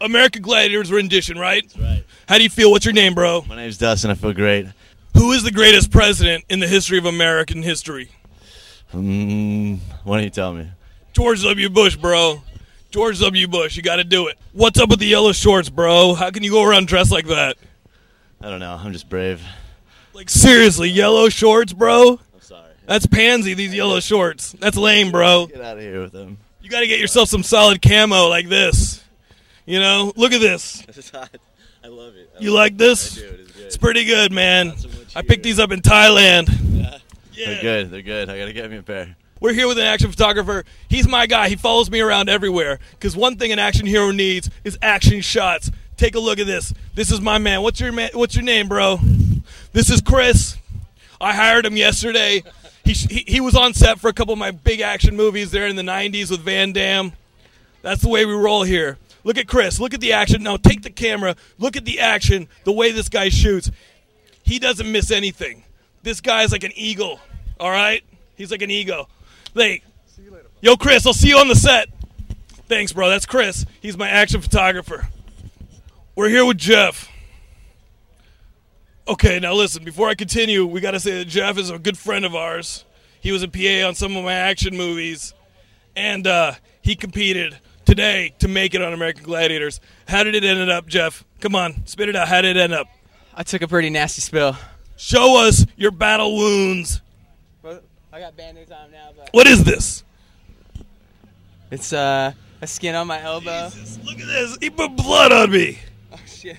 American 0.00 0.42
Gladiators 0.42 0.90
rendition, 0.90 1.38
right? 1.38 1.62
That's 1.62 1.78
right. 1.78 2.04
How 2.28 2.36
do 2.38 2.42
you 2.42 2.50
feel? 2.50 2.70
What's 2.70 2.84
your 2.84 2.94
name, 2.94 3.14
bro? 3.14 3.42
My 3.48 3.56
name's 3.56 3.78
Dustin. 3.78 4.10
I 4.10 4.14
feel 4.14 4.32
great. 4.32 4.66
Who 5.16 5.32
is 5.32 5.42
the 5.42 5.50
greatest 5.50 5.90
president 5.90 6.44
in 6.48 6.60
the 6.60 6.68
history 6.68 6.96
of 6.98 7.04
American 7.04 7.62
history? 7.62 8.10
Mm, 8.94 9.78
why 10.04 10.16
don't 10.16 10.24
you 10.24 10.30
tell 10.30 10.52
me? 10.52 10.68
George 11.12 11.42
W. 11.42 11.68
Bush, 11.68 11.96
bro. 11.96 12.42
George 12.90 13.20
W. 13.20 13.46
Bush, 13.46 13.76
you 13.76 13.82
got 13.82 13.96
to 13.96 14.04
do 14.04 14.28
it. 14.28 14.38
What's 14.52 14.80
up 14.80 14.88
with 14.88 14.98
the 14.98 15.06
yellow 15.06 15.32
shorts, 15.32 15.68
bro? 15.68 16.14
How 16.14 16.30
can 16.30 16.42
you 16.42 16.50
go 16.50 16.64
around 16.64 16.88
dressed 16.88 17.12
like 17.12 17.26
that? 17.26 17.56
I 18.40 18.48
don't 18.50 18.60
know. 18.60 18.78
I'm 18.80 18.92
just 18.92 19.08
brave. 19.08 19.42
Like 20.12 20.30
seriously, 20.30 20.88
yellow 20.88 21.28
shorts, 21.28 21.72
bro? 21.72 22.18
I'm 22.90 22.94
sorry. 22.94 22.98
That's 22.98 23.06
pansy. 23.06 23.54
These 23.54 23.74
yellow 23.74 24.00
shorts. 24.00 24.52
That's 24.52 24.76
lame, 24.76 25.10
bro. 25.12 25.46
Get 25.46 25.60
out 25.60 25.76
of 25.76 25.82
here 25.82 26.00
with 26.00 26.12
them. 26.12 26.38
You 26.62 26.68
got 26.70 26.80
to 26.80 26.86
get 26.86 26.98
yourself 27.00 27.28
some 27.28 27.42
solid 27.42 27.80
camo 27.82 28.28
like 28.28 28.48
this. 28.48 29.02
You 29.66 29.78
know, 29.80 30.12
look 30.16 30.32
at 30.32 30.40
this. 30.40 30.82
This 30.86 30.98
is 30.98 31.10
hot. 31.10 31.30
I 31.84 31.88
love 31.88 32.14
it. 32.16 32.30
I 32.38 32.42
You 32.42 32.50
love 32.50 32.58
like 32.58 32.72
it. 32.72 32.78
this? 32.78 33.16
I 33.16 33.20
do. 33.20 33.26
It 33.26 33.40
is 33.40 33.50
good. 33.52 33.64
It's 33.66 33.76
pretty 33.76 34.04
good, 34.04 34.32
man. 34.32 34.76
So 34.76 34.88
I 35.16 35.22
picked 35.22 35.42
these 35.42 35.58
up 35.58 35.70
in 35.72 35.80
Thailand. 35.80 36.48
Yeah. 36.72 36.98
yeah. 37.32 37.46
They're 37.46 37.62
good. 37.62 37.90
They're 37.90 38.02
good. 38.02 38.28
I 38.30 38.38
gotta 38.38 38.52
get 38.52 38.70
me 38.70 38.76
a 38.78 38.82
pair. 38.82 39.16
We're 39.40 39.54
here 39.54 39.66
with 39.68 39.78
an 39.78 39.84
action 39.84 40.10
photographer. 40.10 40.64
He's 40.88 41.08
my 41.08 41.26
guy. 41.26 41.48
He 41.48 41.56
follows 41.56 41.90
me 41.90 42.00
around 42.00 42.28
everywhere. 42.28 42.78
Because 42.92 43.16
one 43.16 43.36
thing 43.36 43.52
an 43.52 43.58
action 43.58 43.86
hero 43.86 44.10
needs 44.10 44.50
is 44.64 44.76
action 44.82 45.22
shots. 45.22 45.70
Take 45.96 46.14
a 46.14 46.20
look 46.20 46.38
at 46.38 46.46
this. 46.46 46.74
This 46.94 47.10
is 47.10 47.20
my 47.22 47.38
man. 47.38 47.62
What's 47.62 47.80
your 47.80 47.92
man? 47.92 48.10
What's 48.12 48.34
your 48.36 48.44
name, 48.44 48.68
bro? 48.68 48.98
This 49.72 49.88
is 49.88 50.00
Chris. 50.02 50.58
I 51.20 51.34
hired 51.34 51.64
him 51.64 51.76
yesterday. 51.76 52.42
He, 52.92 53.24
he, 53.26 53.40
was 53.40 53.54
on 53.54 53.74
set 53.74 54.00
for 54.00 54.08
a 54.08 54.12
couple 54.12 54.32
of 54.32 54.38
my 54.38 54.50
big 54.50 54.80
action 54.80 55.16
movies 55.16 55.50
there 55.50 55.66
in 55.66 55.76
the 55.76 55.82
90s 55.82 56.30
with 56.30 56.40
Van 56.40 56.72
Damme. 56.72 57.12
That's 57.82 58.02
the 58.02 58.08
way 58.08 58.24
we 58.26 58.34
roll 58.34 58.62
here. 58.62 58.98
Look 59.24 59.38
at 59.38 59.46
Chris. 59.46 59.80
Look 59.80 59.94
at 59.94 60.00
the 60.00 60.12
action. 60.12 60.42
Now 60.42 60.56
take 60.56 60.82
the 60.82 60.90
camera. 60.90 61.36
Look 61.58 61.76
at 61.76 61.84
the 61.84 62.00
action. 62.00 62.48
The 62.64 62.72
way 62.72 62.92
this 62.92 63.08
guy 63.08 63.28
shoots. 63.28 63.70
He 64.42 64.58
doesn't 64.58 64.90
miss 64.90 65.10
anything. 65.10 65.64
This 66.02 66.20
guy's 66.20 66.52
like 66.52 66.64
an 66.64 66.72
eagle. 66.74 67.20
All 67.58 67.70
right? 67.70 68.02
He's 68.36 68.50
like 68.50 68.62
an 68.62 68.70
eagle. 68.70 69.08
Like, 69.54 69.84
yo, 70.60 70.76
Chris, 70.76 71.06
I'll 71.06 71.12
see 71.12 71.28
you 71.28 71.38
on 71.38 71.48
the 71.48 71.54
set. 71.54 71.88
Thanks, 72.68 72.92
bro. 72.92 73.10
That's 73.10 73.26
Chris. 73.26 73.66
He's 73.80 73.96
my 73.98 74.08
action 74.08 74.40
photographer. 74.40 75.08
We're 76.14 76.28
here 76.28 76.44
with 76.44 76.58
Jeff. 76.58 77.09
Okay, 79.10 79.40
now 79.40 79.54
listen, 79.54 79.82
before 79.82 80.08
I 80.08 80.14
continue, 80.14 80.64
we 80.64 80.80
got 80.80 80.92
to 80.92 81.00
say 81.00 81.18
that 81.18 81.24
Jeff 81.24 81.58
is 81.58 81.68
a 81.68 81.80
good 81.80 81.98
friend 81.98 82.24
of 82.24 82.36
ours. 82.36 82.84
He 83.20 83.32
was 83.32 83.42
a 83.42 83.48
PA 83.48 83.88
on 83.88 83.96
some 83.96 84.16
of 84.16 84.22
my 84.22 84.34
action 84.34 84.76
movies, 84.76 85.34
and 85.96 86.24
uh, 86.28 86.52
he 86.80 86.94
competed 86.94 87.58
today 87.84 88.32
to 88.38 88.46
make 88.46 88.72
it 88.72 88.80
on 88.80 88.92
American 88.92 89.24
Gladiators. 89.24 89.80
How 90.06 90.22
did 90.22 90.36
it 90.36 90.44
end 90.44 90.70
up, 90.70 90.86
Jeff? 90.86 91.24
Come 91.40 91.56
on, 91.56 91.84
spit 91.88 92.08
it 92.08 92.14
out. 92.14 92.28
How 92.28 92.40
did 92.40 92.56
it 92.56 92.60
end 92.60 92.72
up? 92.72 92.86
I 93.34 93.42
took 93.42 93.62
a 93.62 93.66
pretty 93.68 93.90
nasty 93.90 94.20
spill. 94.20 94.56
Show 94.96 95.44
us 95.44 95.66
your 95.76 95.90
battle 95.90 96.36
wounds. 96.36 97.00
I 98.12 98.20
got 98.20 98.36
band-aids 98.36 98.70
on 98.70 98.92
now, 98.92 99.10
but 99.16 99.30
What 99.32 99.48
is 99.48 99.64
this? 99.64 100.04
it's 101.72 101.92
uh 101.92 102.32
a 102.62 102.66
skin 102.68 102.94
on 102.94 103.08
my 103.08 103.20
elbow. 103.20 103.70
look 104.04 104.20
at 104.20 104.26
this. 104.26 104.56
He 104.60 104.70
put 104.70 104.94
blood 104.96 105.32
on 105.32 105.50
me. 105.50 105.80
Oh 106.12 106.16
shit. 106.26 106.56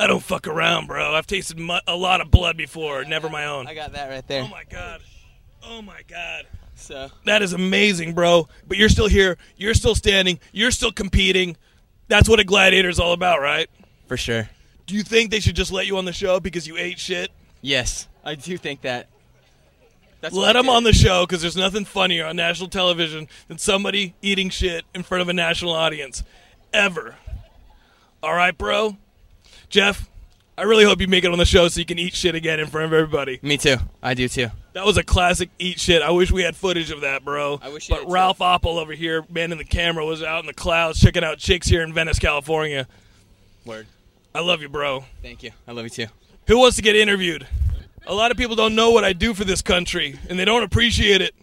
I 0.00 0.06
don't 0.06 0.22
fuck 0.22 0.46
around, 0.46 0.86
bro. 0.86 1.14
I've 1.14 1.26
tasted 1.26 1.58
mu- 1.58 1.78
a 1.86 1.96
lot 1.96 2.20
of 2.20 2.30
blood 2.30 2.56
before, 2.56 3.04
never 3.04 3.28
my 3.28 3.46
own. 3.46 3.66
I 3.66 3.74
got 3.74 3.92
that 3.92 4.08
right 4.08 4.26
there. 4.28 4.42
Oh 4.42 4.48
my 4.48 4.64
god. 4.70 5.00
Oh 5.64 5.82
my 5.82 6.02
god. 6.08 6.46
So 6.76 7.08
That 7.24 7.42
is 7.42 7.52
amazing, 7.52 8.14
bro. 8.14 8.48
But 8.68 8.78
you're 8.78 8.88
still 8.88 9.08
here. 9.08 9.36
You're 9.56 9.74
still 9.74 9.96
standing. 9.96 10.38
You're 10.52 10.70
still 10.70 10.92
competing. 10.92 11.56
That's 12.06 12.28
what 12.28 12.38
a 12.38 12.44
gladiator 12.44 12.88
is 12.88 13.00
all 13.00 13.12
about, 13.12 13.40
right? 13.40 13.68
for 14.06 14.16
sure. 14.16 14.48
Do 14.86 14.94
you 14.94 15.02
think 15.02 15.30
they 15.30 15.40
should 15.40 15.56
just 15.56 15.70
let 15.70 15.86
you 15.86 15.98
on 15.98 16.06
the 16.06 16.14
show 16.14 16.40
because 16.40 16.66
you 16.66 16.78
ate 16.78 16.98
shit? 16.98 17.30
Yes, 17.60 18.08
I 18.24 18.36
do 18.36 18.56
think 18.56 18.80
that. 18.82 19.08
That's 20.22 20.34
let 20.34 20.54
them 20.54 20.68
on 20.70 20.82
the 20.84 20.94
show 20.94 21.26
because 21.26 21.42
there's 21.42 21.56
nothing 21.56 21.84
funnier 21.84 22.24
on 22.24 22.36
national 22.36 22.70
television 22.70 23.28
than 23.48 23.58
somebody 23.58 24.14
eating 24.22 24.48
shit 24.48 24.84
in 24.94 25.02
front 25.02 25.20
of 25.22 25.28
a 25.28 25.32
national 25.34 25.72
audience. 25.72 26.22
Ever. 26.72 27.16
All 28.22 28.32
right, 28.34 28.56
bro? 28.56 28.96
Jeff, 29.68 30.08
I 30.56 30.62
really 30.62 30.84
hope 30.84 31.00
you 31.00 31.08
make 31.08 31.24
it 31.24 31.30
on 31.30 31.38
the 31.38 31.44
show 31.44 31.68
so 31.68 31.78
you 31.78 31.86
can 31.86 31.98
eat 31.98 32.14
shit 32.14 32.34
again 32.34 32.58
in 32.58 32.66
front 32.66 32.86
of 32.86 32.92
everybody. 32.92 33.38
Me 33.42 33.56
too. 33.56 33.76
I 34.02 34.14
do 34.14 34.28
too. 34.28 34.48
That 34.72 34.84
was 34.84 34.96
a 34.96 35.02
classic 35.02 35.50
eat 35.58 35.78
shit. 35.78 36.02
I 36.02 36.10
wish 36.10 36.30
we 36.32 36.42
had 36.42 36.56
footage 36.56 36.90
of 36.90 37.02
that, 37.02 37.24
bro. 37.24 37.60
I 37.62 37.68
wish 37.68 37.88
you 37.88 37.94
but 37.94 38.00
had, 38.00 38.08
too. 38.08 38.12
Ralph 38.12 38.38
Oppel 38.38 38.80
over 38.80 38.92
here, 38.92 39.24
man 39.28 39.52
in 39.52 39.58
the 39.58 39.64
camera, 39.64 40.04
was 40.04 40.22
out 40.22 40.40
in 40.40 40.46
the 40.46 40.54
clouds 40.54 41.00
checking 41.00 41.22
out 41.22 41.38
chicks 41.38 41.66
here 41.66 41.82
in 41.82 41.92
Venice, 41.92 42.18
California. 42.18 42.86
Word. 43.64 43.86
I 44.34 44.40
love 44.40 44.62
you, 44.62 44.68
bro. 44.68 45.04
Thank 45.22 45.42
you. 45.42 45.50
I 45.66 45.72
love 45.72 45.84
you 45.84 45.90
too. 45.90 46.06
Who 46.46 46.58
wants 46.58 46.76
to 46.76 46.82
get 46.82 46.96
interviewed? 46.96 47.46
A 48.06 48.14
lot 48.14 48.30
of 48.30 48.36
people 48.38 48.56
don't 48.56 48.74
know 48.74 48.90
what 48.90 49.04
I 49.04 49.12
do 49.12 49.34
for 49.34 49.44
this 49.44 49.60
country, 49.60 50.18
and 50.30 50.38
they 50.38 50.44
don't 50.44 50.62
appreciate 50.62 51.20
it. 51.20 51.34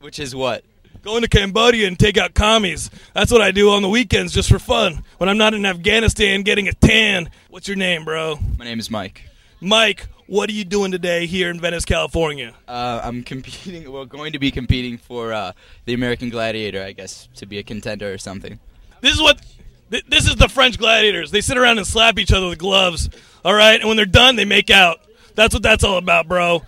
Which 0.00 0.18
is 0.18 0.34
what? 0.34 0.64
Going 1.04 1.20
to 1.20 1.28
Cambodia 1.28 1.86
and 1.86 1.98
take 1.98 2.16
out 2.16 2.32
commies. 2.32 2.90
That's 3.12 3.30
what 3.30 3.42
I 3.42 3.50
do 3.50 3.70
on 3.72 3.82
the 3.82 3.90
weekends 3.90 4.32
just 4.32 4.48
for 4.48 4.58
fun. 4.58 5.04
When 5.18 5.28
I'm 5.28 5.36
not 5.36 5.52
in 5.52 5.66
Afghanistan 5.66 6.42
getting 6.42 6.66
a 6.66 6.72
tan. 6.72 7.28
What's 7.50 7.68
your 7.68 7.76
name, 7.76 8.06
bro? 8.06 8.38
My 8.56 8.64
name 8.64 8.78
is 8.78 8.90
Mike. 8.90 9.22
Mike, 9.60 10.06
what 10.26 10.48
are 10.48 10.54
you 10.54 10.64
doing 10.64 10.90
today 10.92 11.26
here 11.26 11.50
in 11.50 11.60
Venice, 11.60 11.84
California? 11.84 12.54
Uh, 12.66 13.02
I'm 13.04 13.22
competing. 13.22 13.84
Well, 13.92 14.06
going 14.06 14.32
to 14.32 14.38
be 14.38 14.50
competing 14.50 14.96
for 14.96 15.34
uh, 15.34 15.52
the 15.84 15.92
American 15.92 16.30
Gladiator, 16.30 16.82
I 16.82 16.92
guess, 16.92 17.28
to 17.36 17.44
be 17.44 17.58
a 17.58 17.62
contender 17.62 18.10
or 18.10 18.16
something. 18.18 18.58
This 19.02 19.12
is 19.14 19.20
what. 19.20 19.42
th- 19.90 20.04
This 20.08 20.26
is 20.26 20.36
the 20.36 20.48
French 20.48 20.78
gladiators. 20.78 21.30
They 21.30 21.42
sit 21.42 21.58
around 21.58 21.76
and 21.76 21.86
slap 21.86 22.18
each 22.18 22.32
other 22.32 22.48
with 22.48 22.58
gloves. 22.58 23.10
All 23.44 23.52
right, 23.54 23.78
and 23.78 23.86
when 23.88 23.98
they're 23.98 24.06
done, 24.06 24.36
they 24.36 24.46
make 24.46 24.70
out. 24.70 25.00
That's 25.34 25.52
what 25.54 25.62
that's 25.62 25.84
all 25.84 25.98
about, 25.98 26.28
bro. 26.28 26.62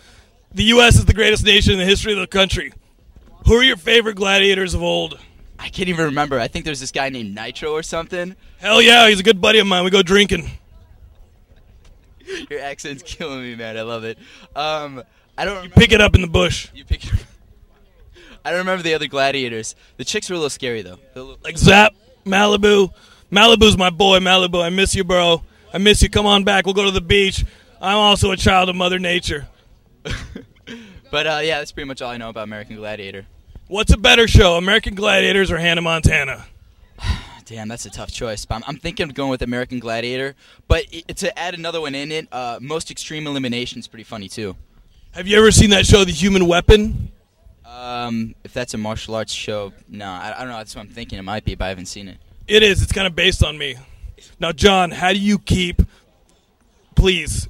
The 0.52 0.64
U.S. 0.64 0.96
is 0.96 1.06
the 1.06 1.14
greatest 1.14 1.42
nation 1.44 1.72
in 1.72 1.78
the 1.78 1.86
history 1.86 2.12
of 2.12 2.18
the 2.18 2.26
country. 2.26 2.72
Who 3.46 3.54
are 3.54 3.62
your 3.62 3.76
favorite 3.76 4.16
gladiators 4.16 4.74
of 4.74 4.82
old? 4.82 5.18
I 5.58 5.68
can't 5.68 5.88
even 5.88 6.06
remember. 6.06 6.38
I 6.38 6.48
think 6.48 6.64
there's 6.64 6.80
this 6.80 6.90
guy 6.92 7.08
named 7.08 7.34
Nitro 7.34 7.70
or 7.70 7.82
something. 7.82 8.34
Hell 8.58 8.82
yeah, 8.82 9.08
he's 9.08 9.20
a 9.20 9.22
good 9.22 9.40
buddy 9.40 9.58
of 9.58 9.66
mine. 9.66 9.84
We 9.84 9.90
go 9.90 10.02
drinking. 10.02 10.50
Your 12.50 12.60
accent's 12.60 13.02
killing 13.04 13.42
me, 13.42 13.54
man. 13.54 13.78
I 13.78 13.82
love 13.82 14.02
it. 14.04 14.18
Um, 14.56 15.02
I 15.38 15.44
don't. 15.44 15.64
You 15.64 15.70
pick 15.70 15.92
it 15.92 16.00
up 16.00 16.14
in 16.16 16.22
the 16.22 16.26
bush. 16.26 16.68
You 16.74 16.84
pick. 16.84 17.04
it. 17.04 17.12
I 18.44 18.50
don't 18.50 18.58
remember 18.60 18.82
the 18.82 18.94
other 18.94 19.06
gladiators. 19.06 19.74
The 19.96 20.04
chicks 20.04 20.28
were 20.28 20.34
a 20.34 20.38
little 20.38 20.50
scary 20.50 20.82
though. 20.82 20.98
Little- 21.14 21.38
Like 21.42 21.56
Zap, 21.56 21.94
Malibu. 22.24 22.92
Malibu's 23.30 23.76
my 23.76 23.90
boy, 23.90 24.18
Malibu. 24.18 24.62
I 24.62 24.70
miss 24.70 24.94
you, 24.94 25.04
bro. 25.04 25.42
I 25.72 25.78
miss 25.78 26.02
you. 26.02 26.08
Come 26.10 26.26
on 26.26 26.42
back. 26.44 26.64
We'll 26.64 26.74
go 26.74 26.84
to 26.84 26.90
the 26.92 27.00
beach. 27.00 27.44
I'm 27.80 27.96
also 27.96 28.30
a 28.32 28.36
child 28.36 28.68
of 28.68 28.76
Mother 28.76 28.98
Nature. 28.98 29.46
But 31.08 31.26
uh, 31.26 31.40
yeah, 31.42 31.58
that's 31.58 31.70
pretty 31.70 31.86
much 31.86 32.02
all 32.02 32.10
I 32.10 32.16
know 32.16 32.28
about 32.30 32.42
American 32.44 32.74
Gladiator. 32.76 33.26
What's 33.68 33.92
a 33.92 33.96
better 33.96 34.28
show, 34.28 34.54
American 34.54 34.94
Gladiators 34.94 35.50
or 35.50 35.58
Hannah 35.58 35.82
Montana? 35.82 36.46
Damn, 37.46 37.66
that's 37.66 37.84
a 37.84 37.90
tough 37.90 38.12
choice. 38.12 38.44
But 38.44 38.56
I'm, 38.56 38.64
I'm 38.68 38.76
thinking 38.76 39.08
of 39.08 39.14
going 39.14 39.28
with 39.28 39.42
American 39.42 39.80
Gladiator. 39.80 40.36
But 40.68 40.84
i 40.92 41.12
to 41.14 41.36
add 41.36 41.54
another 41.54 41.80
one 41.80 41.96
in 41.96 42.12
it, 42.12 42.28
uh, 42.30 42.60
Most 42.62 42.92
Extreme 42.92 43.26
Elimination 43.26 43.80
is 43.80 43.88
pretty 43.88 44.04
funny 44.04 44.28
too. 44.28 44.54
Have 45.14 45.26
you 45.26 45.36
ever 45.36 45.50
seen 45.50 45.70
that 45.70 45.84
show, 45.84 46.04
The 46.04 46.12
Human 46.12 46.46
Weapon? 46.46 47.10
Um, 47.64 48.36
if 48.44 48.52
that's 48.52 48.72
a 48.74 48.78
martial 48.78 49.16
arts 49.16 49.32
show, 49.32 49.72
no, 49.88 50.06
I, 50.06 50.32
I 50.36 50.40
don't 50.40 50.50
know. 50.50 50.58
That's 50.58 50.76
what 50.76 50.82
I'm 50.82 50.88
thinking. 50.88 51.18
It 51.18 51.22
might 51.22 51.44
be, 51.44 51.56
but 51.56 51.64
I 51.64 51.68
haven't 51.70 51.86
seen 51.86 52.06
it. 52.06 52.18
It 52.46 52.62
is. 52.62 52.82
It's 52.82 52.92
kind 52.92 53.08
of 53.08 53.16
based 53.16 53.42
on 53.42 53.58
me. 53.58 53.74
Now, 54.38 54.52
John, 54.52 54.92
how 54.92 55.12
do 55.12 55.18
you 55.18 55.40
keep? 55.40 55.82
Please, 56.94 57.48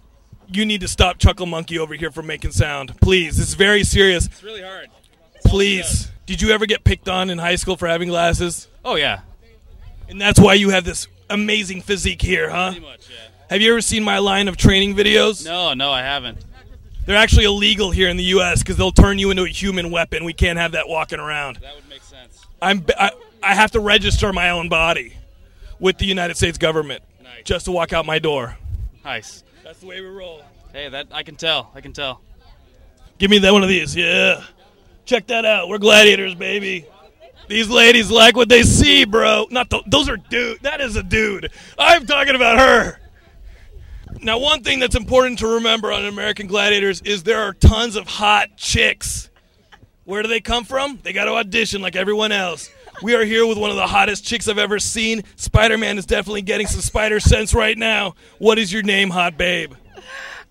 you 0.48 0.64
need 0.64 0.80
to 0.80 0.88
stop 0.88 1.18
Chuckle 1.18 1.44
Monkey 1.44 1.78
over 1.78 1.92
here 1.92 2.10
from 2.10 2.26
making 2.26 2.52
sound. 2.52 2.98
Please, 3.02 3.38
it's 3.38 3.52
very 3.52 3.84
serious. 3.84 4.24
It's 4.24 4.42
really 4.42 4.62
hard. 4.62 4.88
Please, 5.48 6.10
did 6.26 6.42
you 6.42 6.50
ever 6.50 6.66
get 6.66 6.84
picked 6.84 7.08
on 7.08 7.30
in 7.30 7.38
high 7.38 7.56
school 7.56 7.76
for 7.76 7.86
having 7.86 8.08
glasses? 8.08 8.68
Oh 8.84 8.96
yeah. 8.96 9.20
And 10.08 10.20
that's 10.20 10.38
why 10.38 10.54
you 10.54 10.70
have 10.70 10.84
this 10.84 11.08
amazing 11.30 11.82
physique 11.82 12.22
here, 12.22 12.50
huh? 12.50 12.70
Pretty 12.70 12.86
much, 12.86 13.08
yeah. 13.10 13.28
Have 13.50 13.60
you 13.60 13.70
ever 13.72 13.80
seen 13.80 14.04
my 14.04 14.18
line 14.18 14.48
of 14.48 14.56
training 14.56 14.94
videos? 14.94 15.44
No, 15.44 15.74
no, 15.74 15.90
I 15.92 16.02
haven't. 16.02 16.38
They're 17.06 17.16
actually 17.16 17.44
illegal 17.44 17.92
here 17.92 18.08
in 18.08 18.16
the 18.16 18.24
U.S. 18.24 18.60
because 18.60 18.76
they'll 18.76 18.90
turn 18.90 19.20
you 19.20 19.30
into 19.30 19.44
a 19.44 19.48
human 19.48 19.92
weapon. 19.92 20.24
We 20.24 20.32
can't 20.32 20.58
have 20.58 20.72
that 20.72 20.88
walking 20.88 21.20
around. 21.20 21.58
That 21.62 21.76
would 21.76 21.88
make 21.88 22.02
sense. 22.02 22.44
I'm 22.60 22.84
I, 22.98 23.12
I 23.42 23.54
have 23.54 23.70
to 23.72 23.80
register 23.80 24.32
my 24.32 24.50
own 24.50 24.68
body 24.68 25.16
with 25.78 25.98
the 25.98 26.06
United 26.06 26.36
States 26.36 26.58
government 26.58 27.04
just 27.44 27.66
to 27.66 27.72
walk 27.72 27.92
out 27.92 28.06
my 28.06 28.18
door. 28.18 28.56
Nice. 29.04 29.44
That's 29.62 29.78
the 29.78 29.86
way 29.86 30.00
we 30.00 30.08
roll. 30.08 30.42
Hey, 30.72 30.88
that 30.88 31.06
I 31.12 31.22
can 31.22 31.36
tell. 31.36 31.70
I 31.74 31.80
can 31.80 31.92
tell. 31.92 32.20
Give 33.18 33.30
me 33.30 33.38
that 33.38 33.52
one 33.52 33.62
of 33.62 33.68
these. 33.68 33.94
Yeah. 33.94 34.42
Check 35.06 35.28
that 35.28 35.44
out. 35.44 35.68
We're 35.68 35.78
gladiators, 35.78 36.34
baby. 36.34 36.84
These 37.48 37.68
ladies 37.68 38.10
like 38.10 38.34
what 38.34 38.48
they 38.48 38.64
see, 38.64 39.04
bro. 39.04 39.46
Not 39.50 39.70
th- 39.70 39.84
those 39.86 40.08
are 40.08 40.16
dude. 40.16 40.60
That 40.62 40.80
is 40.80 40.96
a 40.96 41.02
dude. 41.02 41.50
I'm 41.78 42.06
talking 42.06 42.34
about 42.34 42.58
her. 42.58 42.98
Now, 44.20 44.38
one 44.38 44.64
thing 44.64 44.80
that's 44.80 44.96
important 44.96 45.38
to 45.40 45.46
remember 45.46 45.92
on 45.92 46.04
American 46.06 46.48
Gladiators 46.48 47.02
is 47.02 47.22
there 47.22 47.40
are 47.40 47.52
tons 47.52 47.94
of 47.94 48.08
hot 48.08 48.56
chicks. 48.56 49.30
Where 50.04 50.22
do 50.22 50.28
they 50.28 50.40
come 50.40 50.64
from? 50.64 50.98
They 51.02 51.12
got 51.12 51.26
to 51.26 51.34
audition 51.34 51.82
like 51.82 51.94
everyone 51.94 52.32
else. 52.32 52.68
We 53.02 53.14
are 53.14 53.24
here 53.24 53.46
with 53.46 53.58
one 53.58 53.70
of 53.70 53.76
the 53.76 53.86
hottest 53.86 54.24
chicks 54.24 54.48
I've 54.48 54.58
ever 54.58 54.80
seen. 54.80 55.22
Spider 55.36 55.78
Man 55.78 55.98
is 55.98 56.06
definitely 56.06 56.42
getting 56.42 56.66
some 56.66 56.80
spider 56.80 57.20
sense 57.20 57.54
right 57.54 57.78
now. 57.78 58.14
What 58.38 58.58
is 58.58 58.72
your 58.72 58.82
name, 58.82 59.10
hot 59.10 59.36
babe? 59.38 59.74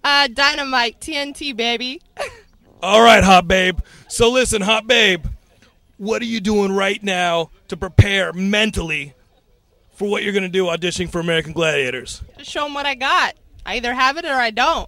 Uh, 0.04 0.28
Dynamite 0.28 1.02
TNT 1.02 1.56
baby. 1.58 2.02
All 2.86 3.02
right, 3.02 3.24
hot 3.24 3.48
babe. 3.48 3.80
So 4.08 4.30
listen, 4.30 4.62
hot 4.62 4.86
babe, 4.86 5.26
what 5.98 6.22
are 6.22 6.26
you 6.26 6.40
doing 6.40 6.72
right 6.72 7.02
now 7.02 7.50
to 7.70 7.76
prepare 7.76 8.32
mentally 8.32 9.16
for 9.96 10.08
what 10.08 10.22
you're 10.22 10.34
going 10.34 10.44
to 10.44 10.50
do 10.50 10.66
auditioning 10.66 11.10
for 11.10 11.20
American 11.20 11.52
Gladiators? 11.52 12.22
Just 12.38 12.52
show 12.52 12.66
them 12.66 12.76
what 12.76 12.86
I 12.86 12.94
got. 12.94 13.34
I 13.66 13.78
either 13.78 13.92
have 13.92 14.18
it 14.18 14.26
or 14.26 14.36
I 14.36 14.52
don't. 14.52 14.88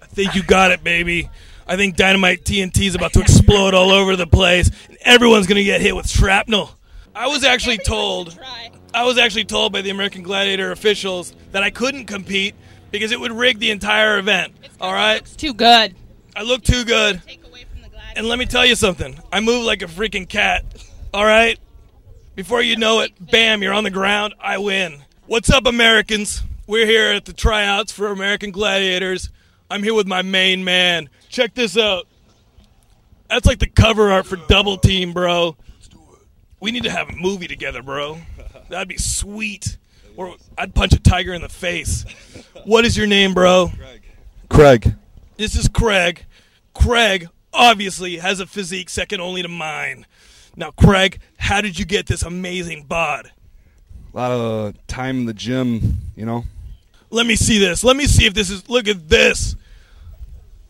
I 0.00 0.06
think 0.06 0.34
you 0.34 0.42
got 0.42 0.70
it, 0.70 0.82
baby. 0.82 1.28
I 1.66 1.76
think 1.76 1.96
Dynamite 1.96 2.44
TNT 2.44 2.86
is 2.86 2.94
about 2.94 3.12
to 3.12 3.20
explode 3.20 3.74
all 3.74 3.90
over 3.90 4.16
the 4.16 4.26
place. 4.26 4.70
And 4.88 4.96
everyone's 5.02 5.46
going 5.46 5.56
to 5.58 5.64
get 5.64 5.82
hit 5.82 5.94
with 5.94 6.08
shrapnel. 6.08 6.70
I 7.14 7.26
was 7.26 7.44
actually 7.44 7.76
told 7.76 8.40
I 8.94 9.04
was 9.04 9.18
actually 9.18 9.44
told 9.44 9.74
by 9.74 9.82
the 9.82 9.90
American 9.90 10.22
Gladiator 10.22 10.72
officials 10.72 11.34
that 11.52 11.62
I 11.62 11.68
couldn't 11.68 12.06
compete 12.06 12.54
because 12.90 13.12
it 13.12 13.20
would 13.20 13.32
rig 13.32 13.58
the 13.58 13.70
entire 13.72 14.16
event. 14.16 14.54
All 14.80 14.94
right. 14.94 15.18
It's 15.18 15.36
too 15.36 15.52
good. 15.52 15.94
I 16.40 16.42
look 16.42 16.62
too 16.62 16.86
good. 16.86 17.20
And 18.16 18.26
let 18.26 18.38
me 18.38 18.46
tell 18.46 18.64
you 18.64 18.74
something. 18.74 19.20
I 19.30 19.40
move 19.40 19.62
like 19.66 19.82
a 19.82 19.84
freaking 19.84 20.26
cat. 20.26 20.64
All 21.12 21.26
right. 21.26 21.60
Before 22.34 22.62
you 22.62 22.76
know 22.76 23.00
it, 23.00 23.12
bam, 23.20 23.62
you're 23.62 23.74
on 23.74 23.84
the 23.84 23.90
ground. 23.90 24.32
I 24.40 24.56
win. 24.56 25.02
What's 25.26 25.50
up, 25.50 25.66
Americans? 25.66 26.42
We're 26.66 26.86
here 26.86 27.12
at 27.12 27.26
the 27.26 27.34
tryouts 27.34 27.92
for 27.92 28.06
American 28.06 28.52
Gladiators. 28.52 29.28
I'm 29.70 29.82
here 29.82 29.92
with 29.92 30.06
my 30.06 30.22
main 30.22 30.64
man. 30.64 31.10
Check 31.28 31.52
this 31.52 31.76
out. 31.76 32.06
That's 33.28 33.44
like 33.44 33.58
the 33.58 33.68
cover 33.68 34.10
art 34.10 34.24
for 34.24 34.36
Double 34.36 34.78
Team, 34.78 35.12
bro. 35.12 35.58
We 36.58 36.70
need 36.70 36.84
to 36.84 36.90
have 36.90 37.10
a 37.10 37.16
movie 37.16 37.48
together, 37.48 37.82
bro. 37.82 38.18
That'd 38.70 38.88
be 38.88 38.96
sweet. 38.96 39.76
Or 40.16 40.36
I'd 40.56 40.74
punch 40.74 40.94
a 40.94 41.00
tiger 41.00 41.34
in 41.34 41.42
the 41.42 41.50
face. 41.50 42.06
What 42.64 42.86
is 42.86 42.96
your 42.96 43.06
name, 43.06 43.34
bro? 43.34 43.70
Craig. 44.48 44.94
This 45.36 45.54
is 45.54 45.68
Craig. 45.68 46.26
Craig 46.80 47.28
obviously 47.52 48.16
has 48.16 48.40
a 48.40 48.46
physique 48.46 48.88
second 48.88 49.20
only 49.20 49.42
to 49.42 49.48
mine. 49.48 50.06
Now, 50.56 50.70
Craig, 50.70 51.20
how 51.38 51.60
did 51.60 51.78
you 51.78 51.84
get 51.84 52.06
this 52.06 52.22
amazing 52.22 52.84
bod? 52.84 53.30
A 54.12 54.16
lot 54.16 54.30
of 54.32 54.74
uh, 54.74 54.78
time 54.88 55.18
in 55.18 55.26
the 55.26 55.34
gym, 55.34 55.98
you 56.16 56.24
know. 56.24 56.44
Let 57.10 57.26
me 57.26 57.36
see 57.36 57.58
this. 57.58 57.84
Let 57.84 57.96
me 57.96 58.06
see 58.06 58.24
if 58.24 58.34
this 58.34 58.50
is. 58.50 58.68
Look 58.68 58.88
at 58.88 59.08
this. 59.08 59.56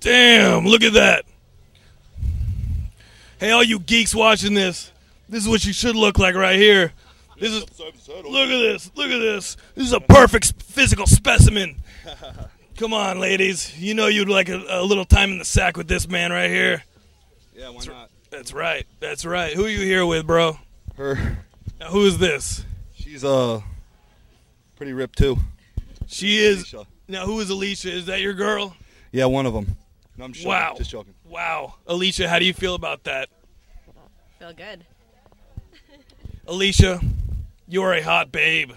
Damn, 0.01 0.67
look 0.67 0.83
at 0.83 0.95
that. 0.95 1.27
Hey, 3.39 3.53
all 3.53 3.63
you 3.63 3.79
geeks 3.79 4.15
watching 4.15 4.55
this, 4.55 4.91
this 5.29 5.45
is 5.45 5.49
what 5.49 5.65
you 5.65 5.73
should 5.73 5.97
look 5.97 6.19
like 6.19 6.35
right 6.35 6.59
here. 6.59 6.93
This 7.39 7.53
is. 7.53 7.65
Look 7.79 8.49
at 8.49 8.59
this. 8.59 8.91
Look 8.97 9.11
at 9.11 9.19
this. 9.19 9.57
This 9.75 9.87
is 9.87 9.93
a 9.93 10.01
perfect 10.01 10.61
physical 10.63 11.07
specimen. 11.07 11.77
Come 12.81 12.95
on, 12.95 13.18
ladies. 13.18 13.78
You 13.78 13.93
know 13.93 14.07
you'd 14.07 14.31
like 14.31 14.49
a, 14.49 14.64
a 14.70 14.83
little 14.83 15.05
time 15.05 15.33
in 15.33 15.39
the 15.39 15.45
sack 15.45 15.76
with 15.76 15.87
this 15.87 16.09
man 16.09 16.33
right 16.33 16.49
here. 16.49 16.83
Yeah, 17.55 17.68
why 17.68 17.85
not? 17.85 18.11
That's 18.31 18.55
right. 18.55 18.87
That's 19.01 19.26
right. 19.26 19.53
Who 19.53 19.66
are 19.66 19.68
you 19.68 19.81
here 19.81 20.07
with, 20.07 20.26
bro? 20.26 20.59
Her. 20.97 21.45
Now, 21.78 21.89
who 21.89 22.07
is 22.07 22.16
this? 22.16 22.64
She's 22.95 23.22
uh 23.22 23.61
pretty 24.76 24.95
ripped 24.95 25.18
too. 25.18 25.37
She 26.07 26.39
is. 26.39 26.74
Now, 27.07 27.26
who 27.26 27.39
is 27.41 27.51
Alicia? 27.51 27.93
Is 27.93 28.07
that 28.07 28.22
your 28.22 28.33
girl? 28.33 28.74
Yeah, 29.12 29.26
one 29.26 29.45
of 29.45 29.53
them. 29.53 29.76
No, 30.16 30.24
I'm 30.24 30.33
just 30.33 30.45
joking. 30.45 30.59
Wow. 30.59 30.74
Just 30.78 30.91
joking. 30.91 31.14
Wow. 31.26 31.74
Alicia, 31.87 32.31
how 32.31 32.39
do 32.39 32.47
you 32.47 32.55
feel 32.55 32.74
about 32.74 33.05
that? 33.05 33.28
Feel 34.39 34.55
good. 34.55 34.87
Alicia, 36.47 36.99
you're 37.68 37.93
a 37.93 38.01
hot 38.01 38.33
babe. 38.33 38.72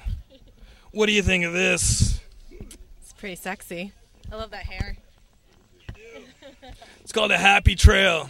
What 0.91 1.05
do 1.05 1.13
you 1.13 1.21
think 1.21 1.45
of 1.45 1.53
this? 1.53 2.12
It's 3.23 3.29
pretty 3.29 3.35
sexy. 3.37 3.93
I 4.29 4.35
love 4.35 4.51
that 4.51 4.65
hair. 4.65 4.97
It's 6.99 7.13
called 7.13 7.31
a 7.31 7.37
happy 7.37 7.73
trail. 7.73 8.27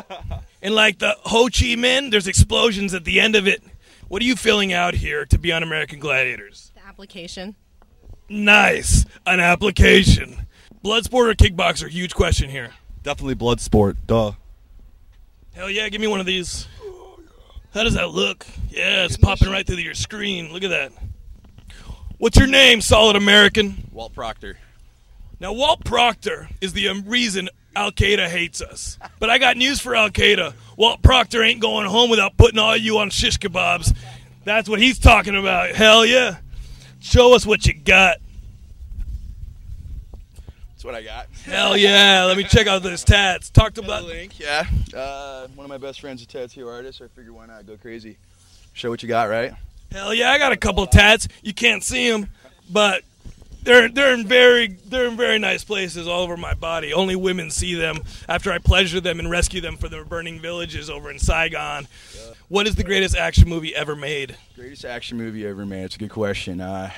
and 0.62 0.76
like 0.76 1.00
the 1.00 1.16
Ho 1.22 1.46
Chi 1.46 1.74
Minh, 1.74 2.12
there's 2.12 2.28
explosions 2.28 2.94
at 2.94 3.04
the 3.04 3.18
end 3.18 3.34
of 3.34 3.48
it. 3.48 3.64
What 4.06 4.22
are 4.22 4.24
you 4.24 4.36
filling 4.36 4.72
out 4.72 4.94
here 4.94 5.26
to 5.26 5.38
be 5.38 5.50
on 5.50 5.64
American 5.64 5.98
Gladiators? 5.98 6.70
The 6.76 6.86
application. 6.86 7.56
Nice. 8.28 9.06
An 9.26 9.40
application. 9.40 10.46
Bloodsport 10.84 11.32
or 11.32 11.34
kickboxer? 11.34 11.88
Huge 11.88 12.14
question 12.14 12.48
here. 12.48 12.70
Definitely 13.02 13.34
blood 13.34 13.60
sport. 13.60 13.96
Duh. 14.06 14.34
Hell 15.52 15.68
yeah, 15.68 15.88
give 15.88 16.00
me 16.00 16.06
one 16.06 16.20
of 16.20 16.26
these. 16.26 16.68
How 17.74 17.82
does 17.82 17.94
that 17.94 18.10
look? 18.10 18.46
Yeah, 18.70 19.04
it's 19.04 19.16
popping 19.16 19.50
right 19.50 19.66
through 19.66 19.78
your 19.78 19.94
screen. 19.94 20.52
Look 20.52 20.62
at 20.62 20.70
that. 20.70 20.92
What's 22.18 22.36
your 22.36 22.48
name, 22.48 22.80
solid 22.80 23.14
American? 23.14 23.88
Walt 23.92 24.12
Proctor. 24.12 24.58
Now, 25.38 25.52
Walt 25.52 25.84
Proctor 25.84 26.48
is 26.60 26.72
the 26.72 26.88
um, 26.88 27.04
reason 27.06 27.48
Al 27.76 27.92
Qaeda 27.92 28.26
hates 28.26 28.60
us. 28.60 28.98
But 29.20 29.30
I 29.30 29.38
got 29.38 29.56
news 29.56 29.80
for 29.80 29.94
Al 29.94 30.10
Qaeda. 30.10 30.52
Walt 30.76 31.00
Proctor 31.00 31.44
ain't 31.44 31.60
going 31.60 31.86
home 31.86 32.10
without 32.10 32.36
putting 32.36 32.58
all 32.58 32.76
you 32.76 32.98
on 32.98 33.10
shish 33.10 33.38
kebabs. 33.38 33.96
That's 34.42 34.68
what 34.68 34.80
he's 34.80 34.98
talking 34.98 35.36
about. 35.36 35.76
Hell 35.76 36.04
yeah. 36.04 36.38
Show 36.98 37.36
us 37.36 37.46
what 37.46 37.64
you 37.66 37.74
got. 37.74 38.16
That's 40.70 40.84
what 40.84 40.96
I 40.96 41.02
got. 41.02 41.28
Hell 41.44 41.76
yeah. 41.76 42.24
Let 42.24 42.36
me 42.36 42.42
check 42.42 42.66
out 42.66 42.82
those 42.82 43.04
tats. 43.04 43.48
Talked 43.48 43.78
about. 43.78 44.06
Link, 44.06 44.40
yeah. 44.40 44.66
Uh, 44.92 45.46
one 45.54 45.64
of 45.64 45.68
my 45.68 45.78
best 45.78 46.00
friends 46.00 46.20
is 46.20 46.26
a 46.26 46.30
tattoo 46.30 46.68
artist, 46.68 46.98
so 46.98 47.04
I 47.04 47.08
figured 47.08 47.32
why 47.32 47.46
not 47.46 47.64
go 47.64 47.76
crazy. 47.76 48.16
Show 48.72 48.90
what 48.90 49.04
you 49.04 49.08
got, 49.08 49.28
right? 49.28 49.52
Hell 49.90 50.12
yeah, 50.12 50.30
I 50.30 50.38
got 50.38 50.52
a 50.52 50.56
couple 50.56 50.82
of 50.82 50.90
tats. 50.90 51.28
You 51.42 51.54
can't 51.54 51.82
see 51.82 52.10
them, 52.10 52.28
but 52.70 53.02
they're 53.62 53.88
they're 53.88 54.14
in 54.14 54.26
very 54.26 54.68
they're 54.86 55.06
in 55.06 55.16
very 55.16 55.38
nice 55.38 55.64
places 55.64 56.06
all 56.06 56.22
over 56.22 56.36
my 56.36 56.54
body. 56.54 56.92
Only 56.92 57.16
women 57.16 57.50
see 57.50 57.74
them 57.74 57.98
after 58.28 58.52
I 58.52 58.58
pleasure 58.58 59.00
them 59.00 59.18
and 59.18 59.30
rescue 59.30 59.60
them 59.60 59.76
from 59.76 59.90
their 59.90 60.04
burning 60.04 60.40
villages 60.40 60.90
over 60.90 61.10
in 61.10 61.18
Saigon. 61.18 61.86
What 62.48 62.66
is 62.66 62.76
the 62.76 62.84
greatest 62.84 63.16
action 63.16 63.48
movie 63.48 63.74
ever 63.74 63.94
made? 63.94 64.36
Greatest 64.56 64.84
action 64.84 65.18
movie 65.18 65.46
ever 65.46 65.66
made. 65.66 65.84
It's 65.84 65.96
a 65.96 65.98
good 65.98 66.10
question. 66.10 66.60
Uh, 66.60 66.90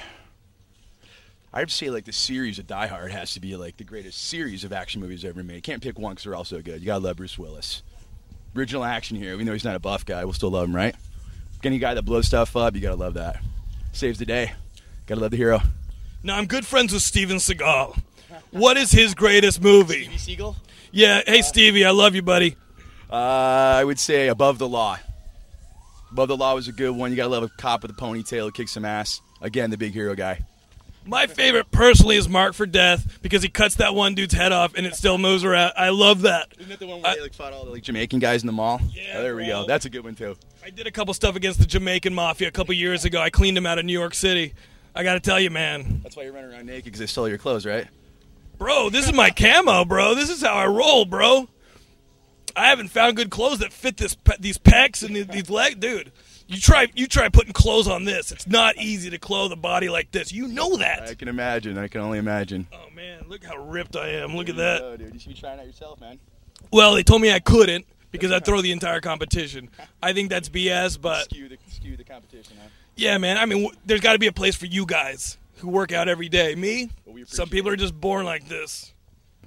I'd 1.53 1.71
say 1.71 1.91
like 1.91 2.05
the 2.05 2.13
series 2.13 2.61
of 2.61 2.69
Die 2.69 2.87
Hard 2.87 3.11
has 3.11 3.35
to 3.35 3.41
be 3.41 3.57
like 3.57 3.77
the 3.77 3.85
greatest 3.85 4.27
series 4.29 4.63
of 4.63 4.73
action 4.73 5.01
movies 5.01 5.25
ever 5.25 5.43
made. 5.43 5.65
Can't 5.65 5.83
pick 5.83 5.99
one 5.99 6.13
because 6.13 6.25
they're 6.25 6.37
all 6.37 6.45
so 6.45 6.63
good. 6.63 6.81
You 6.81 6.87
gotta 6.87 7.05
love 7.05 7.17
Bruce 7.17 7.39
Willis. 7.39 7.83
Original 8.55 8.85
action 8.85 9.17
here, 9.17 9.33
even 9.33 9.47
though 9.47 9.53
he's 9.53 9.65
not 9.65 9.77
a 9.77 9.81
buff 9.81 10.05
guy, 10.05 10.25
we'll 10.25 10.35
still 10.35 10.51
love 10.51 10.69
him, 10.69 10.75
right? 10.75 10.95
Any 11.63 11.79
guy 11.79 11.95
that 11.95 12.03
blows 12.03 12.27
stuff 12.27 12.57
up, 12.57 12.75
you 12.75 12.81
gotta 12.81 12.97
love 12.97 13.15
that. 13.15 13.41
Saves 13.93 14.19
the 14.19 14.27
day. 14.27 14.53
Gotta 15.07 15.21
love 15.21 15.31
the 15.31 15.37
hero. 15.37 15.61
Now 16.23 16.37
I'm 16.37 16.47
good 16.47 16.67
friends 16.67 16.93
with 16.93 17.03
Steven 17.03 17.37
Seagal. 17.37 18.01
What 18.51 18.77
is 18.77 18.93
his 18.93 19.15
greatest 19.15 19.63
movie? 19.63 20.09
Stevie 20.17 20.37
Seagal? 20.37 20.57
Yeah, 20.93 21.23
hey 21.27 21.43
Stevie, 21.43 21.85
I 21.85 21.91
love 21.91 22.15
you, 22.15 22.23
buddy. 22.23 22.57
Uh, 23.11 23.15
I 23.15 23.85
would 23.85 23.99
say 23.99 24.29
Above 24.29 24.59
the 24.59 24.69
Law. 24.69 24.99
Above 26.13 26.29
the 26.29 26.37
Law 26.37 26.55
was 26.55 26.69
a 26.69 26.73
good 26.73 26.91
one. 26.93 27.11
You 27.11 27.17
gotta 27.17 27.29
love 27.29 27.43
a 27.43 27.49
cop 27.49 27.83
with 27.83 27.91
a 27.91 27.95
ponytail 27.95 28.45
who 28.45 28.53
kicks 28.53 28.73
some 28.73 28.85
ass. 28.85 29.21
Again, 29.41 29.71
the 29.71 29.79
big 29.79 29.93
hero 29.93 30.15
guy. 30.15 30.41
My 31.07 31.27
favorite 31.27 31.71
personally 31.71 32.17
is 32.17 32.29
Marked 32.29 32.57
for 32.57 32.67
Death 32.67 33.19
because 33.23 33.43
he 33.43 33.49
cuts 33.49 33.77
that 33.77 33.95
one 33.95 34.15
dude's 34.15 34.35
head 34.35 34.53
off 34.53 34.75
and 34.75 34.87
it 34.87 34.95
still 34.95 35.17
moves 35.19 35.45
around. 35.45 35.73
I 35.77 35.89
love 35.89 36.23
that. 36.23 36.49
Isn't 36.59 36.69
that 36.69 36.79
the 36.79 36.87
one 36.87 37.01
where 37.01 37.15
they 37.15 37.23
like 37.23 37.33
fought 37.35 37.53
all 37.53 37.65
the 37.65 37.71
like 37.71 37.83
Jamaican 37.83 38.19
guys 38.19 38.43
in 38.43 38.47
the 38.47 38.53
mall? 38.53 38.81
Yeah, 38.93 39.21
there 39.23 39.35
we 39.35 39.47
bro. 39.47 39.63
go. 39.63 39.67
That's 39.67 39.87
a 39.87 39.91
good 39.91 40.05
one 40.05 40.15
too. 40.15 40.37
I 40.63 40.71
did 40.71 40.87
a 40.87 40.91
couple 40.91 41.15
stuff 41.15 41.37
against 41.37 41.59
the 41.59 41.67
Jamaican 41.67 42.15
mafia 42.15 42.49
a 42.49 42.51
couple 42.51 42.75
years 42.75 43.05
ago. 43.05 43.21
I 43.21 43.31
cleaned 43.31 43.57
them 43.57 43.67
out 43.67 43.79
of 43.79 43.85
New 43.85 43.99
York 43.99 44.15
City. 44.15 44.55
I 44.95 45.03
got 45.03 45.15
to 45.15 45.21
tell 45.21 45.41
you, 45.41 45.51
man, 45.51 46.01
That's 46.03 46.17
why 46.17 46.25
you're 46.25 46.33
running 46.33 46.53
around 46.53 46.67
naked 46.67 46.85
because 46.85 47.01
they 47.01 47.07
stole 47.07 47.29
your 47.29 47.39
clothes, 47.39 47.65
right? 47.65 47.87
bro, 48.59 48.91
this 48.91 49.07
is 49.07 49.15
my 49.15 49.31
camo, 49.31 49.85
bro. 49.87 50.15
This 50.15 50.29
is 50.29 50.43
how 50.43 50.55
I 50.55 50.67
roll, 50.67 51.07
bro. 51.07 51.49
I 52.55 52.67
haven't 52.69 52.89
found 52.89 53.17
good 53.17 53.31
clothes 53.31 53.61
that 53.61 53.73
fit 53.73 53.97
this 53.97 54.15
pe- 54.15 54.37
these 54.39 54.59
pecs 54.59 55.03
and 55.03 55.17
these, 55.17 55.29
these 55.29 55.49
legs, 55.49 55.77
dude. 55.77 56.13
You 56.47 56.59
try 56.59 56.89
you 56.95 57.07
try 57.07 57.29
putting 57.29 57.53
clothes 57.53 57.87
on 57.89 58.05
this. 58.05 58.33
It's 58.33 58.47
not 58.47 58.77
easy 58.77 59.09
to 59.11 59.19
clothe 59.19 59.53
a 59.53 59.57
body 59.57 59.89
like 59.89 60.11
this. 60.11 60.33
You 60.33 60.49
know 60.49 60.77
that. 60.77 61.03
I 61.03 61.15
can 61.15 61.29
imagine. 61.29 61.79
I 61.79 61.87
can 61.87 62.01
only 62.01 62.19
imagine. 62.19 62.67
Oh 62.73 62.91
man, 62.95 63.25
look 63.29 63.45
how 63.45 63.57
ripped 63.57 63.95
I 63.97 64.09
am. 64.09 64.37
Look 64.37 64.49
at 64.49 64.57
that. 64.57 64.83
Oh, 64.83 64.97
dude, 64.97 65.15
you 65.15 65.21
should 65.21 65.35
be 65.35 65.41
trying 65.41 65.61
out 65.61 65.67
yourself, 65.67 66.01
man. 66.01 66.19
Well, 66.73 66.95
they 66.95 67.05
told 67.05 67.23
me 67.23 67.33
I 67.33 67.39
couldn't 67.39 67.87
because 68.11 68.33
I'd 68.33 68.45
throw 68.45 68.61
the 68.63 68.73
entire 68.73 69.01
competition. 69.01 69.69
I 70.03 70.13
think 70.13 70.31
that's 70.31 70.49
BS, 70.49 71.01
but 71.01 71.25
Skew 71.25 71.49
the 71.49 71.59
skew 71.69 71.97
the 71.97 72.05
competition, 72.05 72.57
huh? 72.61 72.69
yeah, 72.97 73.19
man. 73.19 73.37
I 73.39 73.47
mean, 73.47 73.63
w- 73.65 73.81
there's 73.87 74.01
got 74.01 74.13
to 74.15 74.19
be 74.19 74.27
a 74.27 74.33
place 74.33 74.57
for 74.57 74.67
you 74.67 74.87
guys 74.87 75.39
who 75.59 75.69
work 75.69 75.93
out 75.93 76.09
every 76.09 76.29
day. 76.29 76.55
Me, 76.55 76.91
some 77.27 77.49
people 77.49 77.71
are 77.71 77.77
just 77.77 77.99
born 78.01 78.25
like 78.25 78.49
this. 78.49 78.93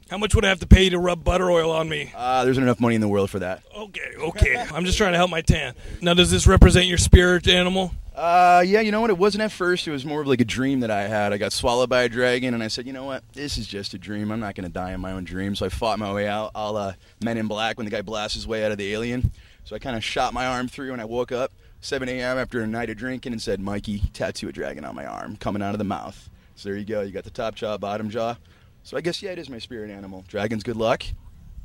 How 0.10 0.18
much 0.18 0.36
would 0.36 0.46
I 0.46 0.50
have 0.50 0.60
to 0.60 0.68
pay 0.68 0.84
you 0.84 0.90
to 0.92 1.00
rub 1.00 1.24
butter 1.24 1.50
oil 1.50 1.72
on 1.72 1.88
me? 1.90 2.12
Uh, 2.16 2.44
there's 2.44 2.58
enough 2.58 2.80
money 2.80 2.94
in 2.96 3.02
the 3.02 3.08
world 3.08 3.30
for 3.30 3.40
that. 3.40 3.64
Okay, 3.76 4.12
okay. 4.20 4.58
I'm 4.74 4.86
just 4.86 4.98
trying 4.98 5.14
to 5.14 5.18
help 5.18 5.32
my 5.32 5.42
tan. 5.42 5.74
Now, 6.02 6.14
does 6.14 6.30
this 6.30 6.46
represent 6.46 6.86
your 6.88 6.98
spirit 7.00 7.48
animal? 7.48 7.94
Uh, 8.16 8.64
yeah, 8.66 8.80
you 8.80 8.92
know 8.92 9.02
what? 9.02 9.10
It 9.10 9.18
wasn't 9.18 9.42
at 9.42 9.52
first. 9.52 9.88
It 9.88 9.92
was 9.92 10.06
more 10.06 10.22
of 10.22 10.28
like 10.28 10.40
a 10.40 10.46
dream 10.46 10.82
that 10.82 10.92
I 10.92 11.08
had. 11.08 11.34
I 11.34 11.38
got 11.38 11.52
swallowed 11.52 11.90
by 11.90 12.04
a 12.04 12.10
dragon, 12.10 12.54
and 12.54 12.62
I 12.62 12.68
said, 12.68 12.86
you 12.86 12.94
know 12.94 13.06
what? 13.06 13.24
This 13.34 13.58
is 13.58 13.66
just 13.66 13.96
a 13.96 13.98
dream. 13.98 14.32
I'm 14.32 14.40
not 14.40 14.54
going 14.54 14.68
to 14.68 14.72
die 14.72 14.94
in 14.94 15.02
my 15.02 15.12
own 15.12 15.24
dream. 15.24 15.56
So 15.56 15.66
I 15.66 15.70
fought 15.70 15.98
my 15.98 16.14
way 16.14 16.28
out, 16.28 16.52
a 16.54 16.72
la 16.72 16.94
Men 17.24 17.38
in 17.38 17.48
Black 17.48 17.78
when 17.78 17.86
the 17.86 17.92
guy 17.92 18.04
blasts 18.04 18.36
his 18.36 18.48
way 18.48 18.64
out 18.64 18.72
of 18.72 18.78
the 18.78 18.94
alien. 18.94 19.32
So 19.64 19.76
I 19.76 19.80
kind 19.80 19.96
of 19.96 20.04
shot 20.04 20.34
my 20.34 20.46
arm 20.46 20.68
through, 20.68 20.94
and 20.94 21.02
I 21.02 21.06
woke 21.06 21.32
up 21.32 21.54
7 21.82 22.08
a.m. 22.08 22.38
after 22.38 22.62
a 22.62 22.68
night 22.68 22.92
of 22.92 22.98
drinking 22.98 23.32
and 23.32 23.42
said, 23.42 23.60
Mikey, 23.60 24.04
tattoo 24.14 24.48
a 24.48 24.52
dragon 24.52 24.86
on 24.86 24.94
my 24.94 25.06
arm, 25.06 25.36
coming 25.38 25.64
out 25.64 25.74
of 25.74 25.80
the 25.80 25.84
mouth. 25.84 26.30
So 26.56 26.70
there 26.70 26.78
you 26.78 26.86
go. 26.86 27.02
You 27.02 27.12
got 27.12 27.24
the 27.24 27.32
top 27.32 27.56
jaw, 27.56 27.78
bottom 27.80 28.12
jaw. 28.12 28.36
So 28.84 28.96
I 28.96 29.02
guess, 29.02 29.24
yeah, 29.24 29.32
it 29.32 29.40
is 29.40 29.50
my 29.50 29.58
spirit 29.60 29.90
animal. 29.90 30.24
Dragon's 30.28 30.62
good 30.62 30.78
luck. 30.78 31.04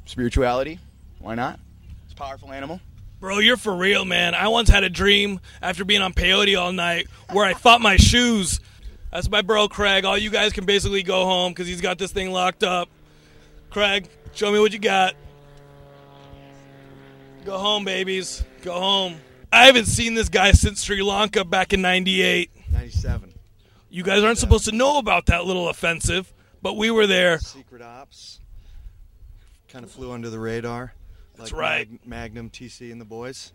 Spirituality. 0.06 0.78
Why 1.18 1.34
not? 1.34 1.60
It's 2.04 2.14
a 2.14 2.16
powerful 2.16 2.52
animal. 2.52 2.80
Bro, 3.20 3.40
you're 3.40 3.56
for 3.56 3.74
real, 3.74 4.04
man. 4.04 4.34
I 4.34 4.48
once 4.48 4.68
had 4.68 4.84
a 4.84 4.90
dream 4.90 5.40
after 5.60 5.84
being 5.84 6.02
on 6.02 6.12
peyote 6.12 6.58
all 6.58 6.72
night 6.72 7.08
where 7.32 7.44
I 7.44 7.52
thought 7.52 7.80
my 7.80 7.96
shoes. 7.96 8.60
That's 9.10 9.28
my 9.28 9.42
bro, 9.42 9.68
Craig. 9.68 10.04
All 10.04 10.16
you 10.16 10.30
guys 10.30 10.52
can 10.52 10.64
basically 10.66 11.02
go 11.02 11.24
home 11.24 11.52
because 11.52 11.66
he's 11.66 11.80
got 11.80 11.98
this 11.98 12.12
thing 12.12 12.30
locked 12.30 12.62
up. 12.62 12.88
Craig, 13.70 14.08
show 14.34 14.52
me 14.52 14.60
what 14.60 14.72
you 14.72 14.78
got. 14.78 15.14
Go 17.44 17.58
home, 17.58 17.84
babies. 17.84 18.44
Go 18.62 18.74
home. 18.74 19.16
I 19.52 19.66
haven't 19.66 19.86
seen 19.86 20.14
this 20.14 20.28
guy 20.28 20.52
since 20.52 20.84
Sri 20.84 21.02
Lanka 21.02 21.44
back 21.44 21.72
in 21.72 21.80
98. 21.80 22.50
97. 22.70 23.32
You 23.90 24.02
guys 24.02 24.22
aren't 24.22 24.38
supposed 24.38 24.66
to 24.66 24.72
know 24.72 24.98
about 24.98 25.26
that 25.26 25.44
little 25.44 25.68
offensive. 25.68 26.32
but 26.60 26.76
we 26.76 26.90
were 26.90 27.06
there. 27.06 27.38
Secret 27.38 27.82
ops. 27.82 28.40
Kind 29.68 29.84
of 29.84 29.90
flew 29.90 30.12
under 30.12 30.28
the 30.28 30.38
radar. 30.38 30.92
That's 31.38 31.52
like 31.52 31.60
right. 31.60 31.90
Mag- 31.90 32.06
Magnum, 32.06 32.50
TC, 32.50 32.92
and 32.92 33.00
the 33.00 33.04
boys. 33.04 33.52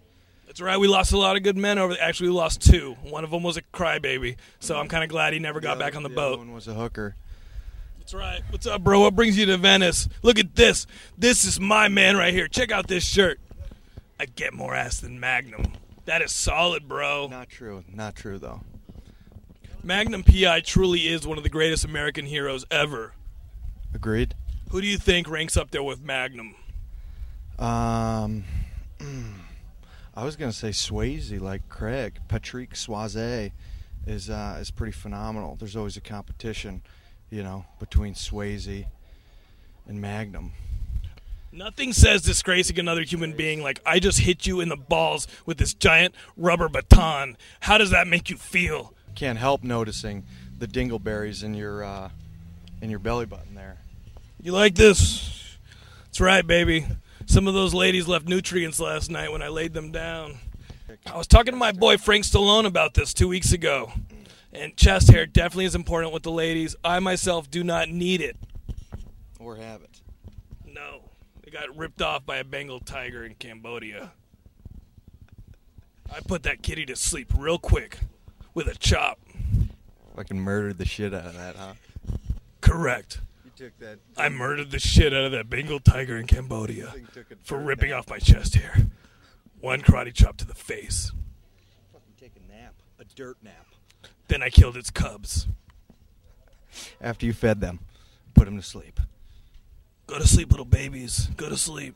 That's 0.48 0.62
right. 0.62 0.78
We 0.78 0.88
lost 0.88 1.14
a 1.14 1.18
lot 1.18 1.36
of 1.36 1.44
good 1.44 1.58
men 1.58 1.78
over. 1.78 1.94
There. 1.94 2.04
Actually, 2.04 2.30
we 2.30 2.36
lost 2.36 2.62
two. 2.62 2.96
One 3.04 3.24
of 3.24 3.32
them 3.32 3.44
was 3.44 3.58
a 3.58 3.62
crybaby, 3.62 4.38
so 4.60 4.78
I'm 4.78 4.88
kind 4.88 5.04
of 5.04 5.10
glad 5.10 5.34
he 5.34 5.40
never 5.40 5.60
got 5.60 5.80
back 5.80 5.96
on 5.96 6.04
the, 6.04 6.10
boat. 6.10 6.40
One 6.40 6.54
was 6.54 6.68
a 6.68 6.74
hooker. 6.74 7.16
That's 8.00 8.14
right. 8.14 8.42
What's 8.50 8.68
up, 8.68 8.84
bro? 8.84 9.00
What 9.00 9.16
brings 9.16 9.38
you 9.38 9.46
to 9.46 9.58
Venice? 9.58 10.10
Look 10.22 10.38
at 10.38 10.56
this. 10.56 10.86
This 11.18 11.46
is 11.46 11.60
my 11.60 11.88
man 11.88 12.18
right 12.18 12.34
here. 12.34 12.48
Check 12.48 12.72
out 12.72 12.88
this 12.88 13.06
shirt. 13.06 13.40
I 14.20 14.26
get 14.26 14.54
more 14.54 14.76
ass 14.76 15.00
than 15.00 15.20
Magnum. 15.20 15.74
That 16.06 16.22
is 16.22 16.32
solid, 16.32 16.88
bro. 16.88 17.28
Not 17.28 17.50
true. 17.50 17.84
Not 17.94 18.16
true 18.16 18.38
though. 18.38 18.62
Magnum 19.82 20.24
PI 20.24 20.62
truly 20.62 21.08
is 21.08 21.26
one 21.26 21.38
of 21.38 21.44
the 21.44 21.50
greatest 21.50 21.84
American 21.86 22.26
heroes 22.26 22.66
ever. 22.70 23.14
Agreed. 23.94 24.36
Who 24.72 24.82
do 24.82 24.88
you 24.88 24.98
think 24.98 25.30
ranks 25.30 25.56
up 25.58 25.72
there 25.72 25.84
with 25.84 26.02
Magnum? 26.02 26.56
Um, 27.64 28.44
I 30.16 30.26
was 30.26 30.36
gonna 30.36 30.52
say 30.52 30.70
Swayze, 30.70 31.40
like 31.40 31.70
Craig. 31.70 32.20
Patrick 32.28 32.74
Swayze 32.74 33.54
is 34.06 34.30
uh, 34.30 34.58
is 34.60 34.70
pretty 34.70 34.92
phenomenal. 34.92 35.56
There's 35.56 35.78
always 35.78 35.96
a 35.96 36.02
competition, 36.02 36.82
you 37.30 37.42
know, 37.42 37.64
between 37.80 38.16
Swayze 38.16 38.86
and 39.88 40.02
Magnum. 40.02 40.52
Nothing 41.54 41.94
says 41.94 42.22
disgracing 42.22 42.80
another 42.80 43.04
human 43.04 43.32
being 43.32 43.64
like 43.64 43.80
I 43.86 44.00
just 44.00 44.20
hit 44.20 44.46
you 44.46 44.60
in 44.60 44.68
the 44.68 44.76
balls 44.76 45.26
with 45.46 45.58
this 45.58 45.74
giant 45.74 46.16
rubber 46.36 46.68
baton. 46.68 47.38
How 47.62 47.78
does 47.78 47.92
that 47.92 48.08
make 48.08 48.30
you 48.30 48.36
feel? 48.36 48.94
Can't 49.16 49.38
help 49.38 49.64
noticing 49.64 50.26
the 50.60 50.68
dingleberries 50.68 51.46
in 51.46 51.54
your 51.54 51.86
uh, 51.86 52.10
in 52.82 52.90
your 52.90 53.00
belly 53.00 53.26
button 53.26 53.56
there. 53.56 53.78
You 54.42 54.52
like 54.52 54.76
this? 54.76 55.58
That's 56.08 56.20
right, 56.20 56.46
baby. 56.46 56.88
Some 57.26 57.48
of 57.48 57.54
those 57.54 57.74
ladies 57.74 58.08
left 58.08 58.28
nutrients 58.28 58.80
last 58.80 59.10
night 59.10 59.32
when 59.32 59.42
I 59.42 59.48
laid 59.48 59.74
them 59.74 59.92
down. 59.92 60.38
I 61.06 61.18
was 61.18 61.28
talking 61.28 61.54
to 61.54 61.58
my 61.58 61.72
boy 61.72 61.98
Frank 61.98 62.26
Stallone 62.26 62.66
about 62.66 62.94
this 62.94 63.14
two 63.14 63.28
weeks 63.28 63.52
ago. 63.52 63.92
And 64.52 64.78
chest 64.78 65.10
hair 65.10 65.26
definitely 65.26 65.66
is 65.66 65.74
important 65.76 66.14
with 66.14 66.24
the 66.24 66.32
ladies. 66.32 66.76
I 66.84 67.00
myself 67.00 67.50
do 67.50 67.64
not 67.64 67.90
need 67.90 68.22
it. 68.22 68.38
Or 69.40 69.56
have 69.56 69.82
it. 69.82 70.02
No. 70.68 71.10
It 71.44 71.52
got 71.52 71.76
ripped 71.76 72.02
off 72.02 72.26
by 72.26 72.38
a 72.38 72.44
Bengal 72.44 72.80
tiger 72.80 73.26
in 73.26 73.34
Cambodia. 73.36 74.12
I 76.14 76.20
put 76.20 76.44
that 76.44 76.62
kitty 76.62 76.86
to 76.86 76.96
sleep 76.96 77.32
real 77.36 77.58
quick 77.58 77.98
with 78.54 78.68
a 78.68 78.76
chop. 78.76 79.20
Fucking 80.16 80.40
murdered 80.40 80.78
the 80.78 80.86
shit 80.86 81.14
out 81.14 81.26
of 81.26 81.34
that, 81.34 81.56
huh? 81.56 81.74
Correct. 82.62 83.22
You 83.64 83.70
took 83.70 83.80
that. 83.80 84.00
I 84.18 84.28
murdered 84.28 84.72
the 84.72 84.80
shit 84.80 85.14
out 85.14 85.24
of 85.24 85.32
that 85.32 85.50
Bengal 85.50 85.80
tiger 85.80 86.18
in 86.18 86.28
Cambodia 86.28 86.88
Thing 86.88 87.08
took 87.14 87.32
a 87.32 87.36
for 87.44 87.58
ripping 87.58 87.92
nap. 87.92 88.00
off 88.00 88.10
my 88.10 88.20
chest 88.20 88.56
hair. 88.56 88.76
One 89.62 89.80
karate 89.82 90.14
chop 90.14 90.36
to 90.38 90.46
the 90.46 90.54
face. 90.54 91.14
Fucking 91.94 92.14
take 92.20 92.34
a 92.36 92.52
nap, 92.52 92.74
a 93.00 93.06
dirt 93.16 93.38
nap. 93.42 93.66
Then 94.28 94.44
I 94.44 94.50
killed 94.50 94.76
its 94.76 94.90
cubs. 94.92 95.48
After 97.00 97.26
you 97.26 97.32
fed 97.32 97.62
them, 97.62 97.80
put 98.34 98.46
them 98.46 98.58
to 98.58 98.62
sleep. 98.62 99.00
Go 100.08 100.20
to 100.20 100.28
sleep, 100.28 100.52
little 100.52 100.66
babies. 100.66 101.30
Go 101.38 101.48
to 101.48 101.56
sleep. 101.56 101.96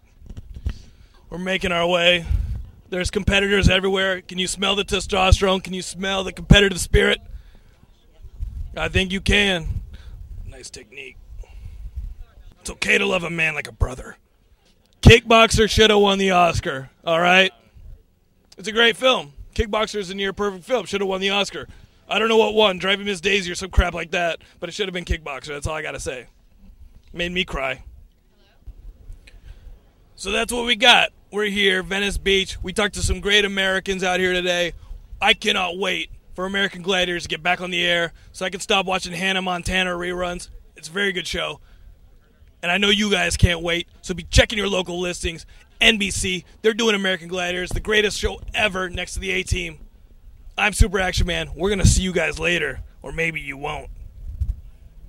We're 1.29 1.37
making 1.37 1.73
our 1.73 1.85
way. 1.85 2.25
There's 2.89 3.11
competitors 3.11 3.67
everywhere. 3.67 4.21
Can 4.21 4.37
you 4.37 4.47
smell 4.47 4.77
the 4.77 4.85
testosterone? 4.85 5.61
Can 5.61 5.73
you 5.73 5.81
smell 5.81 6.23
the 6.23 6.31
competitive 6.31 6.79
spirit? 6.79 7.19
I 8.77 8.87
think 8.87 9.11
you 9.11 9.19
can. 9.19 9.81
Nice 10.45 10.69
technique. 10.69 11.17
It's 12.67 12.73
okay 12.73 12.97
to 12.97 13.05
love 13.05 13.23
a 13.23 13.29
man 13.29 13.55
like 13.55 13.69
a 13.69 13.71
brother. 13.71 14.17
Kickboxer 15.01 15.69
should 15.69 15.89
have 15.89 16.01
won 16.01 16.17
the 16.17 16.31
Oscar, 16.31 16.89
all 17.05 17.17
right? 17.17 17.53
It's 18.57 18.67
a 18.67 18.73
great 18.73 18.97
film. 18.97 19.31
Kickboxer 19.55 19.99
is 19.99 20.09
a 20.09 20.15
near 20.15 20.33
perfect 20.33 20.65
film. 20.65 20.85
Should 20.85 20.99
have 20.99 21.07
won 21.07 21.21
the 21.21 21.29
Oscar. 21.29 21.69
I 22.09 22.19
don't 22.19 22.27
know 22.27 22.35
what 22.35 22.55
won, 22.55 22.77
Driving 22.77 23.05
Miss 23.05 23.21
Daisy 23.21 23.49
or 23.49 23.55
some 23.55 23.69
crap 23.69 23.93
like 23.93 24.11
that, 24.11 24.41
but 24.59 24.67
it 24.67 24.73
should 24.73 24.85
have 24.85 24.93
been 24.93 25.05
Kickboxer. 25.05 25.47
That's 25.47 25.65
all 25.65 25.75
I 25.75 25.81
got 25.81 25.93
to 25.93 25.99
say. 26.01 26.25
Made 27.13 27.31
me 27.31 27.45
cry. 27.45 27.85
So 30.17 30.31
that's 30.31 30.51
what 30.51 30.65
we 30.65 30.75
got. 30.75 31.11
We're 31.31 31.45
here, 31.45 31.81
Venice 31.83 32.17
Beach. 32.17 32.61
We 32.61 32.73
talked 32.73 32.95
to 32.95 33.01
some 33.01 33.21
great 33.21 33.45
Americans 33.45 34.03
out 34.03 34.19
here 34.19 34.33
today. 34.33 34.73
I 35.21 35.35
cannot 35.35 35.77
wait 35.77 36.09
for 36.35 36.45
American 36.45 36.81
Gladiators 36.81 37.23
to 37.23 37.29
get 37.29 37.41
back 37.41 37.61
on 37.61 37.71
the 37.71 37.85
air 37.85 38.11
so 38.33 38.45
I 38.45 38.49
can 38.49 38.59
stop 38.59 38.85
watching 38.85 39.13
Hannah 39.13 39.41
Montana 39.41 39.91
reruns. 39.91 40.49
It's 40.75 40.89
a 40.89 40.91
very 40.91 41.13
good 41.13 41.27
show. 41.27 41.61
And 42.61 42.71
I 42.71 42.77
know 42.77 42.89
you 42.89 43.11
guys 43.11 43.37
can't 43.37 43.61
wait. 43.61 43.87
So 44.01 44.13
be 44.13 44.23
checking 44.23 44.57
your 44.57 44.67
local 44.67 44.99
listings. 44.99 45.45
NBC, 45.79 46.43
they're 46.61 46.73
doing 46.73 46.95
American 46.95 47.27
Gladiators, 47.27 47.69
the 47.69 47.79
greatest 47.79 48.17
show 48.19 48.41
ever 48.53 48.89
next 48.89 49.13
to 49.13 49.19
the 49.19 49.31
A 49.31 49.43
Team. 49.43 49.79
I'm 50.57 50.73
Super 50.73 50.99
Action 50.99 51.27
Man. 51.27 51.51
We're 51.55 51.69
going 51.69 51.79
to 51.79 51.87
see 51.87 52.01
you 52.01 52.11
guys 52.11 52.39
later, 52.39 52.79
or 53.03 53.11
maybe 53.11 53.39
you 53.39 53.57
won't. 53.57 53.89